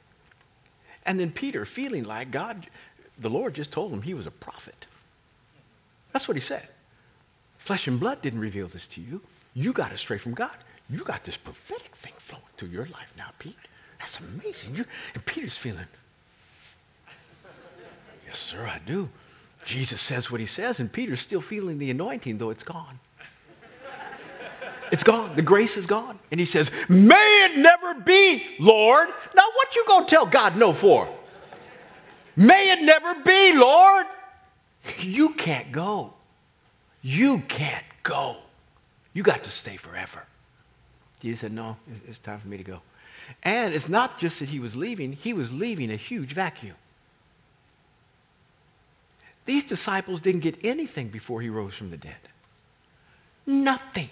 And 1.07 1.19
then 1.19 1.31
Peter, 1.31 1.65
feeling 1.65 2.05
like 2.05 2.31
God, 2.31 2.67
the 3.19 3.31
Lord 3.31 3.55
just 3.55 3.71
told 3.71 3.93
him 3.93 4.03
he 4.03 4.15
was 4.15 4.27
a 4.27 4.31
prophet. 4.31 4.87
That's 6.13 6.29
what 6.29 6.37
he 6.37 6.41
said. 6.41 6.69
Flesh 7.57 7.87
and 7.87 8.01
blood 8.01 8.23
didn't 8.23 8.41
reveal 8.41 8.69
this 8.69 8.87
to 8.89 9.01
you. 9.01 9.21
You 9.55 9.73
got 9.73 9.93
it 9.93 9.99
straight 9.99 10.21
from 10.21 10.35
God. 10.35 10.57
You 10.91 11.01
got 11.01 11.25
this 11.25 11.37
prophetic 11.37 11.95
thing 11.97 12.15
flowing 12.17 12.45
through 12.57 12.69
your 12.69 12.87
life 12.87 13.13
now, 13.17 13.31
Pete. 13.39 13.57
That's 13.99 14.19
amazing. 14.19 14.75
you 14.75 14.85
and 15.15 15.25
Peter's 15.27 15.59
feeling, 15.59 15.87
yes, 18.27 18.39
sir, 18.39 18.67
I 18.67 18.81
do. 18.87 19.09
Jesus 19.65 20.01
says 20.01 20.31
what 20.31 20.41
he 20.41 20.47
says, 20.47 20.81
and 20.81 20.91
Peter's 20.91 21.21
still 21.21 21.41
feeling 21.41 21.79
the 21.79 21.91
anointing, 21.91 22.39
though 22.39 22.51
it's 22.51 22.63
gone. 22.63 23.01
It's 24.93 25.03
gone. 25.03 25.37
The 25.37 25.43
grace 25.43 25.77
is 25.77 25.87
gone. 25.87 26.19
And 26.31 26.41
he 26.41 26.47
says, 26.47 26.71
May 26.89 27.47
it 27.47 27.59
never 27.59 27.95
be, 27.95 28.45
Lord. 28.59 29.09
Now, 29.37 29.45
what 29.55 29.75
you 29.77 29.85
gonna 29.87 30.07
tell 30.07 30.27
God 30.27 30.57
no 30.57 30.73
for? 30.73 31.09
May 32.37 32.71
it 32.71 32.83
never 32.83 33.15
be, 33.23 33.55
Lord. 33.55 34.07
You 35.01 35.31
can't 35.31 35.73
go. 35.73 36.15
You 37.03 37.41
can't 37.41 37.85
go. 38.03 38.37
You 39.13 39.23
got 39.23 39.45
to 39.45 39.51
stay 39.51 39.77
forever. 39.77 40.23
Jesus 41.21 41.41
said, 41.41 41.53
No, 41.53 41.77
it's 42.07 42.19
time 42.19 42.39
for 42.39 42.49
me 42.49 42.57
to 42.57 42.65
go. 42.65 42.81
And 43.43 43.75
it's 43.75 43.89
not 43.89 44.19
just 44.19 44.39
that 44.39 44.49
he 44.49 44.61
was 44.61 44.77
leaving, 44.77 45.13
he 45.13 45.33
was 45.33 45.53
leaving 45.53 45.91
a 45.91 45.97
huge 45.97 46.33
vacuum. 46.33 46.77
These 49.45 49.65
disciples 49.65 50.21
didn't 50.21 50.41
get 50.41 50.65
anything 50.65 51.09
before 51.09 51.41
he 51.41 51.49
rose 51.49 51.75
from 51.75 51.91
the 51.91 51.97
dead. 51.97 52.17
Nothing. 53.47 54.11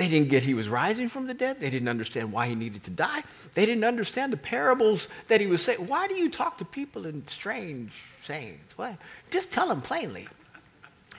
They 0.00 0.08
didn't 0.08 0.30
get 0.30 0.42
he 0.42 0.54
was 0.54 0.70
rising 0.70 1.10
from 1.10 1.26
the 1.26 1.34
dead. 1.34 1.60
They 1.60 1.68
didn't 1.68 1.88
understand 1.88 2.32
why 2.32 2.46
he 2.46 2.54
needed 2.54 2.82
to 2.84 2.90
die. 2.90 3.22
They 3.52 3.66
didn't 3.66 3.84
understand 3.84 4.32
the 4.32 4.38
parables 4.38 5.08
that 5.28 5.42
he 5.42 5.46
was 5.46 5.62
saying. 5.62 5.86
Why 5.86 6.08
do 6.08 6.14
you 6.14 6.30
talk 6.30 6.56
to 6.56 6.64
people 6.64 7.04
in 7.04 7.22
strange 7.28 7.92
sayings? 8.24 8.72
Why? 8.76 8.96
Just 9.30 9.50
tell 9.50 9.68
them 9.68 9.82
plainly. 9.82 10.26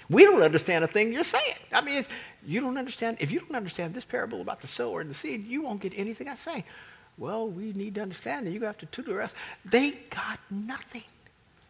We 0.10 0.24
don't 0.24 0.42
understand 0.42 0.84
a 0.84 0.88
thing 0.88 1.14
you're 1.14 1.24
saying. 1.24 1.58
I 1.72 1.82
mean, 1.82 2.04
you 2.44 2.60
don't 2.60 2.76
understand. 2.76 3.18
If 3.20 3.32
you 3.32 3.42
don't 3.42 3.54
understand 3.54 3.94
this 3.94 4.04
parable 4.04 4.42
about 4.42 4.62
the 4.62 4.68
sower 4.68 5.00
and 5.00 5.12
the 5.12 5.14
seed, 5.14 5.48
you 5.48 5.62
won't 5.62 5.80
get 5.80 5.94
anything 5.96 6.28
I 6.28 6.34
say. 6.34 6.66
Well, 7.20 7.48
we 7.48 7.74
need 7.74 7.94
to 7.96 8.02
understand 8.02 8.48
that 8.48 8.52
you 8.52 8.62
have 8.62 8.80
to 8.80 8.88
tutor 8.88 9.22
us. 9.22 9.36
They 9.64 9.92
got 10.10 10.40
nothing. 10.50 11.04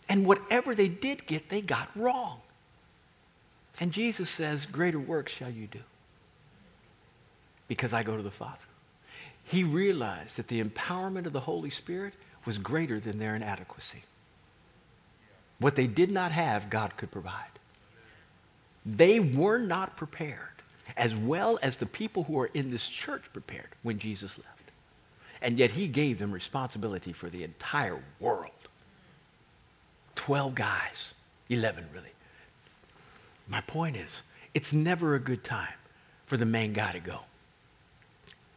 And 0.08 0.26
whatever 0.26 0.74
they 0.74 0.88
did 0.88 1.26
get, 1.26 1.50
they 1.50 1.60
got 1.60 1.90
wrong. 1.94 2.40
And 3.82 3.92
Jesus 3.92 4.30
says, 4.30 4.66
Greater 4.66 4.98
works 4.98 5.34
shall 5.34 5.52
you 5.52 5.68
do 5.68 5.82
because 7.72 7.94
I 7.94 8.04
go 8.04 8.18
to 8.18 8.22
the 8.22 8.30
Father. 8.30 8.58
He 9.46 9.64
realized 9.64 10.36
that 10.36 10.50
the 10.50 10.62
empowerment 10.62 11.26
of 11.26 11.32
the 11.32 11.40
Holy 11.40 11.70
Spirit 11.70 12.14
was 12.44 12.58
greater 12.58 13.00
than 13.00 13.18
their 13.18 13.34
inadequacy. 13.34 14.04
What 15.60 15.78
they 15.78 15.88
did 15.88 16.12
not 16.12 16.34
have, 16.34 16.70
God 16.70 16.98
could 16.98 17.12
provide. 17.12 17.46
They 18.86 19.22
were 19.22 19.58
not 19.58 19.96
prepared 19.96 20.38
as 20.98 21.16
well 21.16 21.60
as 21.62 21.78
the 21.78 21.86
people 21.86 22.26
who 22.26 22.38
are 22.42 22.48
in 22.48 22.72
this 22.72 22.90
church 22.90 23.24
prepared 23.32 23.70
when 23.84 23.98
Jesus 24.00 24.38
left. 24.38 24.72
And 25.42 25.58
yet 25.58 25.72
he 25.72 25.88
gave 25.88 26.20
them 26.20 26.34
responsibility 26.34 27.14
for 27.14 27.30
the 27.30 27.46
entire 27.46 28.04
world. 28.20 28.52
12 30.16 30.56
guys, 30.56 31.14
11 31.48 31.86
really. 31.94 32.12
My 33.48 33.62
point 33.62 33.96
is, 33.96 34.24
it's 34.54 34.74
never 34.74 35.16
a 35.16 35.20
good 35.22 35.46
time 35.46 35.80
for 36.26 36.36
the 36.36 36.46
main 36.46 36.74
guy 36.74 36.92
to 36.92 37.00
go. 37.00 37.22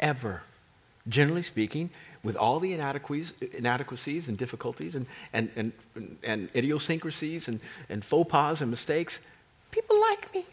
Ever. 0.01 0.42
Generally 1.09 1.42
speaking, 1.42 1.90
with 2.22 2.36
all 2.36 2.59
the 2.59 2.72
inadequacies, 2.72 3.34
inadequacies 3.53 4.28
and 4.28 4.38
difficulties 4.38 4.95
and, 4.95 5.07
and, 5.34 5.51
and, 5.57 6.16
and 6.22 6.49
idiosyncrasies 6.55 7.49
and, 7.49 7.61
and 7.90 8.05
faux 8.05 8.30
pas 8.30 8.62
and 8.62 8.70
mistakes, 8.70 9.20
people 9.70 10.01
like 10.01 10.34
me. 10.34 10.47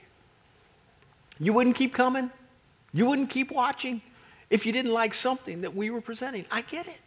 You 1.40 1.54
wouldn't 1.54 1.76
keep 1.76 1.94
coming. 1.94 2.30
You 2.94 3.06
wouldn't 3.06 3.30
keep 3.30 3.52
watching 3.52 4.02
if 4.50 4.66
you 4.66 4.74
didn't 4.74 4.92
like 4.92 5.14
something 5.14 5.62
that 5.62 5.74
we 5.74 5.90
were 5.90 6.02
presenting. 6.02 6.46
I 6.52 6.62
get 6.62 6.88
it. 6.88 7.00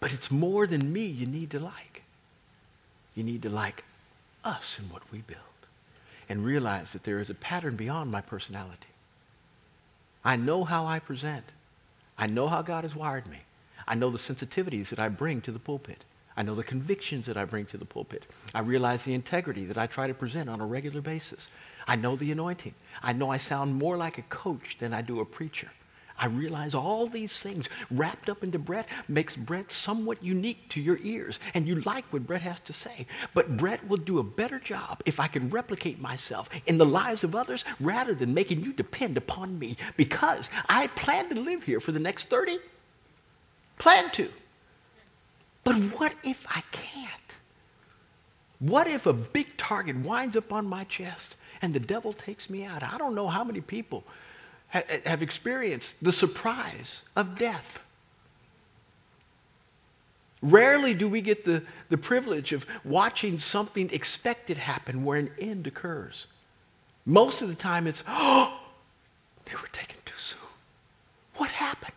But 0.00 0.12
it's 0.12 0.30
more 0.30 0.66
than 0.66 0.92
me 0.92 1.04
you 1.04 1.26
need 1.26 1.50
to 1.50 1.60
like. 1.60 2.02
You 3.14 3.22
need 3.22 3.42
to 3.42 3.50
like 3.50 3.84
us 4.44 4.78
and 4.78 4.90
what 4.90 5.02
we 5.12 5.18
build 5.20 5.40
and 6.28 6.44
realize 6.44 6.92
that 6.92 7.04
there 7.04 7.20
is 7.20 7.30
a 7.30 7.34
pattern 7.34 7.76
beyond 7.76 8.10
my 8.10 8.20
personality. 8.20 8.88
I 10.26 10.34
know 10.34 10.64
how 10.64 10.86
I 10.86 10.98
present. 10.98 11.44
I 12.18 12.26
know 12.26 12.48
how 12.48 12.60
God 12.60 12.82
has 12.82 12.96
wired 12.96 13.28
me. 13.28 13.38
I 13.86 13.94
know 13.94 14.10
the 14.10 14.18
sensitivities 14.18 14.88
that 14.88 14.98
I 14.98 15.08
bring 15.08 15.40
to 15.42 15.52
the 15.52 15.60
pulpit. 15.60 16.04
I 16.36 16.42
know 16.42 16.56
the 16.56 16.64
convictions 16.64 17.26
that 17.26 17.36
I 17.36 17.44
bring 17.44 17.64
to 17.66 17.78
the 17.78 17.84
pulpit. 17.84 18.26
I 18.52 18.58
realize 18.58 19.04
the 19.04 19.14
integrity 19.14 19.66
that 19.66 19.78
I 19.78 19.86
try 19.86 20.08
to 20.08 20.14
present 20.14 20.50
on 20.50 20.60
a 20.60 20.66
regular 20.66 21.00
basis. 21.00 21.48
I 21.86 21.94
know 21.94 22.16
the 22.16 22.32
anointing. 22.32 22.74
I 23.04 23.12
know 23.12 23.30
I 23.30 23.36
sound 23.36 23.76
more 23.76 23.96
like 23.96 24.18
a 24.18 24.22
coach 24.22 24.78
than 24.80 24.92
I 24.92 25.00
do 25.00 25.20
a 25.20 25.24
preacher. 25.24 25.70
I 26.18 26.26
realize 26.26 26.74
all 26.74 27.06
these 27.06 27.40
things 27.40 27.68
wrapped 27.90 28.28
up 28.28 28.42
into 28.42 28.58
Brett 28.58 28.88
makes 29.08 29.36
Brett 29.36 29.70
somewhat 29.70 30.22
unique 30.22 30.68
to 30.70 30.80
your 30.80 30.98
ears, 31.02 31.38
and 31.54 31.68
you 31.68 31.80
like 31.82 32.04
what 32.12 32.26
Brett 32.26 32.42
has 32.42 32.60
to 32.60 32.72
say. 32.72 33.06
But 33.34 33.56
Brett 33.56 33.86
will 33.86 33.98
do 33.98 34.18
a 34.18 34.24
better 34.24 34.58
job 34.58 35.02
if 35.04 35.20
I 35.20 35.28
can 35.28 35.50
replicate 35.50 36.00
myself 36.00 36.48
in 36.66 36.78
the 36.78 36.86
lives 36.86 37.24
of 37.24 37.34
others 37.34 37.64
rather 37.80 38.14
than 38.14 38.32
making 38.32 38.62
you 38.62 38.72
depend 38.72 39.16
upon 39.16 39.58
me 39.58 39.76
because 39.96 40.48
I 40.68 40.86
plan 40.88 41.28
to 41.30 41.40
live 41.40 41.62
here 41.62 41.80
for 41.80 41.92
the 41.92 42.00
next 42.00 42.28
30. 42.30 42.58
Plan 43.78 44.10
to. 44.12 44.30
But 45.64 45.76
what 45.98 46.14
if 46.24 46.46
I 46.48 46.62
can't? 46.72 47.12
What 48.58 48.86
if 48.86 49.06
a 49.06 49.12
big 49.12 49.56
target 49.58 49.96
winds 49.96 50.36
up 50.36 50.52
on 50.52 50.66
my 50.66 50.84
chest 50.84 51.36
and 51.60 51.74
the 51.74 51.80
devil 51.80 52.12
takes 52.12 52.48
me 52.48 52.64
out? 52.64 52.82
I 52.82 52.96
don't 52.96 53.14
know 53.14 53.28
how 53.28 53.44
many 53.44 53.60
people 53.60 54.04
have 54.68 55.22
experienced 55.22 55.94
the 56.02 56.12
surprise 56.12 57.02
of 57.14 57.38
death. 57.38 57.80
Rarely 60.42 60.94
do 60.94 61.08
we 61.08 61.20
get 61.20 61.44
the, 61.44 61.62
the 61.88 61.96
privilege 61.96 62.52
of 62.52 62.66
watching 62.84 63.38
something 63.38 63.90
expected 63.90 64.58
happen 64.58 65.04
where 65.04 65.18
an 65.18 65.30
end 65.40 65.66
occurs. 65.66 66.26
Most 67.04 67.42
of 67.42 67.48
the 67.48 67.54
time 67.54 67.86
it's, 67.86 68.04
oh, 68.08 68.60
they 69.46 69.52
were 69.52 69.68
taken 69.72 69.96
too 70.04 70.18
soon. 70.18 70.38
What 71.36 71.50
happened? 71.50 71.92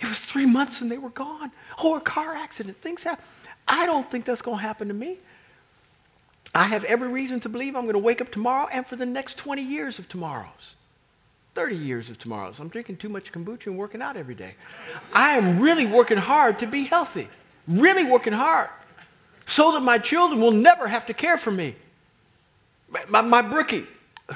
It 0.00 0.08
was 0.08 0.20
three 0.20 0.46
months 0.46 0.80
and 0.80 0.90
they 0.90 0.98
were 0.98 1.10
gone. 1.10 1.52
Oh, 1.82 1.96
a 1.96 2.00
car 2.00 2.34
accident. 2.34 2.80
Things 2.80 3.02
happen. 3.02 3.24
I 3.66 3.86
don't 3.86 4.10
think 4.10 4.24
that's 4.24 4.42
going 4.42 4.58
to 4.58 4.62
happen 4.62 4.88
to 4.88 4.94
me. 4.94 5.18
I 6.54 6.64
have 6.64 6.84
every 6.84 7.08
reason 7.08 7.40
to 7.40 7.48
believe 7.48 7.76
I'm 7.76 7.82
going 7.82 7.92
to 7.92 7.98
wake 7.98 8.20
up 8.20 8.32
tomorrow 8.32 8.68
and 8.72 8.86
for 8.86 8.96
the 8.96 9.06
next 9.06 9.36
20 9.38 9.62
years 9.62 9.98
of 9.98 10.08
tomorrows. 10.08 10.76
30 11.54 11.76
years 11.76 12.10
of 12.10 12.18
tomorrows. 12.18 12.60
I'm 12.60 12.68
drinking 12.68 12.96
too 12.96 13.08
much 13.08 13.32
kombucha 13.32 13.66
and 13.66 13.78
working 13.78 14.02
out 14.02 14.16
every 14.16 14.34
day. 14.34 14.54
I 15.12 15.36
am 15.36 15.60
really 15.60 15.86
working 15.86 16.18
hard 16.18 16.58
to 16.60 16.66
be 16.66 16.84
healthy, 16.84 17.28
really 17.66 18.04
working 18.04 18.32
hard, 18.32 18.70
so 19.46 19.72
that 19.72 19.80
my 19.80 19.98
children 19.98 20.40
will 20.40 20.52
never 20.52 20.86
have 20.86 21.06
to 21.06 21.14
care 21.14 21.38
for 21.38 21.50
me. 21.50 21.74
My, 23.08 23.22
my 23.22 23.42
Brookie, 23.42 23.86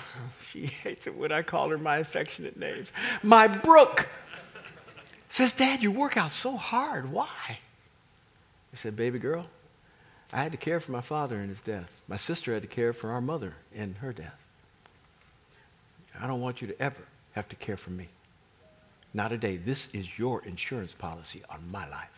she 0.50 0.66
hates 0.66 1.06
it 1.06 1.14
when 1.16 1.32
I 1.32 1.42
call 1.42 1.68
her 1.70 1.78
my 1.78 1.98
affectionate 1.98 2.58
names. 2.58 2.92
My 3.22 3.48
Brooke 3.48 4.08
says, 5.28 5.52
Dad, 5.52 5.82
you 5.82 5.90
work 5.90 6.16
out 6.16 6.32
so 6.32 6.56
hard. 6.56 7.10
Why? 7.10 7.28
I 7.48 8.76
said, 8.76 8.96
Baby 8.96 9.18
girl, 9.18 9.46
I 10.32 10.42
had 10.42 10.52
to 10.52 10.58
care 10.58 10.80
for 10.80 10.92
my 10.92 11.00
father 11.00 11.40
in 11.40 11.48
his 11.48 11.60
death. 11.60 11.90
My 12.08 12.16
sister 12.16 12.52
had 12.52 12.62
to 12.62 12.68
care 12.68 12.92
for 12.92 13.10
our 13.10 13.20
mother 13.20 13.54
in 13.74 13.94
her 13.96 14.12
death. 14.12 14.41
I 16.20 16.26
don't 16.26 16.40
want 16.40 16.60
you 16.60 16.68
to 16.68 16.82
ever 16.82 17.02
have 17.32 17.48
to 17.48 17.56
care 17.56 17.76
for 17.76 17.90
me. 17.90 18.08
Not 19.14 19.32
a 19.32 19.38
day. 19.38 19.56
This 19.56 19.88
is 19.92 20.18
your 20.18 20.42
insurance 20.44 20.92
policy 20.92 21.42
on 21.50 21.60
my 21.70 21.88
life. 21.88 22.08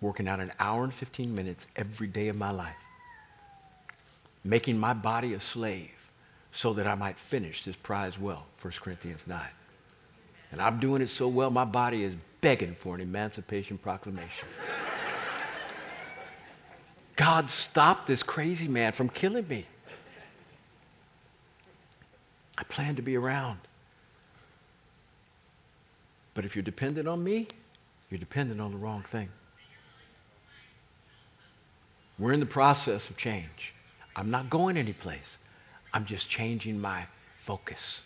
Working 0.00 0.28
out 0.28 0.40
an 0.40 0.52
hour 0.58 0.84
and 0.84 0.94
15 0.94 1.34
minutes 1.34 1.66
every 1.76 2.06
day 2.06 2.28
of 2.28 2.36
my 2.36 2.50
life. 2.50 2.76
Making 4.44 4.78
my 4.78 4.92
body 4.92 5.34
a 5.34 5.40
slave 5.40 5.90
so 6.52 6.72
that 6.72 6.86
I 6.86 6.94
might 6.94 7.18
finish 7.18 7.64
this 7.64 7.76
prize 7.76 8.18
well, 8.18 8.46
1 8.62 8.72
Corinthians 8.80 9.26
9. 9.26 9.40
And 10.52 10.60
I'm 10.60 10.80
doing 10.80 11.02
it 11.02 11.10
so 11.10 11.28
well, 11.28 11.50
my 11.50 11.64
body 11.64 12.02
is 12.02 12.16
begging 12.40 12.74
for 12.74 12.94
an 12.94 13.00
emancipation 13.00 13.78
proclamation. 13.78 14.48
God, 17.16 17.50
stop 17.50 18.06
this 18.06 18.22
crazy 18.22 18.66
man 18.66 18.92
from 18.92 19.08
killing 19.10 19.46
me. 19.46 19.66
I 22.60 22.62
plan 22.64 22.94
to 22.96 23.02
be 23.02 23.16
around. 23.16 23.58
But 26.34 26.44
if 26.44 26.54
you're 26.54 26.62
dependent 26.62 27.08
on 27.08 27.24
me, 27.24 27.48
you're 28.10 28.20
dependent 28.20 28.60
on 28.60 28.70
the 28.70 28.76
wrong 28.76 29.02
thing. 29.02 29.30
We're 32.18 32.32
in 32.32 32.40
the 32.40 32.46
process 32.46 33.08
of 33.08 33.16
change. 33.16 33.72
I'm 34.14 34.30
not 34.30 34.50
going 34.50 34.76
anyplace. 34.76 35.38
I'm 35.94 36.04
just 36.04 36.28
changing 36.28 36.78
my 36.78 37.06
focus. 37.38 38.02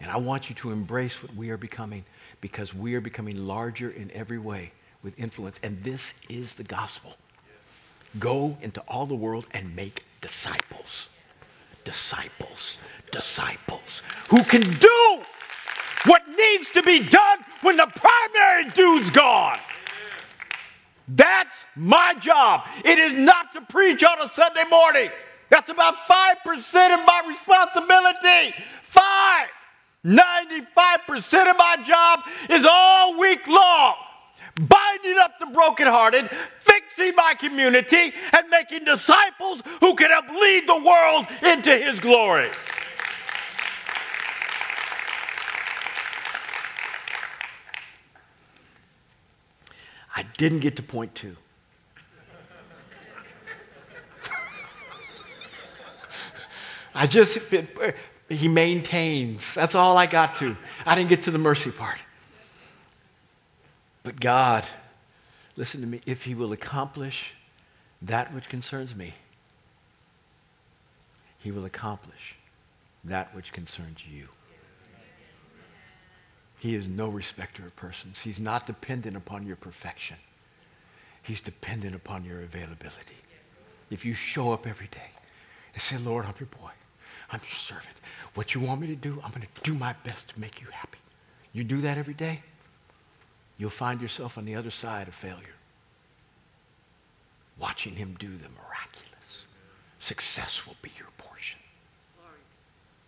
And 0.00 0.08
I 0.08 0.18
want 0.18 0.48
you 0.48 0.54
to 0.56 0.70
embrace 0.70 1.20
what 1.20 1.34
we 1.34 1.50
are 1.50 1.56
becoming 1.56 2.04
because 2.40 2.72
we 2.72 2.94
are 2.94 3.00
becoming 3.00 3.44
larger 3.44 3.90
in 3.90 4.10
every 4.12 4.38
way 4.38 4.70
with 5.02 5.18
influence. 5.18 5.58
And 5.64 5.82
this 5.82 6.14
is 6.28 6.54
the 6.54 6.62
gospel. 6.62 7.14
Go 8.20 8.56
into 8.62 8.80
all 8.82 9.06
the 9.06 9.16
world 9.16 9.46
and 9.50 9.74
make 9.74 10.04
disciples. 10.20 11.08
Disciples 11.84 12.78
disciples 13.14 14.02
who 14.28 14.42
can 14.42 14.60
do 14.60 15.22
what 16.06 16.22
needs 16.28 16.68
to 16.70 16.82
be 16.82 17.00
done 17.00 17.38
when 17.62 17.76
the 17.76 17.86
primary 17.86 18.70
dude's 18.74 19.10
gone. 19.10 19.58
That's 21.06 21.54
my 21.76 22.14
job. 22.14 22.66
It 22.84 22.98
is 22.98 23.12
not 23.12 23.52
to 23.52 23.60
preach 23.60 24.02
on 24.02 24.20
a 24.20 24.28
Sunday 24.32 24.64
morning. 24.68 25.10
That's 25.48 25.70
about 25.70 25.94
5% 26.08 26.98
of 26.98 27.06
my 27.06 27.22
responsibility. 27.28 28.54
Five. 28.82 29.48
95% 30.04 31.50
of 31.50 31.56
my 31.56 31.76
job 31.86 32.20
is 32.50 32.66
all 32.68 33.18
week 33.18 33.46
long 33.46 33.94
binding 34.56 35.18
up 35.18 35.38
the 35.40 35.46
brokenhearted, 35.46 36.30
fixing 36.60 37.14
my 37.16 37.34
community, 37.34 38.12
and 38.32 38.48
making 38.50 38.84
disciples 38.84 39.62
who 39.80 39.94
can 39.94 40.10
help 40.10 40.28
lead 40.28 40.68
the 40.68 40.76
world 40.76 41.26
into 41.42 41.76
His 41.76 41.98
glory. 42.00 42.50
I 50.14 50.24
didn't 50.36 50.60
get 50.60 50.76
to 50.76 50.82
point 50.82 51.14
two. 51.14 51.36
I 56.94 57.06
just, 57.06 57.38
he 58.28 58.48
maintains. 58.48 59.54
That's 59.54 59.74
all 59.74 59.96
I 59.96 60.06
got 60.06 60.36
to. 60.36 60.56
I 60.86 60.94
didn't 60.94 61.08
get 61.08 61.22
to 61.24 61.30
the 61.30 61.38
mercy 61.38 61.70
part. 61.70 61.98
But 64.04 64.20
God, 64.20 64.64
listen 65.56 65.80
to 65.80 65.86
me, 65.86 66.00
if 66.06 66.24
he 66.24 66.34
will 66.34 66.52
accomplish 66.52 67.32
that 68.02 68.32
which 68.34 68.48
concerns 68.48 68.94
me, 68.94 69.14
he 71.38 71.50
will 71.50 71.64
accomplish 71.64 72.36
that 73.02 73.34
which 73.34 73.52
concerns 73.52 74.00
you. 74.06 74.28
He 76.64 76.74
is 76.74 76.88
no 76.88 77.08
respecter 77.08 77.66
of 77.66 77.76
persons. 77.76 78.20
He's 78.20 78.38
not 78.40 78.66
dependent 78.66 79.18
upon 79.18 79.46
your 79.46 79.56
perfection. 79.56 80.16
He's 81.22 81.42
dependent 81.42 81.94
upon 81.94 82.24
your 82.24 82.40
availability. 82.40 83.18
If 83.90 84.06
you 84.06 84.14
show 84.14 84.50
up 84.50 84.66
every 84.66 84.86
day 84.86 85.10
and 85.74 85.82
say, 85.82 85.98
Lord, 85.98 86.24
I'm 86.24 86.32
your 86.40 86.46
boy. 86.46 86.70
I'm 87.30 87.40
your 87.40 87.50
servant. 87.50 87.96
What 88.32 88.54
you 88.54 88.62
want 88.62 88.80
me 88.80 88.86
to 88.86 88.96
do, 88.96 89.20
I'm 89.22 89.30
going 89.30 89.42
to 89.42 89.60
do 89.62 89.74
my 89.74 89.92
best 90.04 90.28
to 90.28 90.40
make 90.40 90.62
you 90.62 90.68
happy. 90.70 91.00
You 91.52 91.64
do 91.64 91.82
that 91.82 91.98
every 91.98 92.14
day, 92.14 92.40
you'll 93.58 93.68
find 93.68 94.00
yourself 94.00 94.38
on 94.38 94.46
the 94.46 94.54
other 94.54 94.70
side 94.70 95.06
of 95.06 95.14
failure. 95.14 95.56
Watching 97.58 97.94
him 97.94 98.16
do 98.18 98.28
the 98.28 98.48
miraculous. 98.48 99.44
Success 99.98 100.66
will 100.66 100.76
be 100.80 100.92
your 100.96 101.08
portion. 101.18 101.58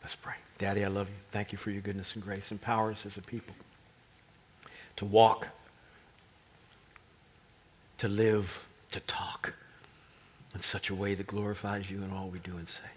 Let's 0.03 0.15
pray. 0.15 0.35
Daddy, 0.59 0.85
I 0.85 0.89
love 0.89 1.09
you. 1.09 1.15
Thank 1.33 1.53
you 1.53 1.59
for 1.59 1.71
your 1.71 1.83
goodness 1.83 2.15
and 2.15 2.25
grace. 2.25 2.51
Empower 2.51 2.91
us 2.91 3.05
as 3.05 3.17
a 3.17 3.23
people 3.23 3.55
to 4.97 5.05
walk, 5.05 5.49
to 7.99 8.09
live, 8.09 8.67
to 8.93 9.01
talk 9.01 9.53
in 10.55 10.63
such 10.63 10.89
a 10.89 10.95
way 10.95 11.15
that 11.15 11.27
glorifies 11.27 11.91
you 11.91 12.03
in 12.03 12.11
all 12.11 12.29
we 12.29 12.39
do 12.39 12.57
and 12.57 12.67
say. 12.67 12.96